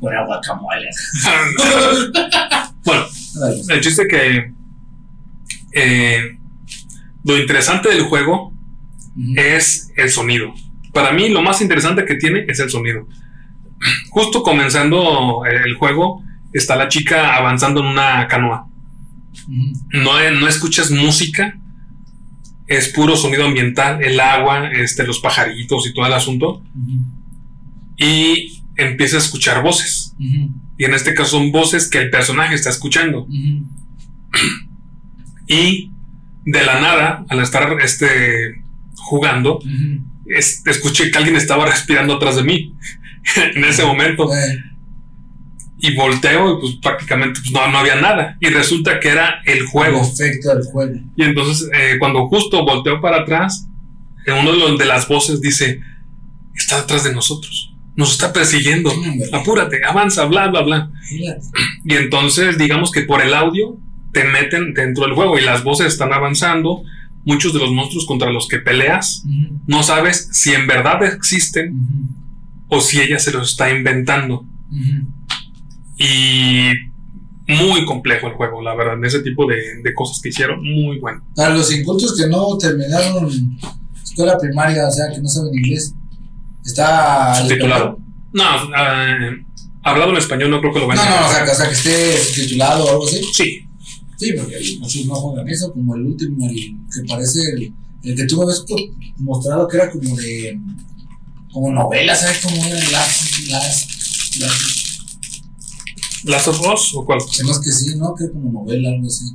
con 0.00 0.14
aguacamoles. 0.14 1.12
bueno, 2.84 3.04
el 3.68 3.80
chiste 3.80 4.06
que 4.06 4.52
eh, 5.72 6.38
lo 7.24 7.38
interesante 7.38 7.88
del 7.88 8.02
juego 8.02 8.52
es 9.36 9.92
el 9.96 10.10
sonido. 10.10 10.54
Para 10.92 11.12
mí 11.12 11.28
lo 11.28 11.42
más 11.42 11.60
interesante 11.60 12.04
que 12.04 12.14
tiene 12.14 12.44
es 12.48 12.60
el 12.60 12.70
sonido. 12.70 13.06
Justo 14.10 14.42
comenzando 14.42 15.44
el 15.44 15.74
juego 15.74 16.22
está 16.52 16.76
la 16.76 16.88
chica 16.88 17.36
avanzando 17.36 17.80
en 17.80 17.86
una 17.86 18.26
canoa. 18.28 18.68
No, 19.92 20.30
no 20.30 20.48
escuchas 20.48 20.90
música, 20.90 21.58
es 22.66 22.88
puro 22.88 23.16
sonido 23.16 23.44
ambiental, 23.44 24.02
el 24.02 24.18
agua, 24.18 24.70
este, 24.70 25.06
los 25.06 25.20
pajaritos 25.20 25.86
y 25.86 25.94
todo 25.94 26.06
el 26.06 26.12
asunto. 26.12 26.62
Ujú. 26.74 27.04
Y 27.98 28.62
empieza 28.76 29.16
a 29.16 29.20
escuchar 29.20 29.62
voces. 29.62 30.14
Y 30.78 30.84
en 30.84 30.94
este 30.94 31.14
caso 31.14 31.30
son 31.38 31.52
voces 31.52 31.88
que 31.88 31.98
el 31.98 32.10
personaje 32.10 32.54
está 32.54 32.70
escuchando. 32.70 33.26
Y 35.46 35.90
de 36.44 36.64
la 36.64 36.80
nada, 36.80 37.24
al 37.28 37.40
estar 37.40 37.76
este, 37.82 38.62
jugando, 38.96 39.60
es- 40.26 40.62
escuché 40.66 41.10
que 41.10 41.18
alguien 41.18 41.36
estaba 41.36 41.66
respirando 41.70 42.14
atrás 42.14 42.36
de 42.36 42.42
mí 42.44 42.74
en 43.54 43.64
ese 43.64 43.84
momento. 43.84 44.28
Y 45.78 45.94
volteo 45.94 46.56
y 46.56 46.60
pues 46.62 46.74
prácticamente 46.82 47.38
pues, 47.40 47.52
no, 47.52 47.68
no 47.70 47.78
había 47.78 47.96
nada. 48.00 48.36
Y 48.40 48.46
resulta 48.48 48.98
que 48.98 49.08
era 49.08 49.42
el 49.44 49.58
El 49.58 49.66
juego. 49.66 50.00
efecto 50.02 50.54
del 50.54 50.64
juego. 50.64 50.94
Y 51.16 51.22
entonces 51.22 51.68
eh, 51.74 51.96
cuando 51.98 52.26
justo 52.28 52.64
volteo 52.64 53.00
para 53.00 53.18
atrás, 53.22 53.68
eh, 54.26 54.32
uno 54.32 54.52
de, 54.52 54.58
los- 54.58 54.78
de 54.78 54.84
las 54.86 55.06
voces 55.06 55.40
dice, 55.40 55.80
está 56.54 56.80
detrás 56.80 57.04
de 57.04 57.12
nosotros. 57.12 57.74
Nos 57.96 58.12
está 58.12 58.32
persiguiendo. 58.32 58.90
Apúrate, 59.32 59.84
avanza, 59.84 60.24
bla, 60.26 60.48
bla, 60.48 60.62
bla. 60.62 60.90
Y 61.84 61.94
entonces, 61.94 62.58
digamos 62.58 62.90
que 62.90 63.02
por 63.02 63.22
el 63.22 63.34
audio 63.34 63.78
te 64.12 64.24
meten 64.24 64.74
dentro 64.74 65.04
del 65.04 65.14
juego 65.14 65.38
y 65.38 65.42
las 65.42 65.64
voces 65.64 65.88
están 65.88 66.12
avanzando. 66.12 66.82
Muchos 67.24 67.52
de 67.52 67.58
los 67.58 67.72
monstruos 67.72 68.06
contra 68.06 68.30
los 68.30 68.46
que 68.46 68.58
peleas 68.58 69.24
no 69.66 69.82
sabes 69.82 70.28
si 70.30 70.54
en 70.54 70.68
verdad 70.68 71.02
existen 71.02 71.74
o 72.68 72.80
si 72.80 73.00
ella 73.00 73.18
se 73.18 73.32
los 73.32 73.50
está 73.50 73.72
inventando. 73.72 74.46
Y 75.98 76.70
muy 77.48 77.84
complejo 77.84 78.28
el 78.28 78.34
juego, 78.34 78.62
la 78.62 78.74
verdad. 78.74 79.02
Ese 79.04 79.22
tipo 79.22 79.46
de, 79.46 79.56
de 79.82 79.94
cosas 79.94 80.20
que 80.20 80.28
hicieron, 80.28 80.62
muy 80.62 80.98
bueno. 81.00 81.24
Para 81.34 81.54
los 81.54 81.74
incultos 81.74 82.16
que 82.16 82.28
no 82.28 82.56
terminaron 82.58 83.58
escuela 84.02 84.38
primaria, 84.38 84.86
o 84.86 84.90
sea, 84.90 85.10
que 85.12 85.20
no 85.20 85.28
saben 85.28 85.54
inglés, 85.54 85.94
está 86.66 87.34
Subtitulado. 87.42 87.98
No, 88.32 88.44
eh, 88.76 89.44
hablado 89.82 90.10
en 90.10 90.16
español 90.18 90.50
no 90.50 90.60
creo 90.60 90.72
que 90.72 90.78
lo 90.80 90.84
No, 90.86 90.88
vayan 90.88 91.08
no, 91.08 91.16
a 91.16 91.26
o 91.28 91.32
sea, 91.32 91.44
que, 91.44 91.50
o 91.50 91.54
sea, 91.54 91.68
que 91.68 91.74
esté 91.74 92.18
subtitulado 92.24 92.84
o 92.84 92.90
algo 92.90 93.06
así. 93.06 93.20
Sí, 93.32 93.62
Sí, 94.18 94.32
porque 94.32 94.56
muchos 94.80 95.04
no 95.04 95.14
juegan 95.14 95.46
eso, 95.48 95.70
como 95.72 95.94
el 95.94 96.02
último, 96.06 96.48
el 96.48 96.56
que 96.56 97.06
parece 97.06 97.38
el, 97.52 97.72
el 98.02 98.16
que 98.16 98.24
tú 98.24 98.38
me 98.38 98.44
habías 98.44 98.60
co- 98.60 98.74
mostrado 99.18 99.68
que 99.68 99.76
era 99.76 99.90
como 99.90 100.16
de. 100.16 100.58
como 101.52 101.70
novela, 101.70 102.16
¿sabes 102.16 102.38
cómo 102.42 102.56
eran 102.64 102.92
las. 102.92 103.48
las. 103.50 103.86
las. 104.40 105.06
Last 106.24 106.48
of 106.48 106.60
Us 106.60 106.94
o 106.94 107.04
cuál. 107.04 107.20
Se 107.30 107.44
me 107.44 107.50
hace 107.50 107.60
que 107.62 107.70
sí, 107.72 107.94
¿no? 107.96 108.14
Que 108.14 108.24
era 108.24 108.32
como 108.32 108.50
novela, 108.52 108.88
algo 108.88 109.06
así. 109.06 109.26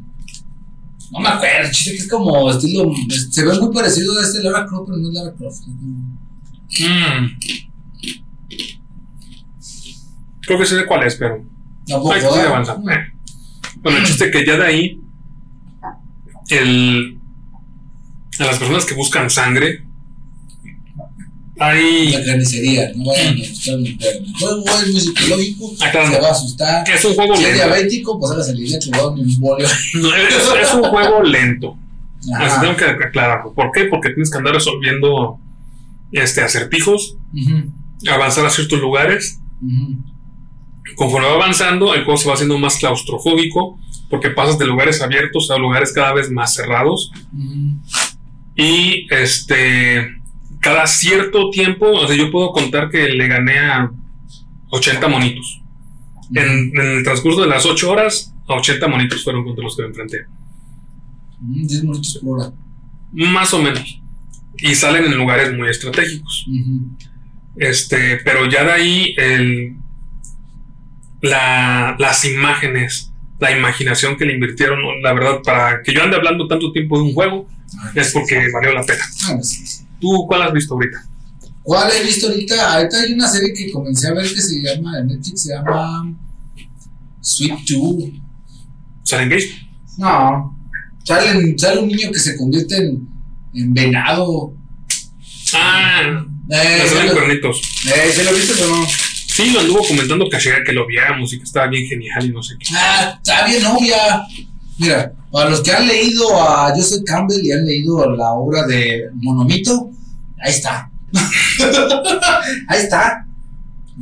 No 1.11 1.19
me 1.19 1.29
acuerdo, 1.29 1.69
chiste 1.71 1.91
que 1.91 1.97
es 1.97 2.07
como 2.09 2.49
estilo. 2.49 2.91
Se 3.31 3.43
ve 3.45 3.59
muy 3.59 3.71
parecido 3.73 4.17
a 4.17 4.23
este 4.23 4.41
Lara 4.41 4.65
Croft, 4.65 4.85
pero 4.87 4.97
no 4.97 5.09
es 5.09 5.13
Lara 5.13 5.33
Croft. 5.35 5.59
es 5.59 5.65
como- 5.65 6.30
Mm. 6.79 7.39
Creo 10.41 10.57
que 10.59 10.65
sé 10.65 10.75
de 10.75 10.85
cuál 10.85 11.03
es, 11.03 11.15
pero 11.15 11.43
Tampoco, 11.87 12.13
hay 12.13 12.21
seguir 12.21 12.35
¿verdad? 12.37 12.51
avanzando. 12.53 12.91
Eh. 12.91 13.13
Bueno, 13.77 13.97
el 13.99 14.05
chiste 14.05 14.31
que 14.31 14.45
ya 14.45 14.57
de 14.57 14.65
ahí, 14.65 15.01
el, 16.49 17.17
a 18.39 18.43
las 18.43 18.57
personas 18.59 18.85
que 18.85 18.93
buscan 18.95 19.29
sangre, 19.29 19.83
hay. 21.59 22.09
La 22.11 22.23
carnicería, 22.25 22.91
no 22.95 23.05
vayan 23.05 23.35
a 23.35 23.37
buscar 23.49 23.75
un 23.75 23.85
enfermo. 23.85 24.25
El 24.27 24.33
juego 24.33 24.65
es 24.81 24.91
muy 24.91 25.01
psicológico, 25.01 25.71
Ah, 25.81 25.91
claro. 25.91 26.11
se 26.11 26.19
va 26.19 26.27
a 26.27 26.31
asustar. 26.31 26.89
Es 26.89 27.05
un 27.05 27.13
juego 27.13 27.35
Si 27.35 27.43
es 27.43 27.49
lento. 27.49 27.63
diabético, 27.67 28.19
pues 28.19 28.31
ahora 28.31 28.43
se 28.43 28.53
le 28.55 28.79
dar 28.91 29.05
un 29.07 29.19
embolio. 29.19 29.67
No, 29.95 30.15
es, 30.15 30.35
es 30.61 30.73
un 30.73 30.83
juego 30.83 31.23
lento. 31.23 31.77
Así 32.35 32.61
tengo 32.61 32.75
que 32.75 32.85
aclararlo. 32.85 33.53
¿Por 33.53 33.71
qué? 33.71 33.85
Porque 33.85 34.09
tienes 34.09 34.31
que 34.31 34.37
andar 34.37 34.53
resolviendo 34.55 35.39
este, 36.11 36.41
acertijos, 36.41 37.17
Ujú, 37.33 37.71
avanzar 38.11 38.45
a 38.45 38.49
ciertos 38.49 38.79
lugares. 38.79 39.39
Conforme 40.95 41.27
va 41.27 41.35
avanzando, 41.35 41.93
el 41.93 42.03
juego 42.03 42.17
se 42.17 42.27
va 42.27 42.33
haciendo 42.33 42.57
más 42.57 42.77
claustrofóbico 42.77 43.79
porque 44.09 44.29
pasas 44.29 44.59
de 44.59 44.65
lugares 44.65 45.01
abiertos 45.01 45.49
a 45.51 45.57
lugares 45.57 45.93
cada 45.93 46.13
vez 46.13 46.29
más 46.29 46.53
cerrados. 46.53 47.11
Y 48.55 49.07
este, 49.09 50.05
cada 50.59 50.85
cierto 50.85 51.49
tiempo, 51.49 51.89
o 51.89 52.07
sea, 52.07 52.15
yo 52.15 52.29
puedo 52.29 52.51
contar 52.51 52.89
que 52.89 53.07
le 53.09 53.27
gané 53.27 53.57
a 53.59 53.91
80 54.69 55.07
monitos. 55.07 55.61
En, 56.33 56.71
en 56.77 56.97
el 56.97 57.03
transcurso 57.03 57.41
de 57.41 57.47
las 57.47 57.65
8 57.65 57.89
horas, 57.89 58.33
a 58.47 58.53
80 58.55 58.87
monitos 58.87 59.23
fueron 59.23 59.43
contra 59.45 59.63
los 59.63 59.75
que 59.75 59.83
me 59.83 59.89
enfrenté. 59.89 60.25
Ujú, 61.41 61.67
10 61.67 61.83
minutos 61.83 62.19
por 62.23 62.39
hora. 62.39 62.53
Más 63.13 63.53
o 63.53 63.61
menos. 63.61 64.00
Y 64.61 64.75
salen 64.75 65.05
en 65.05 65.15
lugares 65.17 65.53
muy 65.53 65.69
estratégicos. 65.69 66.45
Este, 67.57 68.17
pero 68.23 68.49
ya 68.49 68.63
de 68.63 68.71
ahí 68.71 69.13
el, 69.17 69.75
la- 71.21 71.95
las 71.99 72.25
imágenes, 72.25 73.11
la 73.39 73.55
imaginación 73.57 74.17
que 74.17 74.25
le 74.25 74.33
invirtieron, 74.33 74.79
la 75.03 75.13
verdad, 75.13 75.39
para 75.43 75.81
que 75.83 75.93
yo 75.93 76.03
ande 76.03 76.15
hablando 76.17 76.47
tanto 76.47 76.71
tiempo 76.71 76.97
de 76.97 77.03
un 77.05 77.13
juego, 77.13 77.47
Ah, 77.79 77.89
es 77.95 78.11
porque 78.11 78.35
valió 78.53 78.73
la 78.73 78.83
pena. 78.83 78.99
ah, 79.29 79.37
sí, 79.41 79.65
sí. 79.65 79.85
¿Tú 80.01 80.25
cuál 80.27 80.41
has 80.41 80.51
visto 80.51 80.73
ahorita? 80.73 81.05
¿Cuál 81.63 81.89
he 81.93 82.03
visto 82.03 82.27
ahorita? 82.27 82.73
Ahorita 82.75 82.99
hay 82.99 83.13
una 83.13 83.29
serie 83.29 83.53
que 83.53 83.71
comencé 83.71 84.09
a 84.09 84.13
ver 84.13 84.25
que 84.27 84.41
se 84.41 84.61
llama, 84.61 84.99
en 84.99 85.07
Netflix 85.07 85.43
se 85.43 85.53
llama 85.53 86.13
Sweet 87.21 87.65
Tooth. 87.65 88.13
¿Silent 89.03 89.31
Gate? 89.31 89.67
No. 89.99 90.57
Sale, 91.05 91.57
sale 91.57 91.79
un 91.79 91.87
niño 91.87 92.11
que 92.11 92.19
se 92.19 92.35
convierte 92.35 92.75
en, 92.75 93.07
en 93.53 93.73
venado. 93.73 94.53
Ah, 95.53 96.01
Eh, 96.49 96.77
las 96.79 96.89
¿se 96.89 96.95
de 96.95 97.03
lo, 97.05 97.13
cuernitos. 97.13 97.61
eh, 97.87 98.11
¿se 98.13 98.23
lo 98.23 98.33
viste 98.33 98.61
o 98.63 98.67
no? 98.67 98.85
Sí, 98.87 99.49
lo 99.51 99.61
anduvo 99.61 99.85
comentando 99.87 100.25
que, 100.29 100.37
que 100.65 100.71
lo 100.73 100.85
viéramos 100.85 101.31
y 101.33 101.37
que 101.37 101.43
estaba 101.45 101.67
bien 101.67 101.87
genial 101.87 102.25
y 102.25 102.29
no 102.31 102.43
sé 102.43 102.55
qué. 102.59 102.67
Ah, 102.75 103.13
está 103.21 103.45
bien 103.47 103.63
novia. 103.63 103.97
Mira, 104.77 105.13
para 105.31 105.49
los 105.49 105.61
que 105.61 105.71
han 105.71 105.87
leído 105.87 106.41
a 106.41 106.69
Joseph 106.75 107.03
Campbell 107.05 107.39
y 107.45 107.51
han 107.51 107.65
leído 107.65 108.09
la 108.15 108.31
obra 108.33 108.65
de 108.67 109.09
Monomito, 109.13 109.89
ahí 110.43 110.51
está. 110.51 110.89
ahí 112.67 112.79
está. 112.81 113.25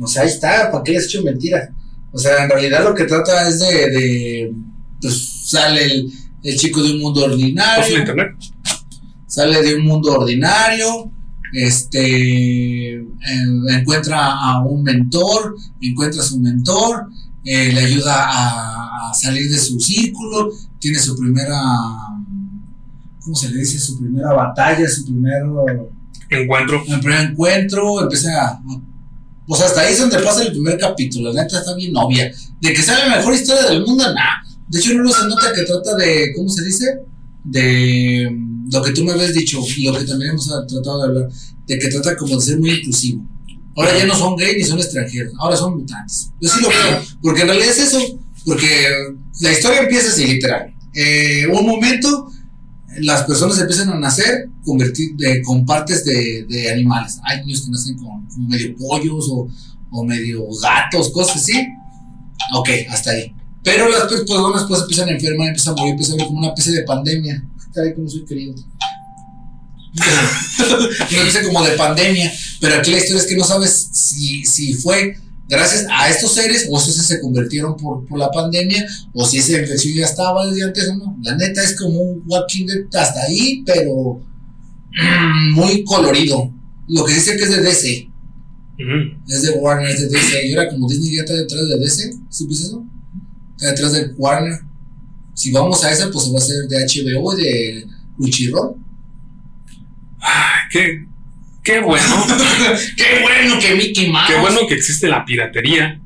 O 0.00 0.06
sea, 0.06 0.22
ahí 0.22 0.28
está, 0.28 0.70
¿para 0.70 0.82
qué 0.82 0.92
he 0.92 0.98
hecho 0.98 1.22
mentiras? 1.22 1.68
O 2.12 2.18
sea, 2.18 2.44
en 2.44 2.50
realidad 2.50 2.82
lo 2.84 2.94
que 2.94 3.04
trata 3.04 3.46
es 3.48 3.60
de, 3.60 3.90
de 3.90 4.52
pues 5.00 5.44
sale 5.46 5.84
el, 5.84 6.10
el 6.42 6.56
chico 6.58 6.82
de 6.82 6.92
un 6.92 7.00
mundo 7.00 7.20
Pues 7.20 7.32
ordinario, 7.32 7.98
internet. 7.98 8.28
Sale 9.30 9.62
de 9.62 9.76
un 9.76 9.84
mundo 9.84 10.12
ordinario, 10.12 11.10
este 11.52 12.96
eh, 12.96 13.04
encuentra 13.68 14.32
a 14.32 14.62
un 14.64 14.82
mentor, 14.82 15.56
encuentra 15.80 16.20
a 16.20 16.24
su 16.24 16.40
mentor, 16.40 17.06
eh, 17.44 17.72
le 17.72 17.80
ayuda 17.80 18.26
a, 18.28 19.10
a 19.10 19.14
salir 19.14 19.48
de 19.50 19.58
su 19.58 19.78
círculo, 19.78 20.50
tiene 20.80 20.98
su 20.98 21.16
primera, 21.16 21.60
¿cómo 23.20 23.36
se 23.36 23.50
le 23.50 23.60
dice? 23.60 23.78
Su 23.78 23.98
primera 24.00 24.32
batalla, 24.32 24.88
su 24.88 25.04
primer, 25.04 25.42
Encuentro. 26.28 26.82
el 26.86 27.00
primer 27.00 27.30
encuentro, 27.30 28.02
empieza 28.02 28.46
a... 28.46 28.62
O 29.46 29.56
sea, 29.56 29.66
hasta 29.66 29.80
ahí 29.80 29.92
es 29.92 29.98
donde 29.98 30.18
pasa 30.20 30.42
el 30.42 30.52
primer 30.52 30.78
capítulo, 30.78 31.32
la 31.32 31.42
neta 31.42 31.58
está 31.58 31.74
bien 31.74 31.96
obvia. 31.96 32.32
De 32.60 32.72
que 32.72 32.82
sale 32.82 33.08
la 33.08 33.16
mejor 33.16 33.34
historia 33.34 33.64
del 33.68 33.84
mundo, 33.84 34.04
nah. 34.14 34.44
De 34.68 34.78
hecho, 34.78 34.94
no 34.94 35.10
se 35.10 35.26
nota 35.26 35.52
que 35.52 35.62
trata 35.62 35.96
de, 35.96 36.32
¿cómo 36.36 36.48
se 36.48 36.64
dice? 36.64 37.00
De 37.44 38.30
lo 38.70 38.82
que 38.82 38.92
tú 38.92 39.04
me 39.04 39.12
habías 39.12 39.34
dicho, 39.34 39.58
lo 39.60 39.98
que 39.98 40.04
también 40.04 40.30
hemos 40.32 40.46
tratado 40.46 40.98
de 40.98 41.04
hablar, 41.08 41.28
de 41.66 41.78
que 41.78 41.88
trata 41.88 42.16
como 42.16 42.36
de 42.36 42.42
ser 42.44 42.58
muy 42.60 42.70
inclusivo. 42.70 43.26
Ahora 43.76 43.96
ya 43.96 44.04
no 44.04 44.14
son 44.14 44.36
gays 44.36 44.56
ni 44.58 44.64
son 44.64 44.78
extranjeros, 44.78 45.32
ahora 45.38 45.56
son 45.56 45.78
mutantes. 45.78 46.30
Yo 46.40 46.48
sí 46.48 46.60
lo 46.60 46.68
veo, 46.68 47.02
porque 47.22 47.42
en 47.42 47.48
realidad 47.48 47.70
es 47.70 47.78
eso, 47.78 47.98
porque 48.44 48.68
la 49.40 49.52
historia 49.52 49.80
empieza 49.80 50.08
así, 50.10 50.26
literal. 50.26 50.74
Eh, 50.94 51.46
un 51.46 51.66
momento, 51.66 52.28
las 52.98 53.22
personas 53.24 53.58
empiezan 53.60 53.88
a 53.90 53.98
nacer 53.98 54.48
convertir, 54.64 55.14
de- 55.16 55.40
con 55.42 55.64
partes 55.64 56.04
de, 56.04 56.44
de 56.48 56.70
animales. 56.72 57.18
Hay 57.24 57.40
niños 57.46 57.62
que 57.62 57.70
nacen 57.70 57.96
con, 57.96 58.26
con 58.26 58.48
medio 58.48 58.76
pollos 58.76 59.28
o, 59.30 59.48
o 59.92 60.04
medio 60.04 60.44
gatos, 60.60 61.10
cosas 61.10 61.36
así. 61.36 61.54
Ok, 62.54 62.68
hasta 62.90 63.12
ahí. 63.12 63.32
Pero 63.62 63.88
las 63.88 64.04
personas 64.04 64.64
pues 64.66 64.80
empiezan 64.80 65.08
a 65.08 65.12
enfermar, 65.12 65.48
empiezan 65.48 65.74
a 65.74 65.76
morir, 65.76 65.92
empieza 65.92 66.12
a 66.12 66.14
haber 66.14 66.26
como 66.26 66.38
una 66.38 66.48
especie 66.48 66.72
de 66.72 66.82
pandemia. 66.82 67.44
Caray, 67.74 67.94
cómo 67.94 68.08
soy 68.08 68.24
querido. 68.24 68.54
una 70.60 71.28
especie 71.28 71.42
como 71.44 71.62
de 71.64 71.72
pandemia. 71.72 72.32
Pero 72.60 72.76
aquí 72.76 72.90
la 72.90 72.98
historia 72.98 73.22
es 73.22 73.28
que 73.28 73.36
no 73.36 73.44
sabes 73.44 73.88
si, 73.92 74.44
si 74.44 74.74
fue 74.74 75.16
gracias 75.48 75.86
a 75.90 76.08
estos 76.08 76.32
seres 76.32 76.68
o 76.70 76.80
si 76.80 76.92
se 76.92 77.20
convirtieron 77.20 77.76
por, 77.76 78.06
por 78.06 78.18
la 78.18 78.30
pandemia 78.30 78.86
o 79.12 79.26
si 79.26 79.38
esa 79.38 79.60
infección 79.60 79.94
ya 79.94 80.04
estaba 80.04 80.46
desde 80.46 80.64
antes 80.64 80.88
o 80.88 80.96
no. 80.96 81.18
La 81.22 81.36
neta 81.36 81.62
es 81.62 81.76
como 81.76 82.00
un 82.00 82.22
Walking 82.26 82.66
Dead 82.66 82.84
hasta 82.94 83.22
ahí, 83.22 83.62
pero 83.66 84.22
mm, 84.92 85.52
muy 85.52 85.84
colorido. 85.84 86.52
Lo 86.88 87.04
que 87.04 87.14
dice 87.14 87.36
que 87.36 87.44
es 87.44 87.50
de 87.50 87.62
DC. 87.62 88.08
Es 89.28 89.42
de 89.42 89.50
Warner, 89.50 89.90
es 89.90 90.00
de 90.00 90.08
DC. 90.08 90.46
Y 90.46 90.54
ahora 90.54 90.70
como 90.70 90.88
Disney 90.88 91.16
ya 91.16 91.22
está 91.22 91.34
detrás 91.34 91.68
de 91.68 91.78
DC, 91.78 92.14
¿supiste 92.30 92.64
eso? 92.64 92.84
Detrás 93.60 93.92
de 93.92 94.12
Warner. 94.16 94.60
Si 95.34 95.52
vamos 95.52 95.84
a 95.84 95.92
esa, 95.92 96.10
pues 96.10 96.24
se 96.26 96.30
va 96.32 96.38
a 96.38 96.42
hacer 96.42 96.68
de 96.68 96.84
HBO 96.86 97.38
y 97.38 97.42
de. 97.42 97.86
Ay, 100.20 100.60
qué, 100.70 101.06
qué 101.62 101.80
bueno. 101.80 102.04
¡Qué 102.96 103.20
bueno 103.22 103.58
que 103.60 103.74
Mickey 103.74 104.10
Mouse! 104.10 104.28
Qué 104.28 104.38
bueno 104.40 104.60
que 104.68 104.74
existe 104.74 105.08
la 105.08 105.24
piratería. 105.24 106.00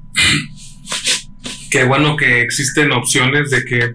Qué 1.71 1.85
bueno 1.85 2.17
que 2.17 2.43
existen 2.43 2.93
opciones 2.93 3.51
de 3.51 3.65
que 3.65 3.95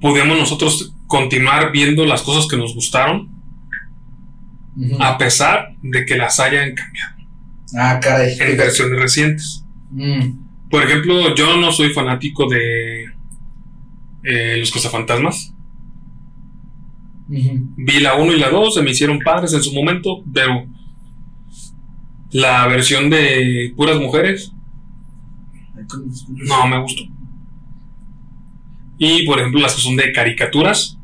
podemos 0.00 0.36
nosotros 0.38 0.92
continuar 1.06 1.70
viendo 1.70 2.04
las 2.04 2.22
cosas 2.22 2.46
que 2.50 2.56
nos 2.56 2.74
gustaron, 2.74 3.28
a 5.00 5.16
pesar 5.18 5.68
de 5.82 6.04
que 6.04 6.16
las 6.16 6.38
hayan 6.40 6.74
cambiado 6.74 7.14
Ah, 7.76 8.00
caray. 8.02 8.36
en 8.38 8.56
versiones 8.56 8.98
recientes. 9.00 9.64
Mm. 9.90 10.47
Por 10.70 10.82
ejemplo, 10.82 11.34
yo 11.34 11.56
no 11.56 11.72
soy 11.72 11.90
fanático 11.90 12.48
de 12.48 13.04
eh, 14.22 14.56
los 14.58 14.70
cazafantasmas. 14.70 15.54
Vi 17.28 18.00
la 18.00 18.14
1 18.14 18.32
y 18.32 18.38
la 18.38 18.50
2, 18.50 18.74
se 18.74 18.82
me 18.82 18.90
hicieron 18.90 19.18
padres 19.18 19.52
en 19.52 19.62
su 19.62 19.72
momento, 19.72 20.22
pero 20.32 20.66
la 22.30 22.66
versión 22.66 23.10
de 23.10 23.72
puras 23.76 23.98
mujeres 23.98 24.52
no 26.26 26.66
me 26.66 26.80
gustó. 26.80 27.02
Y 28.98 29.26
por 29.26 29.38
ejemplo, 29.38 29.60
las 29.60 29.74
que 29.74 29.82
son 29.82 29.96
de 29.96 30.12
caricaturas, 30.12 30.98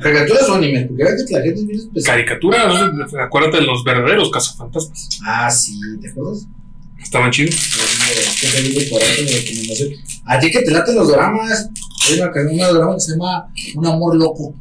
¿Caricaturas 0.00 0.48
o 0.48 0.54
animes? 0.54 0.86
Porque 0.88 1.02
ahora 1.02 1.16
que 1.16 1.34
la 1.34 1.42
gente 1.42 1.60
es 1.60 1.66
bien 1.66 1.80
especial. 1.80 2.16
caricaturas, 2.16 2.90
acuérdate 3.20 3.58
de 3.58 3.66
los 3.66 3.84
verdaderos 3.84 4.30
cazafantasmas. 4.30 5.20
Ah, 5.24 5.50
sí, 5.50 5.78
¿te 6.00 6.08
acuerdas? 6.08 6.48
Estaban 6.98 7.30
chidos. 7.30 7.91
A 10.26 10.38
ti 10.40 10.50
que 10.50 10.60
te 10.62 10.70
laten 10.70 10.94
los 10.94 11.08
dramas. 11.08 11.68
Hay 12.08 12.20
una, 12.20 12.30
una 12.52 12.68
drama 12.68 12.94
que 12.94 13.00
se 13.00 13.12
llama 13.12 13.48
Un 13.76 13.86
amor 13.86 14.16
loco. 14.16 14.54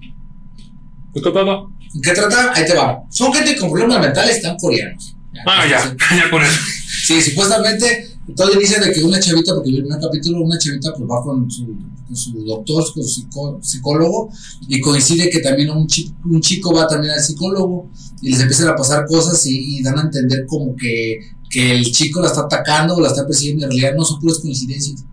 ¿Qué 1.14 1.22
trataba? 1.22 1.68
¿En 1.94 2.02
qué 2.02 2.12
trata? 2.12 2.52
Ahí 2.56 2.66
te 2.66 2.74
va. 2.74 3.04
Son 3.10 3.34
gente 3.34 3.56
con 3.58 3.70
problemas 3.72 4.00
mentales, 4.00 4.38
están 4.38 4.58
coreanos. 4.58 5.16
Ah, 5.46 5.66
ya, 5.68 5.96
ya 6.18 6.30
con 6.30 6.42
eso. 6.44 6.60
Sí, 7.06 7.22
supuestamente 7.22 8.08
todo 8.36 8.54
inicia 8.54 8.80
de 8.80 8.92
que 8.94 9.04
una 9.04 9.20
chavita, 9.20 9.54
porque 9.56 9.72
vi 9.72 9.78
el 9.78 9.84
primer 9.84 10.00
capítulo, 10.00 10.42
una 10.42 10.58
chavita 10.58 10.94
pues 10.94 11.10
va 11.10 11.22
con 11.24 11.50
su, 11.52 11.66
con 12.08 12.16
su 12.16 12.46
doctor, 12.46 12.84
con 12.94 13.04
su 13.04 13.22
psicó- 13.22 13.60
psicólogo, 13.62 14.32
y 14.70 14.80
coincide 14.80 15.30
que 15.30 15.40
también 15.40 15.72
un 15.72 15.88
chico, 15.88 16.14
un 16.26 16.40
chico 16.40 16.74
va 16.74 16.88
también 16.88 17.14
al 17.14 17.22
psicólogo, 17.22 17.90
y 18.22 18.30
les 18.30 18.40
empiezan 18.40 18.70
a 18.70 18.76
pasar 18.76 19.06
cosas 19.08 19.44
y, 19.48 19.80
y 19.80 19.84
dan 19.84 19.98
a 19.98 20.02
entender 20.04 20.46
como 20.46 20.76
que, 20.76 21.18
que 21.52 21.74
el 21.74 21.92
chico 21.92 22.22
la 22.22 22.28
está 22.28 22.42
atacando 22.42 22.96
o 22.96 23.02
la 23.02 23.10
está 23.10 23.28
persiguiendo, 23.28 23.66
en 23.66 23.72
realidad 23.72 23.94
no 23.96 24.06
son 24.06 24.20
puras 24.20 24.40
coincidencias, 24.40 25.04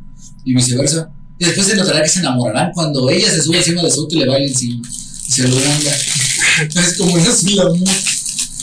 y 0.45 0.55
viceversa. 0.55 1.11
Y 1.39 1.45
después 1.45 1.67
se 1.67 1.77
notará 1.77 2.03
que 2.03 2.09
se 2.09 2.21
enamorarán 2.21 2.73
cuando 2.73 3.11
ella 3.11 3.29
se 3.29 3.43
sube 3.43 3.59
encima 3.59 3.83
de 3.83 3.91
su 3.91 4.01
auto 4.01 4.15
y 4.15 4.21
le 4.21 4.29
baila 4.29 4.47
encima, 4.47 4.89
y 4.89 5.31
se 5.31 5.49
lo 5.49 5.57
manda. 5.57 5.91
Es 6.61 6.97
como 6.97 7.15
una 7.15 7.63
amor. 7.63 7.89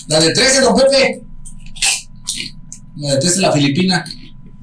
La 0.07 0.19
de 0.19 0.33
13, 0.33 0.61
don 0.61 0.75
Pepe. 0.75 1.23
La 2.97 3.13
de 3.13 3.19
13, 3.19 3.41
la 3.41 3.51
filipina. 3.51 4.05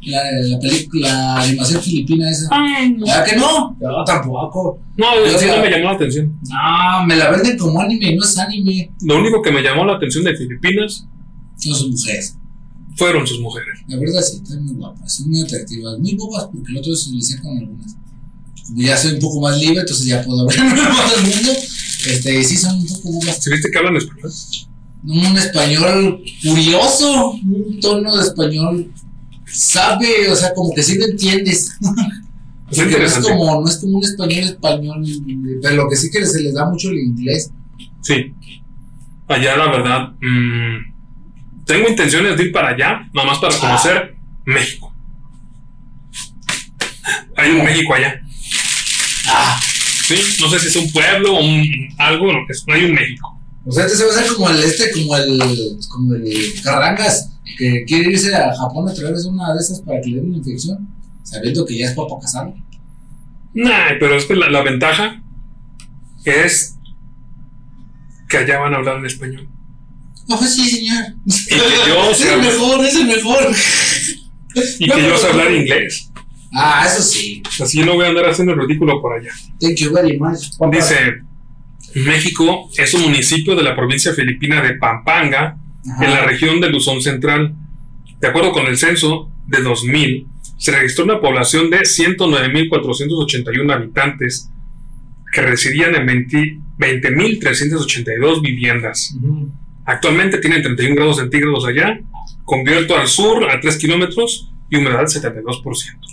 La, 0.05 0.21
la 0.33 0.59
película, 0.59 1.09
la 1.09 1.43
animación 1.43 1.81
filipina 1.81 2.29
esa. 2.29 2.49
¿Verdad 2.99 3.25
que 3.25 3.37
no? 3.37 3.77
No, 3.81 4.05
tampoco. 4.05 4.81
No, 4.97 5.07
sí 5.39 5.47
no 5.47 5.59
me 5.59 5.71
llamó 5.71 5.91
la 5.91 5.93
atención. 5.93 6.41
No, 6.51 7.07
me 7.07 7.15
la 7.15 7.31
venden 7.31 7.57
como 7.57 7.81
anime, 7.81 8.17
no 8.17 8.25
es 8.25 8.37
anime. 8.37 8.91
Lo 9.03 9.19
único 9.19 9.41
que 9.41 9.53
me 9.53 9.63
llamó 9.63 9.85
la 9.85 9.95
atención 9.95 10.25
de 10.25 10.37
Filipinas 10.37 11.07
No 11.65 11.75
son 11.75 11.91
mujeres. 11.93 12.37
Fueron 12.97 13.27
sus 13.27 13.41
mujeres. 13.41 13.81
La 13.89 13.97
verdad 13.97 14.23
sí, 14.23 14.41
están 14.43 14.65
muy 14.65 14.75
guapas, 14.75 15.15
son 15.15 15.31
muy 15.31 15.41
atractivas. 15.41 15.99
Muy 15.99 16.15
bobas 16.15 16.45
porque 16.53 16.73
el 16.73 16.79
otro 16.79 16.95
se 16.95 17.11
le 17.11 17.41
con 17.41 17.59
algunas. 17.59 17.97
Como 18.67 18.83
ya 18.83 18.97
soy 18.97 19.13
un 19.15 19.21
poco 19.21 19.41
más 19.41 19.59
libre, 19.59 19.81
entonces 19.81 20.07
ya 20.07 20.23
puedo 20.23 20.43
hablar 20.43 20.75
más 20.77 21.17
del 21.17 21.35
mundo. 21.35 21.53
Este, 22.07 22.41
y 22.41 22.45
sí, 22.45 22.57
son 22.57 22.77
un 22.77 22.87
poco 22.87 23.13
bobas. 23.13 23.43
¿Sí 23.43 23.51
viste 23.51 23.71
que 23.71 23.79
hablan 23.79 23.97
español? 23.97 24.33
un 25.05 25.37
español 25.37 26.23
curioso, 26.43 27.33
un 27.33 27.81
tono 27.81 28.17
de 28.17 28.23
español 28.23 28.93
sabe, 29.45 30.31
o 30.31 30.37
sea, 30.37 30.55
como 30.55 30.73
que 30.75 30.83
sí 30.83 30.99
lo 30.99 31.07
entiendes. 31.07 31.73
Es 32.71 32.79
no 32.79 33.05
es 33.05 33.19
como, 33.19 33.61
no 33.61 33.69
es 33.69 33.77
como 33.77 33.99
un 33.99 34.03
español 34.03 34.45
español, 34.45 35.05
pero 35.61 35.77
lo 35.77 35.91
que 35.91 35.97
sí 35.97 36.11
que 36.11 36.25
se 36.25 36.41
les 36.41 36.55
da 36.55 36.71
mucho 36.71 36.89
el 36.89 37.01
inglés. 37.01 37.51
Sí. 38.01 38.33
Allá, 39.29 39.59
la 39.59 39.71
verdad, 39.71 40.13
mm, 40.23 40.92
tengo 41.73 41.89
intenciones 41.89 42.37
de 42.37 42.45
ir 42.45 42.53
para 42.53 42.69
allá, 42.69 43.09
nada 43.15 43.29
más 43.29 43.39
para 43.39 43.57
conocer 43.59 44.15
México. 44.45 44.93
Hay 47.37 47.51
un 47.51 47.65
México 47.65 47.95
allá. 47.95 48.21
Ah, 49.27 49.59
Sí, 50.03 50.17
no 50.41 50.51
sé 50.51 50.59
si 50.59 50.67
es 50.67 50.77
un 50.77 50.93
pueblo 50.93 51.37
o 51.37 51.41
un, 51.41 51.65
algo, 51.97 52.33
lo 52.33 52.45
que 52.47 52.53
es, 52.53 52.65
hay 52.69 52.85
un 52.85 52.93
México. 52.93 53.41
o 53.65 53.71
sea, 53.71 53.87
este 53.87 53.97
se 53.97 54.05
va 54.05 54.13
a 54.13 54.19
hacer 54.19 54.35
como 54.35 54.51
el 54.51 54.63
este, 54.63 54.91
como 54.91 55.17
el, 55.17 55.79
como 55.89 56.15
el 56.15 56.53
Carrangas, 56.63 57.31
que 57.57 57.85
quiere 57.87 58.11
irse 58.11 58.35
a 58.35 58.55
Japón 58.55 58.89
a 58.89 58.93
través 58.93 59.23
de 59.23 59.31
una 59.31 59.55
de 59.55 59.61
esas 59.61 59.81
para 59.81 60.01
que 60.01 60.11
le 60.11 60.17
den 60.17 60.29
una 60.29 60.39
infección, 60.39 60.89
sabiendo 61.23 61.65
que 61.65 61.79
ya 61.79 61.87
es 61.87 61.95
para 61.95 62.09
casarlo. 62.21 62.55
Nah, 63.55 63.97
pero 64.01 64.17
es 64.17 64.25
que 64.25 64.35
la, 64.35 64.51
la 64.51 64.63
ventaja 64.63 65.23
es 66.25 66.77
que 68.29 68.39
allá 68.39 68.59
van 68.59 68.75
a 68.75 68.79
hablar 68.79 68.99
en 68.99 69.07
español. 69.07 69.49
Pues 70.29 70.55
sí, 70.55 70.69
señor. 70.71 71.05
Y 71.27 71.31
que 71.49 71.57
yo 71.89 72.11
es 72.11 72.21
el 72.25 72.41
mejor, 72.41 72.85
es 72.85 72.95
el 72.97 73.07
mejor. 73.07 73.55
y 74.79 74.89
que 74.91 75.03
yo 75.03 75.17
sé 75.17 75.27
hablar 75.27 75.53
inglés. 75.53 76.11
Ah, 76.55 76.85
eso 76.87 77.03
sí. 77.03 77.43
Así 77.61 77.79
yo 77.79 77.87
no 77.87 77.95
voy 77.95 78.05
a 78.05 78.09
andar 78.09 78.29
haciendo 78.29 78.53
el 78.53 78.61
ridículo 78.61 79.01
por 79.01 79.19
allá. 79.19 79.31
Thank 79.59 79.77
you 79.77 79.93
very 79.93 80.19
much. 80.19 80.51
Dice, 80.71 81.23
México 81.95 82.69
es 82.77 82.93
un 82.95 83.03
municipio 83.03 83.55
de 83.57 83.63
la 83.63 83.75
provincia 83.75 84.13
filipina 84.13 84.61
de 84.63 84.75
Pampanga, 84.75 85.57
Ajá. 85.95 86.05
en 86.05 86.11
la 86.11 86.25
región 86.25 86.61
de 86.61 86.69
Luzón 86.71 87.01
Central. 87.01 87.55
De 88.21 88.29
acuerdo 88.29 88.53
con 88.53 88.67
el 88.67 88.77
censo 88.79 89.31
de 89.47 89.63
2000, 89.63 90.27
se 90.59 90.71
registró 90.73 91.05
una 91.05 91.21
población 91.21 91.71
de 91.71 91.81
109.481 91.81 93.73
habitantes 93.73 94.49
que 95.33 95.41
residían 95.43 95.95
en 95.95 96.07
20 96.07 96.59
20.382 96.79 98.43
viviendas. 98.43 99.15
Actualmente 99.85 100.39
tienen 100.39 100.63
31 100.63 100.97
grados 100.97 101.17
centígrados 101.17 101.65
allá, 101.65 102.01
con 102.45 102.65
viento 102.65 102.97
al 102.97 103.09
sur 103.09 103.49
a 103.51 103.61
3 103.61 103.77
kilómetros 103.79 104.49
y 104.71 104.77
humedad 104.77 104.99
del 104.99 105.07
72%. 105.07 105.65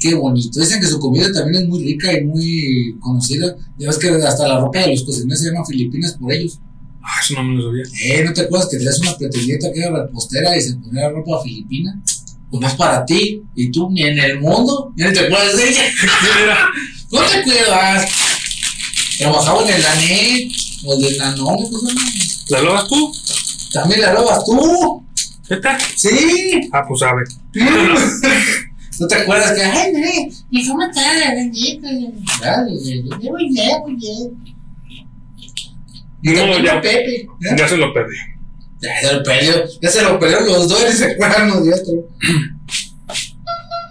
Qué 0.01 0.15
bonito. 0.15 0.59
Dicen 0.59 0.81
que 0.81 0.87
su 0.87 0.99
comida 0.99 1.31
también 1.31 1.63
es 1.63 1.69
muy 1.69 1.83
rica 1.83 2.11
y 2.11 2.25
muy 2.25 2.95
conocida. 2.99 3.55
Ya 3.77 3.87
ves 3.87 3.97
que 3.97 4.09
hasta 4.09 4.47
la 4.47 4.59
ropa 4.59 4.79
de 4.79 4.91
los 4.91 5.03
cocineros 5.03 5.39
se 5.39 5.47
llaman 5.47 5.65
Filipinas 5.65 6.17
por 6.19 6.33
ellos. 6.33 6.59
Ah, 7.01 7.21
eso 7.23 7.35
no 7.35 7.43
me 7.43 7.55
lo 7.55 7.69
sabía. 7.69 7.83
Eh, 8.03 8.23
¿no 8.25 8.33
te 8.33 8.41
acuerdas 8.41 8.69
que 8.69 8.77
tenías 8.77 8.99
una 8.99 9.17
pretendiente 9.17 9.71
que 9.71 9.79
era 9.79 10.03
repostera 10.03 10.57
y 10.57 10.61
se 10.61 10.75
ponía 10.75 11.09
ropa 11.09 11.41
filipina? 11.43 12.01
Pues 12.51 12.61
más 12.61 12.75
para 12.75 13.05
ti, 13.05 13.43
y 13.55 13.71
tú 13.71 13.89
ni 13.91 14.01
en 14.01 14.19
el 14.19 14.39
mundo, 14.39 14.91
ni 14.95 15.13
te 15.13 15.19
acuerdas 15.19 15.55
de 15.55 15.69
ella. 15.69 15.83
¿No 17.11 17.21
te 17.21 17.37
acuerdas? 17.37 18.11
Trabajaba 19.19 19.63
en 19.63 19.75
el 19.75 19.85
ANET 19.85 20.51
o 20.85 20.93
el 20.93 21.01
del 21.01 21.17
Nanón, 21.17 21.57
¿La 22.49 22.61
lavas 22.63 22.87
tú? 22.87 23.11
También 23.73 24.01
la 24.01 24.13
lavas 24.13 24.43
tú. 24.45 25.05
¿Esta? 25.49 25.77
Sí. 25.95 26.69
Ah, 26.71 26.83
pues 26.87 26.99
sabe. 26.99 27.23
¿No 28.99 29.07
te 29.07 29.15
acuerdas 29.15 29.53
que, 29.53 29.63
ay, 29.63 29.93
no, 29.93 29.99
mi 30.51 30.67
cómo 30.67 30.83
está 30.83 31.17
la 31.17 31.33
bendita? 31.33 31.87
Muy 31.89 33.49
bien, 33.49 33.81
muy 33.81 33.95
bien. 33.95 34.55
Y 36.21 36.29
No, 36.31 36.59
ya. 36.59 36.81
Pepe. 36.81 37.21
¿eh? 37.21 37.27
Ya 37.57 37.67
se 37.67 37.77
lo 37.77 37.93
perdí. 37.93 38.15
Ya 38.81 39.01
se 39.01 39.13
lo 39.13 39.23
perdió, 39.23 39.53
ya 39.81 39.89
se 39.89 40.01
lo 40.03 40.19
perdieron 40.19 40.45
los 40.47 40.69
dos 40.69 40.85
y 40.89 40.95
se 40.95 41.11
acuerdan 41.11 41.51
uno 41.51 41.61
de 41.61 41.73
otro. 41.73 42.09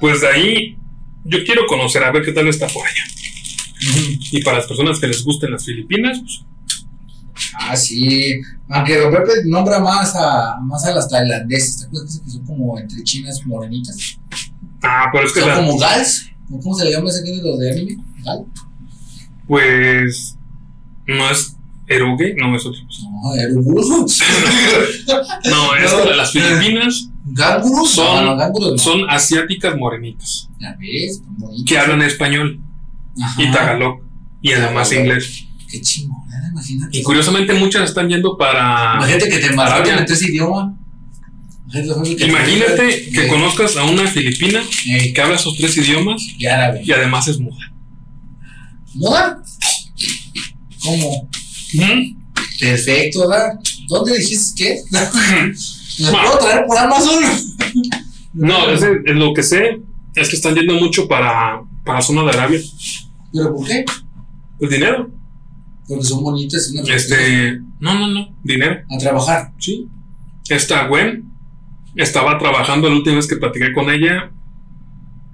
Pues 0.00 0.20
de 0.20 0.28
ahí, 0.28 0.76
yo 1.24 1.44
quiero 1.44 1.66
conocer, 1.66 2.02
a 2.04 2.10
ver 2.10 2.22
qué 2.24 2.32
tal 2.32 2.48
está 2.48 2.66
por 2.68 2.86
allá. 2.86 3.02
Y 4.30 4.42
para 4.42 4.58
las 4.58 4.66
personas 4.66 4.98
que 4.98 5.08
les 5.08 5.22
gusten 5.24 5.50
las 5.50 5.64
Filipinas, 5.64 6.18
pues, 6.20 6.40
Ah, 7.60 7.76
sí. 7.76 8.40
Aunque 8.68 8.96
Don 8.98 9.10
Pepe 9.12 9.32
nombra 9.46 9.80
más 9.80 10.14
a, 10.14 10.56
más 10.62 10.84
a 10.84 10.92
las 10.94 11.08
tailandesas, 11.08 11.78
¿te 11.80 11.86
acuerdas 11.86 12.20
que 12.24 12.30
son 12.30 12.44
como 12.46 12.78
entre 12.78 13.02
chinas 13.02 13.40
morenitas? 13.46 14.18
ah, 14.82 15.06
pero 15.12 15.26
es 15.26 15.32
que 15.32 15.40
Son 15.40 15.48
la- 15.48 15.56
como 15.56 15.76
gals. 15.78 16.30
¿o 16.50 16.60
¿Cómo 16.60 16.74
se 16.74 16.84
le 16.84 16.92
llama 16.92 17.08
ese 17.10 17.24
género 17.24 17.56
de 17.56 17.70
anime? 17.72 17.96
¿Gal? 18.24 18.44
pues 19.46 20.36
no 21.06 21.30
es 21.30 21.56
erugue, 21.86 22.34
no 22.38 22.54
es 22.54 22.66
otra 22.66 22.80
cosa. 22.86 23.02
No, 23.10 23.34
erugurus. 23.34 24.20
No, 25.50 25.74
es 25.74 25.90
No. 25.92 26.04
las 26.16 26.32
Filipinas 26.32 27.08
¿Gangurus? 27.24 27.90
Son- 27.92 28.24
no, 28.24 28.36
no, 28.36 28.48
no. 28.72 28.78
son 28.78 29.08
asiáticas 29.08 29.74
morenitas 29.76 30.48
Ya 30.60 30.76
ves, 30.78 31.22
tan 31.22 31.36
bonitos. 31.38 31.64
que 31.66 31.78
hablan 31.78 32.02
español 32.02 32.60
Ajá. 33.22 33.42
y 33.42 33.50
tagalog 33.50 34.00
y 34.42 34.52
además 34.52 34.92
inglés. 34.92 35.44
Qué 35.70 35.80
chingona, 35.82 36.27
imagínate. 36.50 36.98
Y 36.98 37.02
curiosamente 37.02 37.52
muchas 37.54 37.88
están 37.88 38.08
yendo 38.08 38.36
para... 38.36 38.94
Imagínate 38.96 39.28
que 39.28 39.38
te 39.38 39.46
Arabia. 39.60 39.98
en 39.98 40.06
tres 40.06 40.22
idiomas. 40.22 40.74
Imagínate 41.72 42.16
que- 42.16 42.24
Imagínate 42.26 43.10
que 43.12 43.20
de- 43.22 43.28
conozcas 43.28 43.76
a 43.76 43.84
una 43.84 44.06
filipina 44.06 44.62
Ey, 44.86 45.12
que 45.12 45.20
habla 45.20 45.34
esos 45.36 45.54
tres 45.56 45.76
idiomas 45.76 46.22
y 46.38 46.46
árabe. 46.46 46.80
y 46.84 46.90
además 46.92 47.28
es 47.28 47.38
muda. 47.38 47.72
¿Moda? 48.94 49.42
¿Cómo? 50.82 51.28
Perfecto, 52.58 53.28
¿verdad? 53.28 53.52
¿Dónde 53.88 54.16
dijiste 54.18 54.64
que? 54.64 54.82
¿Me 54.90 56.10
puedo 56.10 56.38
traer 56.38 56.64
por 56.66 56.78
Amazon? 56.78 57.22
No, 58.32 58.70
es, 58.70 58.82
es 58.82 59.16
lo 59.16 59.32
que 59.34 59.42
sé 59.42 59.80
es 60.14 60.28
que 60.28 60.36
están 60.36 60.54
yendo 60.54 60.74
mucho 60.74 61.06
para, 61.06 61.60
para 61.84 61.98
la 61.98 62.02
zona 62.04 62.22
de 62.24 62.30
Arabia. 62.30 62.60
¿Pero 63.32 63.54
por 63.54 63.66
qué? 63.66 63.84
El 64.60 64.68
dinero. 64.70 65.10
Porque 65.88 66.04
son 66.04 66.22
bonitas 66.22 66.72
Este, 66.88 67.60
no, 67.80 67.94
no, 67.98 68.08
no, 68.08 68.36
dinero, 68.44 68.82
a 68.90 68.98
trabajar. 68.98 69.52
sí. 69.58 69.88
Esta 70.48 70.86
Gwen 70.86 71.24
estaba 71.94 72.38
trabajando 72.38 72.88
la 72.88 72.96
última 72.96 73.16
vez 73.16 73.26
que 73.26 73.36
platiqué 73.36 73.72
con 73.72 73.90
ella 73.90 74.30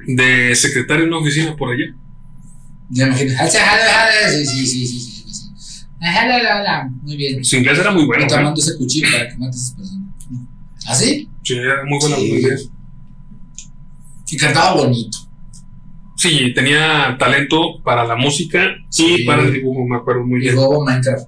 de 0.07 0.55
secretaria 0.57 1.03
en 1.05 1.09
una 1.09 1.19
oficina 1.19 1.55
por 1.57 1.73
allá. 1.73 1.95
Ya 2.91 3.07
me 3.07 3.11
imagino. 3.23 3.31
Sí, 3.49 4.45
sí, 4.47 4.67
sí, 4.67 4.87
sí, 4.87 5.01
sí, 5.01 5.33
sí. 5.57 5.87
La, 6.01 6.63
la. 6.63 6.91
Muy 7.03 7.17
bien. 7.17 7.45
Su 7.45 7.57
inglés 7.57 7.79
era 7.79 7.91
muy 7.93 8.05
bueno. 8.07 8.25
¿eh? 8.25 8.43
mando 8.43 8.61
ese 8.61 8.77
cuchillo 8.77 9.07
para 9.13 9.29
que 9.29 9.37
mates 9.39 9.57
a 9.57 9.59
esas 9.65 9.75
personas. 9.77 10.09
¿Ah, 10.87 10.95
sí? 10.95 11.29
Sí, 11.43 11.55
era 11.55 11.85
muy 11.85 11.99
bueno 12.01 12.17
Sí. 12.17 12.27
inglés. 12.31 12.71
Y 14.31 14.37
cantaba 14.37 14.75
bonito. 14.77 15.19
Sí, 16.25 16.55
tenía 16.55 17.17
talento 17.19 17.83
para 17.85 18.07
la 18.07 18.17
música 18.17 18.61
Sí. 18.89 19.17
y 19.19 19.27
para 19.27 19.43
el 19.43 19.53
dibujo, 19.53 19.85
me 19.87 19.97
acuerdo 19.97 20.25
muy 20.25 20.39
Y 20.39 20.43
bien. 20.45 20.57
jugaba 20.57 20.83
Minecraft. 20.87 21.27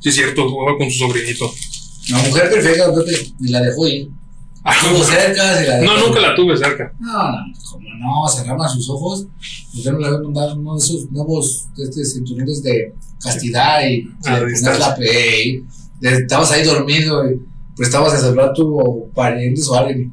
Sí, 0.00 0.10
cierto, 0.10 0.48
jugaba 0.50 0.76
con 0.76 0.90
su 0.90 0.98
sobrinito. 0.98 1.48
La 2.10 2.18
mujer 2.18 2.50
perfecta, 2.50 2.92
Pepe, 2.92 3.32
y 3.38 3.48
la 3.50 3.60
dejó 3.60 3.86
ir. 3.86 4.08
Estuvo 4.64 5.04
cerca, 5.04 5.58
se 5.58 5.68
la 5.68 5.76
dejó 5.78 5.94
No, 5.94 6.06
nunca 6.08 6.20
la 6.20 6.34
tuve 6.34 6.56
cerca. 6.56 6.92
No, 6.98 7.12
no, 7.30 7.38
como 7.70 7.88
no, 8.00 8.28
cerraban 8.28 8.68
sus 8.68 8.90
ojos. 8.90 9.26
¿Por 9.74 9.82
qué 9.84 9.92
no 9.92 9.98
le 10.00 10.06
habían 10.08 10.22
mandado 10.24 10.56
uno 10.58 10.72
de 10.76 10.78
esos 10.84 11.10
nuevos 11.12 11.68
este, 11.78 12.04
cinturones 12.04 12.64
de 12.64 12.94
castidad 13.22 13.86
y 13.88 14.08
A 14.26 14.40
distancia. 14.40 14.88
la 14.88 14.96
pe- 14.96 15.44
y 15.44 15.64
le- 16.00 16.16
estabas 16.16 16.50
ahí 16.50 16.64
dormido 16.64 17.30
y 17.30 17.40
prestabas 17.76 18.14
a 18.24 18.52
tu 18.54 19.08
pariente 19.14 19.60
o 19.68 19.74
alguien 19.76 20.12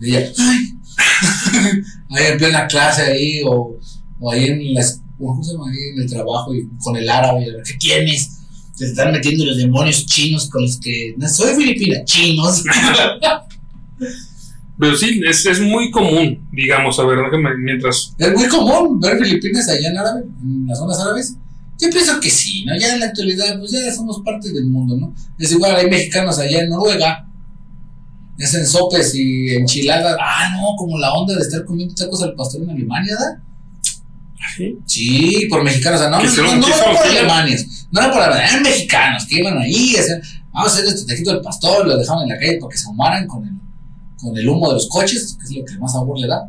y 0.00 0.16
ella, 0.16 0.32
¡ay! 0.38 0.73
ahí 2.10 2.26
en 2.32 2.38
plena 2.38 2.66
clase 2.66 3.02
ahí 3.02 3.42
o, 3.44 3.78
o 4.20 4.30
ahí 4.30 4.46
en 4.46 4.74
las, 4.74 5.00
¿cómo 5.18 5.42
se 5.42 5.52
llama? 5.52 5.70
Ahí 5.70 5.76
en 5.94 6.02
el 6.02 6.10
trabajo 6.10 6.54
y 6.54 6.68
con 6.82 6.96
el 6.96 7.08
árabe, 7.08 7.46
¿qué 7.66 7.74
tienes? 7.74 8.40
Te 8.76 8.86
están 8.86 9.12
metiendo 9.12 9.44
los 9.44 9.56
demonios 9.56 10.04
chinos 10.06 10.48
con 10.50 10.62
los 10.62 10.78
que, 10.78 11.14
no, 11.16 11.28
soy 11.28 11.54
filipina, 11.54 12.04
chinos. 12.04 12.64
Pero 14.78 14.96
sí, 14.96 15.20
es, 15.28 15.46
es 15.46 15.60
muy 15.60 15.90
común, 15.90 16.48
digamos, 16.52 16.98
a 16.98 17.04
ver, 17.04 17.18
mientras. 17.58 18.14
Es 18.18 18.34
muy 18.34 18.48
común 18.48 18.98
ver 18.98 19.18
Filipinas 19.18 19.68
allá 19.68 19.88
en 19.88 19.98
árabe, 19.98 20.24
en 20.42 20.66
las 20.66 20.78
zonas 20.78 20.98
árabes. 20.98 21.36
Yo 21.80 21.90
pienso 21.90 22.20
que 22.20 22.30
sí, 22.30 22.64
¿no? 22.64 22.76
Ya 22.78 22.94
en 22.94 23.00
la 23.00 23.06
actualidad, 23.06 23.58
pues 23.58 23.72
ya 23.72 23.92
somos 23.92 24.20
parte 24.24 24.52
del 24.52 24.66
mundo, 24.66 24.96
¿no? 24.96 25.14
Es 25.38 25.52
igual, 25.52 25.76
hay 25.76 25.88
mexicanos 25.88 26.38
allá 26.38 26.62
en 26.62 26.70
Noruega, 26.70 27.28
hacen 28.42 28.66
sopes 28.66 29.14
y 29.14 29.54
enchiladas. 29.54 30.16
Ah, 30.20 30.50
no, 30.56 30.74
como 30.76 30.98
la 30.98 31.12
onda 31.12 31.34
de 31.34 31.40
estar 31.40 31.64
comiendo 31.64 31.94
tacos 31.94 32.22
al 32.22 32.34
pastor 32.34 32.62
en 32.62 32.70
Alemania, 32.70 33.14
¿verdad? 33.18 33.42
¿sí? 34.56 34.78
Sí, 34.86 35.46
por 35.48 35.62
mexicanos, 35.62 36.00
o 36.00 36.02
sea, 36.02 36.10
no, 36.10 36.18
no, 36.18 36.24
no, 36.24 36.36
no, 36.36 36.42
no 36.42 36.56
muchísimos 36.56 36.98
por 36.98 37.06
alemanes, 37.06 37.86
no 37.90 38.00
era 38.00 38.12
por 38.12 38.22
alemanes, 38.22 38.50
eran 38.50 38.62
mexicanos 38.62 39.26
que 39.26 39.38
iban 39.38 39.58
ahí, 39.58 39.96
hacían, 39.96 40.20
vamos 40.52 40.70
a 40.70 40.74
hacer 40.74 40.86
este 40.86 41.06
taquito 41.06 41.32
del 41.32 41.40
pastor, 41.40 41.86
lo 41.86 41.96
dejaban 41.96 42.24
en 42.24 42.30
la 42.30 42.38
calle 42.38 42.58
para 42.60 42.70
que 42.70 42.78
se 42.78 42.86
ahumaran 42.86 43.26
con 43.26 43.44
el, 43.44 43.54
con 44.16 44.36
el 44.36 44.48
humo 44.48 44.68
de 44.68 44.74
los 44.74 44.88
coches, 44.88 45.36
que 45.38 45.44
es 45.44 45.56
lo 45.58 45.64
que 45.64 45.78
más 45.78 45.92
sabor 45.92 46.18
le 46.18 46.28
da. 46.28 46.48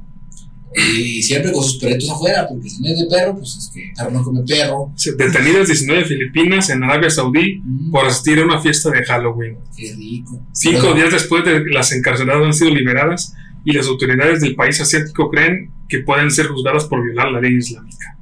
Y 0.98 1.24
siempre 1.24 1.52
con 1.54 1.64
sus 1.64 1.78
perritos 1.78 2.10
afuera, 2.10 2.48
porque 2.50 2.70
si 2.70 2.82
no 2.82 2.90
es 2.90 3.00
de 3.00 3.06
perro, 3.06 3.38
pues 3.38 3.56
es 3.56 3.72
que 3.74 3.94
perro 3.96 4.12
no 4.12 4.24
come 4.24 4.42
perro. 4.44 4.92
Detenidas 5.18 5.68
19 5.68 6.04
Filipinas 6.06 6.70
en 6.70 6.84
Arabia 6.84 7.10
Saudí 7.10 7.62
Mm, 7.64 7.92
por 7.92 8.06
asistir 8.06 8.40
a 8.40 8.44
una 8.46 8.60
fiesta 8.60 8.90
de 8.90 9.04
Halloween. 9.06 9.58
qué 9.78 9.94
rico. 9.96 10.42
Cinco 10.52 10.80
Pero- 10.82 10.94
días 10.96 11.12
después 11.14 11.46
de 11.46 11.64
las 11.72 11.92
encarceladas 11.94 12.44
han 12.46 12.54
sido 12.54 12.72
liberadas 12.72 13.34
y 13.64 13.72
las 13.72 13.88
autoridades 13.88 14.42
del 14.42 14.56
país 14.56 14.80
asiático 14.82 15.30
creen 15.30 15.72
que 15.88 16.00
pueden 16.00 16.30
ser 16.30 16.48
juzgadas 16.48 16.84
por 16.86 17.04
violar 17.04 17.32
la 17.32 17.40
ley 17.40 17.56
islámica. 17.56 18.18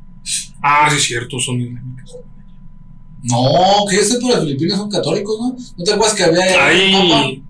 Ah, 0.61 0.87
sí, 0.91 0.97
es 0.97 1.03
cierto, 1.03 1.39
son 1.39 1.59
islámicas. 1.59 2.11
No, 3.23 3.85
que 3.89 3.95
yo 3.97 4.03
sé 4.03 4.19
por 4.19 4.31
las 4.31 4.43
Filipinas 4.43 4.77
son 4.77 4.89
católicos, 4.91 5.35
¿no? 5.39 5.55
¿No 5.77 5.83
te 5.83 5.93
acuerdas 5.93 6.15
que 6.15 6.23
había 6.23 6.45
papa? 6.45 6.67
Hay. 6.67 7.43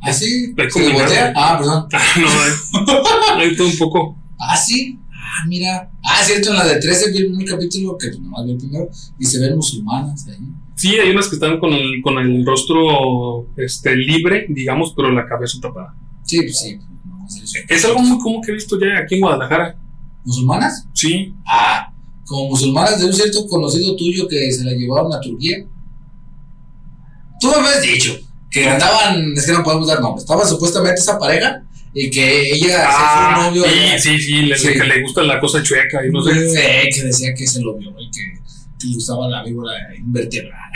¿Ah, 0.00 0.12
sí? 0.12 0.54
¿Se? 0.70 1.32
Ah, 1.34 1.56
perdón. 1.58 1.86
Ah, 1.92 2.00
no, 2.20 3.42
hay, 3.42 3.48
hay 3.50 3.56
todo 3.56 3.66
un 3.66 3.76
poco. 3.78 4.16
Ah, 4.38 4.56
sí. 4.56 4.98
Ah, 5.12 5.46
mira. 5.48 5.90
Ah, 6.04 6.22
cierto, 6.22 6.50
en 6.50 6.56
la 6.56 6.66
de 6.66 6.76
13 6.80 7.10
vi 7.10 7.18
el 7.18 7.26
primer 7.28 7.48
capítulo, 7.48 7.98
que 7.98 8.08
pues, 8.08 8.20
nomás 8.20 8.44
vi 8.44 8.52
el 8.52 8.58
primero, 8.58 8.88
y 9.18 9.24
se 9.24 9.40
ven 9.40 9.56
musulmanas 9.56 10.26
ahí. 10.28 10.38
Sí, 10.74 10.94
hay 10.94 11.10
unas 11.10 11.28
que 11.28 11.36
están 11.36 11.58
con 11.58 11.72
el, 11.72 12.02
con 12.02 12.18
el 12.18 12.44
rostro 12.44 13.46
este, 13.56 13.96
libre, 13.96 14.46
digamos, 14.50 14.92
pero 14.94 15.10
la 15.10 15.26
cabeza 15.26 15.58
tapada. 15.60 15.94
Sí, 16.24 16.42
pues 16.42 16.58
sí. 16.58 16.78
no, 17.04 17.26
es 17.26 17.36
eso. 17.36 17.58
Es 17.68 17.84
algo 17.84 18.00
muy 18.00 18.18
común 18.18 18.42
que 18.42 18.50
he 18.52 18.54
visto 18.54 18.78
ya 18.78 18.98
aquí 19.02 19.14
en 19.16 19.22
Guadalajara. 19.22 19.78
¿Musulmanas? 20.24 20.86
Sí, 20.92 21.34
Ah, 21.46 21.92
como 22.26 22.50
musulmanas 22.50 22.98
de 22.98 23.06
un 23.06 23.12
cierto 23.12 23.46
conocido 23.46 23.96
tuyo 23.96 24.26
que 24.28 24.50
se 24.52 24.64
la 24.64 24.72
llevaron 24.72 25.12
a 25.12 25.20
Turquía. 25.20 25.64
Tú 27.40 27.48
me 27.48 27.56
habías 27.56 27.82
dicho 27.82 28.18
que 28.50 28.68
andaban, 28.68 29.32
es 29.36 29.46
que 29.46 29.52
no 29.52 29.62
podemos 29.62 29.86
dar 29.86 30.00
nombres, 30.00 30.24
estaba 30.24 30.44
supuestamente 30.46 31.00
esa 31.00 31.18
pareja 31.18 31.65
y 31.98 32.10
que 32.10 32.52
ella 32.52 32.84
Ah, 32.86 32.92
se 32.92 33.04
fue 33.06 33.48
un 33.62 33.64
novio. 33.64 33.64
sí, 33.98 33.98
sí, 33.98 34.18
sí, 34.20 34.42
le, 34.42 34.56
Sí. 34.58 34.68
que 34.74 34.84
le 34.84 35.00
gusta 35.02 35.22
la 35.22 35.40
cosa 35.40 35.62
chueca 35.62 36.04
y 36.06 36.10
no 36.10 36.22
sé. 36.22 36.30
Eh, 36.84 36.90
que 36.94 37.02
decía 37.04 37.34
que 37.34 37.46
se 37.46 37.62
lo 37.62 37.74
vio 37.78 37.90
y 37.98 38.10
que, 38.10 38.20
que 38.78 38.86
le 38.88 38.94
gustaba 38.94 39.28
la 39.28 39.42
víbora 39.42 39.72
invertebrada. 39.96 40.70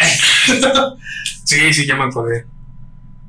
Sí, 1.45 1.73
sí, 1.75 1.85
ya 1.85 1.97
me 1.97 2.05
acordé. 2.05 2.47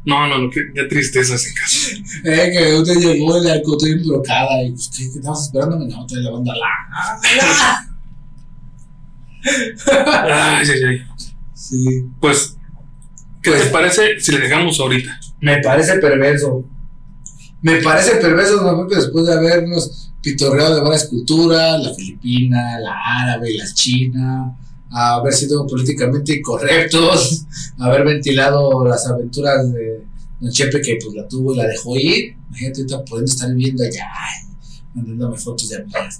No, 0.05 0.27
no, 0.27 0.37
no, 0.37 0.49
qué, 0.51 0.61
qué 0.75 0.83
tristeza 0.83 1.33
ese 1.35 1.53
caso. 1.55 1.89
Eh, 2.23 2.51
que 2.53 2.73
usted 2.75 2.95
llegó 2.99 3.41
y 3.41 3.45
la 3.47 3.55
encontré 3.55 3.91
embrocada 3.91 4.61
y 4.63 4.71
pues, 4.71 4.89
¿qué, 4.95 5.03
qué 5.11 5.17
estabas 5.19 5.45
esperando? 5.47 5.79
No, 5.79 6.05
te 6.05 6.15
la 6.17 6.29
banda 6.29 6.53
la. 6.55 7.81
Ay, 9.85 10.67
ay, 10.69 10.83
ay. 10.87 11.01
Sí. 11.53 12.05
Pues, 12.19 12.55
¿qué 13.41 13.51
Pues- 13.51 13.63
te 13.63 13.69
parece 13.69 14.19
si 14.19 14.31
le 14.31 14.39
dejamos 14.39 14.79
ahorita? 14.79 15.19
Me 15.39 15.57
parece 15.61 15.95
perverso. 15.97 16.63
Me 17.61 17.81
parece 17.81 18.15
perverso, 18.15 18.61
¿no? 18.63 18.85
Después 18.85 19.25
de 19.25 19.33
habernos 19.33 20.11
pitorreado 20.21 20.75
de 20.75 20.81
varias 20.81 21.05
culturas, 21.05 21.81
la 21.81 21.93
filipina, 21.93 22.79
la 22.79 22.95
árabe, 23.21 23.55
la 23.55 23.71
china, 23.73 24.57
haber 24.89 25.33
sido 25.33 25.65
políticamente 25.67 26.37
incorrectos, 26.37 27.45
haber 27.79 28.03
ventilado 28.03 28.85
las 28.85 29.05
aventuras 29.07 29.71
de 29.73 30.05
Don 30.39 30.51
Chepe 30.51 30.81
que 30.81 30.97
pues 31.03 31.15
la 31.15 31.27
tuvo 31.27 31.53
y 31.53 31.57
la 31.57 31.67
dejó 31.67 31.95
ir. 31.95 32.35
Imagínate 32.49 32.81
ahorita 32.81 33.05
pudiendo 33.05 33.31
estar 33.31 33.49
viviendo 33.49 33.83
allá, 33.83 34.07
mandándome 34.93 35.37
fotos 35.37 35.69
de 35.69 35.77
amigas. 35.77 36.19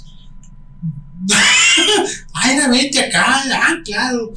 ay, 2.34 2.58
no, 2.58 2.70
vente 2.72 3.00
acá, 3.00 3.44
ah, 3.54 3.76
claro. 3.84 4.32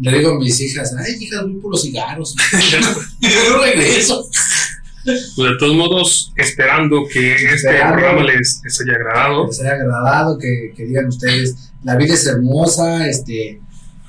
Le 0.00 0.18
digo 0.18 0.30
a 0.30 0.38
mis 0.38 0.60
hijas, 0.60 0.94
ay, 0.98 1.16
hijas, 1.20 1.42
voy 1.42 1.54
por 1.54 1.72
los 1.72 1.82
cigarros. 1.82 2.34
y 3.20 3.28
yo 3.28 3.50
no 3.50 3.62
regreso. 3.62 4.28
Pues 5.04 5.50
de 5.50 5.56
todos 5.58 5.74
modos, 5.74 6.32
esperando 6.36 7.04
que 7.12 7.34
este 7.34 7.68
programa 7.68 8.22
les, 8.22 8.60
les 8.64 8.80
haya 8.80 8.94
agradado. 8.94 9.46
les 9.46 9.60
haya 9.60 9.72
agradado, 9.72 10.38
que, 10.38 10.72
que 10.76 10.84
digan 10.84 11.06
ustedes, 11.06 11.72
la 11.82 11.96
vida 11.96 12.14
es 12.14 12.26
hermosa, 12.26 13.08
este, 13.08 13.60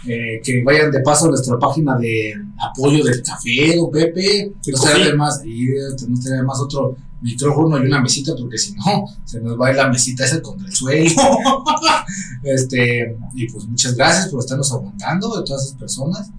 eh, 0.06 0.42
que 0.44 0.64
vayan 0.64 0.92
de 0.92 1.00
paso 1.00 1.26
a 1.26 1.30
nuestra 1.30 1.58
página 1.58 1.98
de 1.98 2.34
apoyo 2.60 3.04
del 3.04 3.24
café, 3.24 3.76
don 3.76 3.90
Pepe, 3.90 4.52
no 4.68 4.80
traerle 4.82 5.16
más, 5.16 5.42
y 5.46 5.68
no 6.10 6.20
traerle 6.20 6.44
más 6.44 6.60
otro 6.60 6.98
micrófono 7.22 7.82
y 7.82 7.88
una 7.88 8.02
mesita, 8.02 8.34
porque 8.38 8.58
si 8.58 8.74
no, 8.74 9.06
se 9.24 9.40
nos 9.40 9.60
va 9.60 9.68
a 9.68 9.72
ir 9.72 9.78
la 9.78 9.88
mesita 9.88 10.26
esa 10.26 10.42
contra 10.42 10.68
el 10.68 10.74
suelo. 10.74 11.10
este, 12.44 13.18
y 13.34 13.50
pues 13.50 13.66
muchas 13.66 13.96
gracias 13.96 14.28
por 14.28 14.42
estarnos 14.42 14.72
aguantando 14.74 15.40
de 15.40 15.46
todas 15.46 15.68
esas 15.68 15.78
personas. 15.78 16.30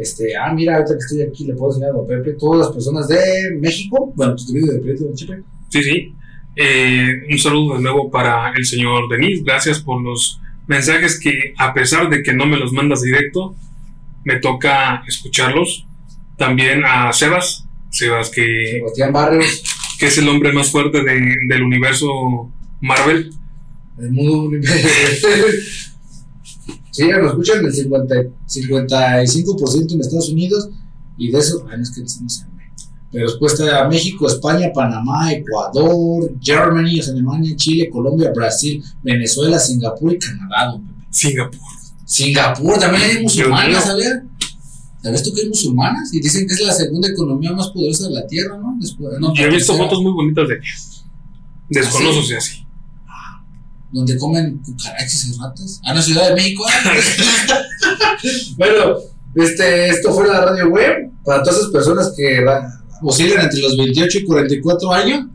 Este, 0.00 0.34
ah, 0.36 0.52
mira, 0.54 0.76
ahorita 0.76 0.94
que 0.94 0.98
estoy 1.00 1.22
aquí 1.22 1.44
le 1.46 1.54
puedo 1.54 1.72
enseñar 1.72 1.90
a 1.90 1.98
don 1.98 2.06
Pepe, 2.06 2.32
todas 2.38 2.60
las 2.66 2.74
personas 2.74 3.06
de 3.08 3.18
México, 3.60 4.12
bueno, 4.16 4.34
video 4.52 4.72
de 4.74 4.78
Prieto, 4.80 5.04
don 5.04 5.14
Chepe. 5.14 5.42
Sí, 5.68 5.82
sí. 5.82 6.14
Eh, 6.56 7.22
un 7.30 7.38
saludo 7.38 7.76
de 7.76 7.82
nuevo 7.82 8.10
para 8.10 8.52
el 8.56 8.64
señor 8.64 9.08
Denis. 9.10 9.44
Gracias 9.44 9.80
por 9.80 10.02
los 10.02 10.40
mensajes 10.66 11.20
que, 11.20 11.54
a 11.58 11.72
pesar 11.74 12.08
de 12.08 12.22
que 12.22 12.32
no 12.32 12.46
me 12.46 12.56
los 12.58 12.72
mandas 12.72 13.02
directo, 13.02 13.54
me 14.24 14.36
toca 14.40 15.02
escucharlos. 15.06 15.86
También 16.36 16.82
a 16.84 17.12
Sebas. 17.12 17.66
Sebas, 17.90 18.30
que, 18.30 18.76
Sebastián 18.78 19.12
Barrios, 19.12 19.64
que 19.98 20.06
es 20.06 20.16
el 20.18 20.28
hombre 20.28 20.52
más 20.52 20.70
fuerte 20.70 21.02
de- 21.02 21.36
del 21.48 21.62
universo 21.62 22.50
Marvel. 22.80 23.32
El 23.98 24.12
mundo 24.12 24.56
Sí, 26.90 27.04
lo 27.04 27.28
escuchan 27.28 27.64
el 27.64 27.72
50, 27.72 28.14
55% 28.46 29.92
en 29.92 30.00
Estados 30.00 30.28
Unidos 30.30 30.68
y 31.16 31.30
de 31.30 31.38
eso, 31.38 31.64
ay, 31.70 31.76
no 31.76 31.82
es 31.82 31.90
que 31.90 32.00
no 32.00 32.28
sé, 32.28 32.44
pero 33.12 33.28
después 33.28 33.54
está 33.54 33.88
México, 33.88 34.26
España, 34.28 34.70
Panamá, 34.72 35.32
Ecuador, 35.32 36.32
Germany, 36.40 37.00
Alemania, 37.00 37.56
Chile, 37.56 37.90
Colombia, 37.90 38.30
Brasil, 38.32 38.82
Venezuela, 39.02 39.58
Singapur 39.58 40.12
y 40.12 40.18
Canadá. 40.18 40.78
Singapur. 41.10 41.60
Singapur 42.04 42.78
también 42.78 43.02
hay 43.02 43.22
musulmanas. 43.22 43.84
¿sabías? 43.84 44.22
¿Sabes 45.02 45.22
tú 45.24 45.32
que 45.34 45.42
hay 45.42 45.48
musulmanas? 45.48 46.14
Y 46.14 46.20
dicen 46.20 46.46
que 46.46 46.54
es 46.54 46.60
la 46.60 46.72
segunda 46.72 47.08
economía 47.08 47.52
más 47.52 47.70
poderosa 47.70 48.06
de 48.06 48.14
la 48.14 48.26
Tierra, 48.26 48.56
¿no? 48.58 48.76
Después, 48.78 49.18
no, 49.18 49.34
Yo 49.34 49.44
he 49.44 49.50
visto 49.50 49.74
fotos 49.76 50.00
muy 50.02 50.12
bonitas 50.12 50.46
de 50.48 50.60
desconozco 51.68 52.22
si 52.22 52.34
así. 52.34 52.66
Donde 53.92 54.16
comen 54.18 54.58
cucarachas 54.64 55.24
y 55.26 55.38
ratas. 55.38 55.80
Ah, 55.84 55.94
no, 55.94 56.02
Ciudad 56.02 56.28
de 56.28 56.34
México. 56.34 56.64
ah. 56.68 56.94
bueno, 58.56 58.96
este, 59.34 59.88
esto 59.88 60.12
fue 60.12 60.28
la 60.28 60.44
radio 60.44 60.68
web 60.68 61.10
para 61.24 61.42
todas 61.42 61.58
esas 61.60 61.70
personas 61.70 62.12
que 62.16 62.44
oscilan 63.02 63.44
entre 63.44 63.60
los 63.60 63.76
28 63.76 64.18
y 64.18 64.24
44 64.24 64.92
años. 64.92 65.26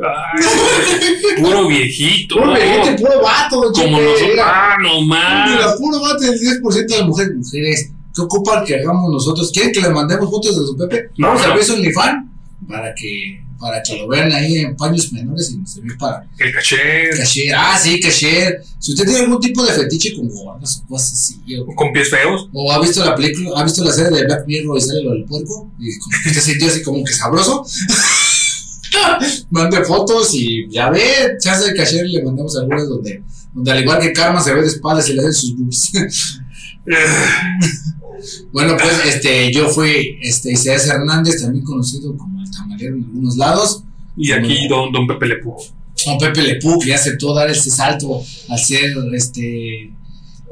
Ay, 0.00 1.42
puro 1.42 1.66
viejito. 1.68 2.36
Puro 2.36 2.54
viejito 2.54 2.90
y 2.92 2.96
puro 3.02 3.22
vato, 3.22 3.72
Como 3.72 3.98
mira. 3.98 4.44
Ah, 4.44 4.76
no 4.80 5.00
más. 5.02 5.50
Mira, 5.50 5.74
puro 5.76 6.00
vato 6.00 6.20
del 6.24 6.38
10% 6.38 6.86
de 6.86 7.04
mujeres. 7.04 7.32
Mujeres, 7.36 7.90
¿qué 8.14 8.20
ocupan 8.22 8.64
que 8.64 8.76
hagamos 8.76 9.12
nosotros? 9.12 9.50
¿Quieren 9.52 9.72
que 9.72 9.80
les 9.80 9.90
mandemos 9.90 10.30
fotos 10.30 10.58
de 10.58 10.66
su 10.66 10.76
Pepe? 10.76 11.10
No, 11.16 11.28
Vamos 11.28 11.42
a 11.42 11.48
no. 11.48 11.54
ver 11.54 11.64
su 11.64 11.74
OnlyFans 11.74 12.26
para 12.68 12.94
que, 12.94 13.42
para 13.58 13.82
que 13.82 13.96
lo 13.96 14.08
vean 14.08 14.32
ahí 14.32 14.58
en 14.58 14.76
paños 14.76 15.12
menores 15.12 15.50
y 15.50 15.56
nos 15.56 15.72
sirve 15.72 15.96
para 15.98 16.26
El 16.38 16.52
caché. 16.52 17.10
cashier. 17.16 17.54
Ah, 17.56 17.78
sí, 17.80 18.00
cashier. 18.00 18.62
Si 18.78 18.92
usted 18.92 19.04
tiene 19.04 19.20
algún 19.20 19.40
tipo 19.40 19.64
de 19.64 19.72
fetiche 19.72 20.14
con 20.14 20.28
gordas 20.28 20.82
o 20.84 20.88
cosas 20.88 21.12
así, 21.12 21.40
o 21.56 21.74
Con 21.74 21.92
pies 21.92 22.10
feos. 22.10 22.48
¿O 22.52 22.72
ha 22.72 22.80
visto 22.80 23.04
la 23.04 23.14
película, 23.16 23.60
ha 23.60 23.64
visto 23.64 23.82
la 23.84 23.92
serie 23.92 24.16
de 24.16 24.24
Black 24.24 24.46
Mirror 24.46 24.78
y 24.78 24.80
sale 24.80 25.02
lo 25.02 25.12
del 25.12 25.24
puerco? 25.24 25.70
Y 25.78 25.98
como 25.98 26.16
que 26.22 26.30
se 26.34 26.40
sintió 26.40 26.68
así 26.68 26.82
como 26.82 27.02
que 27.04 27.12
sabroso. 27.12 27.64
Mande 29.50 29.84
fotos 29.84 30.30
y 30.32 30.68
ya 30.70 30.88
ve, 30.90 31.36
chance 31.40 31.68
de 31.68 31.74
cashier 31.74 32.06
le 32.06 32.22
mandamos 32.22 32.56
algunas 32.56 32.88
donde, 32.88 33.22
donde 33.52 33.70
al 33.70 33.82
igual 33.82 34.00
que 34.00 34.12
Karma 34.12 34.42
se 34.42 34.54
ve 34.54 34.62
de 34.62 34.68
espaldas 34.68 35.08
y 35.08 35.12
le 35.14 35.20
hacen 35.20 35.32
sus 35.34 35.56
boobies. 35.56 35.92
Bueno, 38.52 38.76
pues 38.76 39.14
este, 39.14 39.52
yo 39.52 39.68
fui 39.68 40.18
este, 40.22 40.52
Isaías 40.52 40.86
Hernández, 40.86 41.42
también 41.42 41.64
conocido 41.64 42.16
como 42.16 42.42
el 42.42 42.50
tamalero 42.50 42.96
en 42.96 43.04
algunos 43.04 43.36
lados. 43.36 43.82
Y 44.16 44.32
aquí 44.32 44.66
don, 44.68 44.92
don 44.92 45.06
Pepe 45.06 45.26
Le 45.26 45.36
Pú. 45.36 45.56
Don 46.06 46.18
Pepe 46.18 46.42
Lepú, 46.42 46.78
que 46.78 46.94
aceptó 46.94 47.34
dar 47.34 47.50
este 47.50 47.70
salto 47.70 48.22
al 48.48 48.58
ser 48.58 48.94
este, 49.14 49.92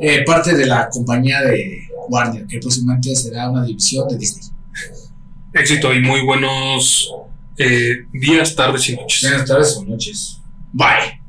eh, 0.00 0.24
parte 0.24 0.54
de 0.54 0.66
la 0.66 0.88
compañía 0.88 1.40
de 1.42 1.88
Warner, 2.08 2.46
que 2.46 2.58
próximamente 2.58 3.14
será 3.14 3.50
una 3.50 3.64
división 3.64 4.08
de 4.08 4.18
Disney. 4.18 4.50
Éxito 5.52 5.94
y 5.94 6.00
muy 6.00 6.22
buenos 6.22 7.10
eh, 7.56 8.06
días, 8.12 8.54
tardes 8.54 8.88
y 8.88 8.96
noches. 8.96 9.22
Buenas 9.22 9.48
tardes 9.48 9.76
o 9.76 9.84
noches. 9.84 10.40
Bye. 10.72 11.25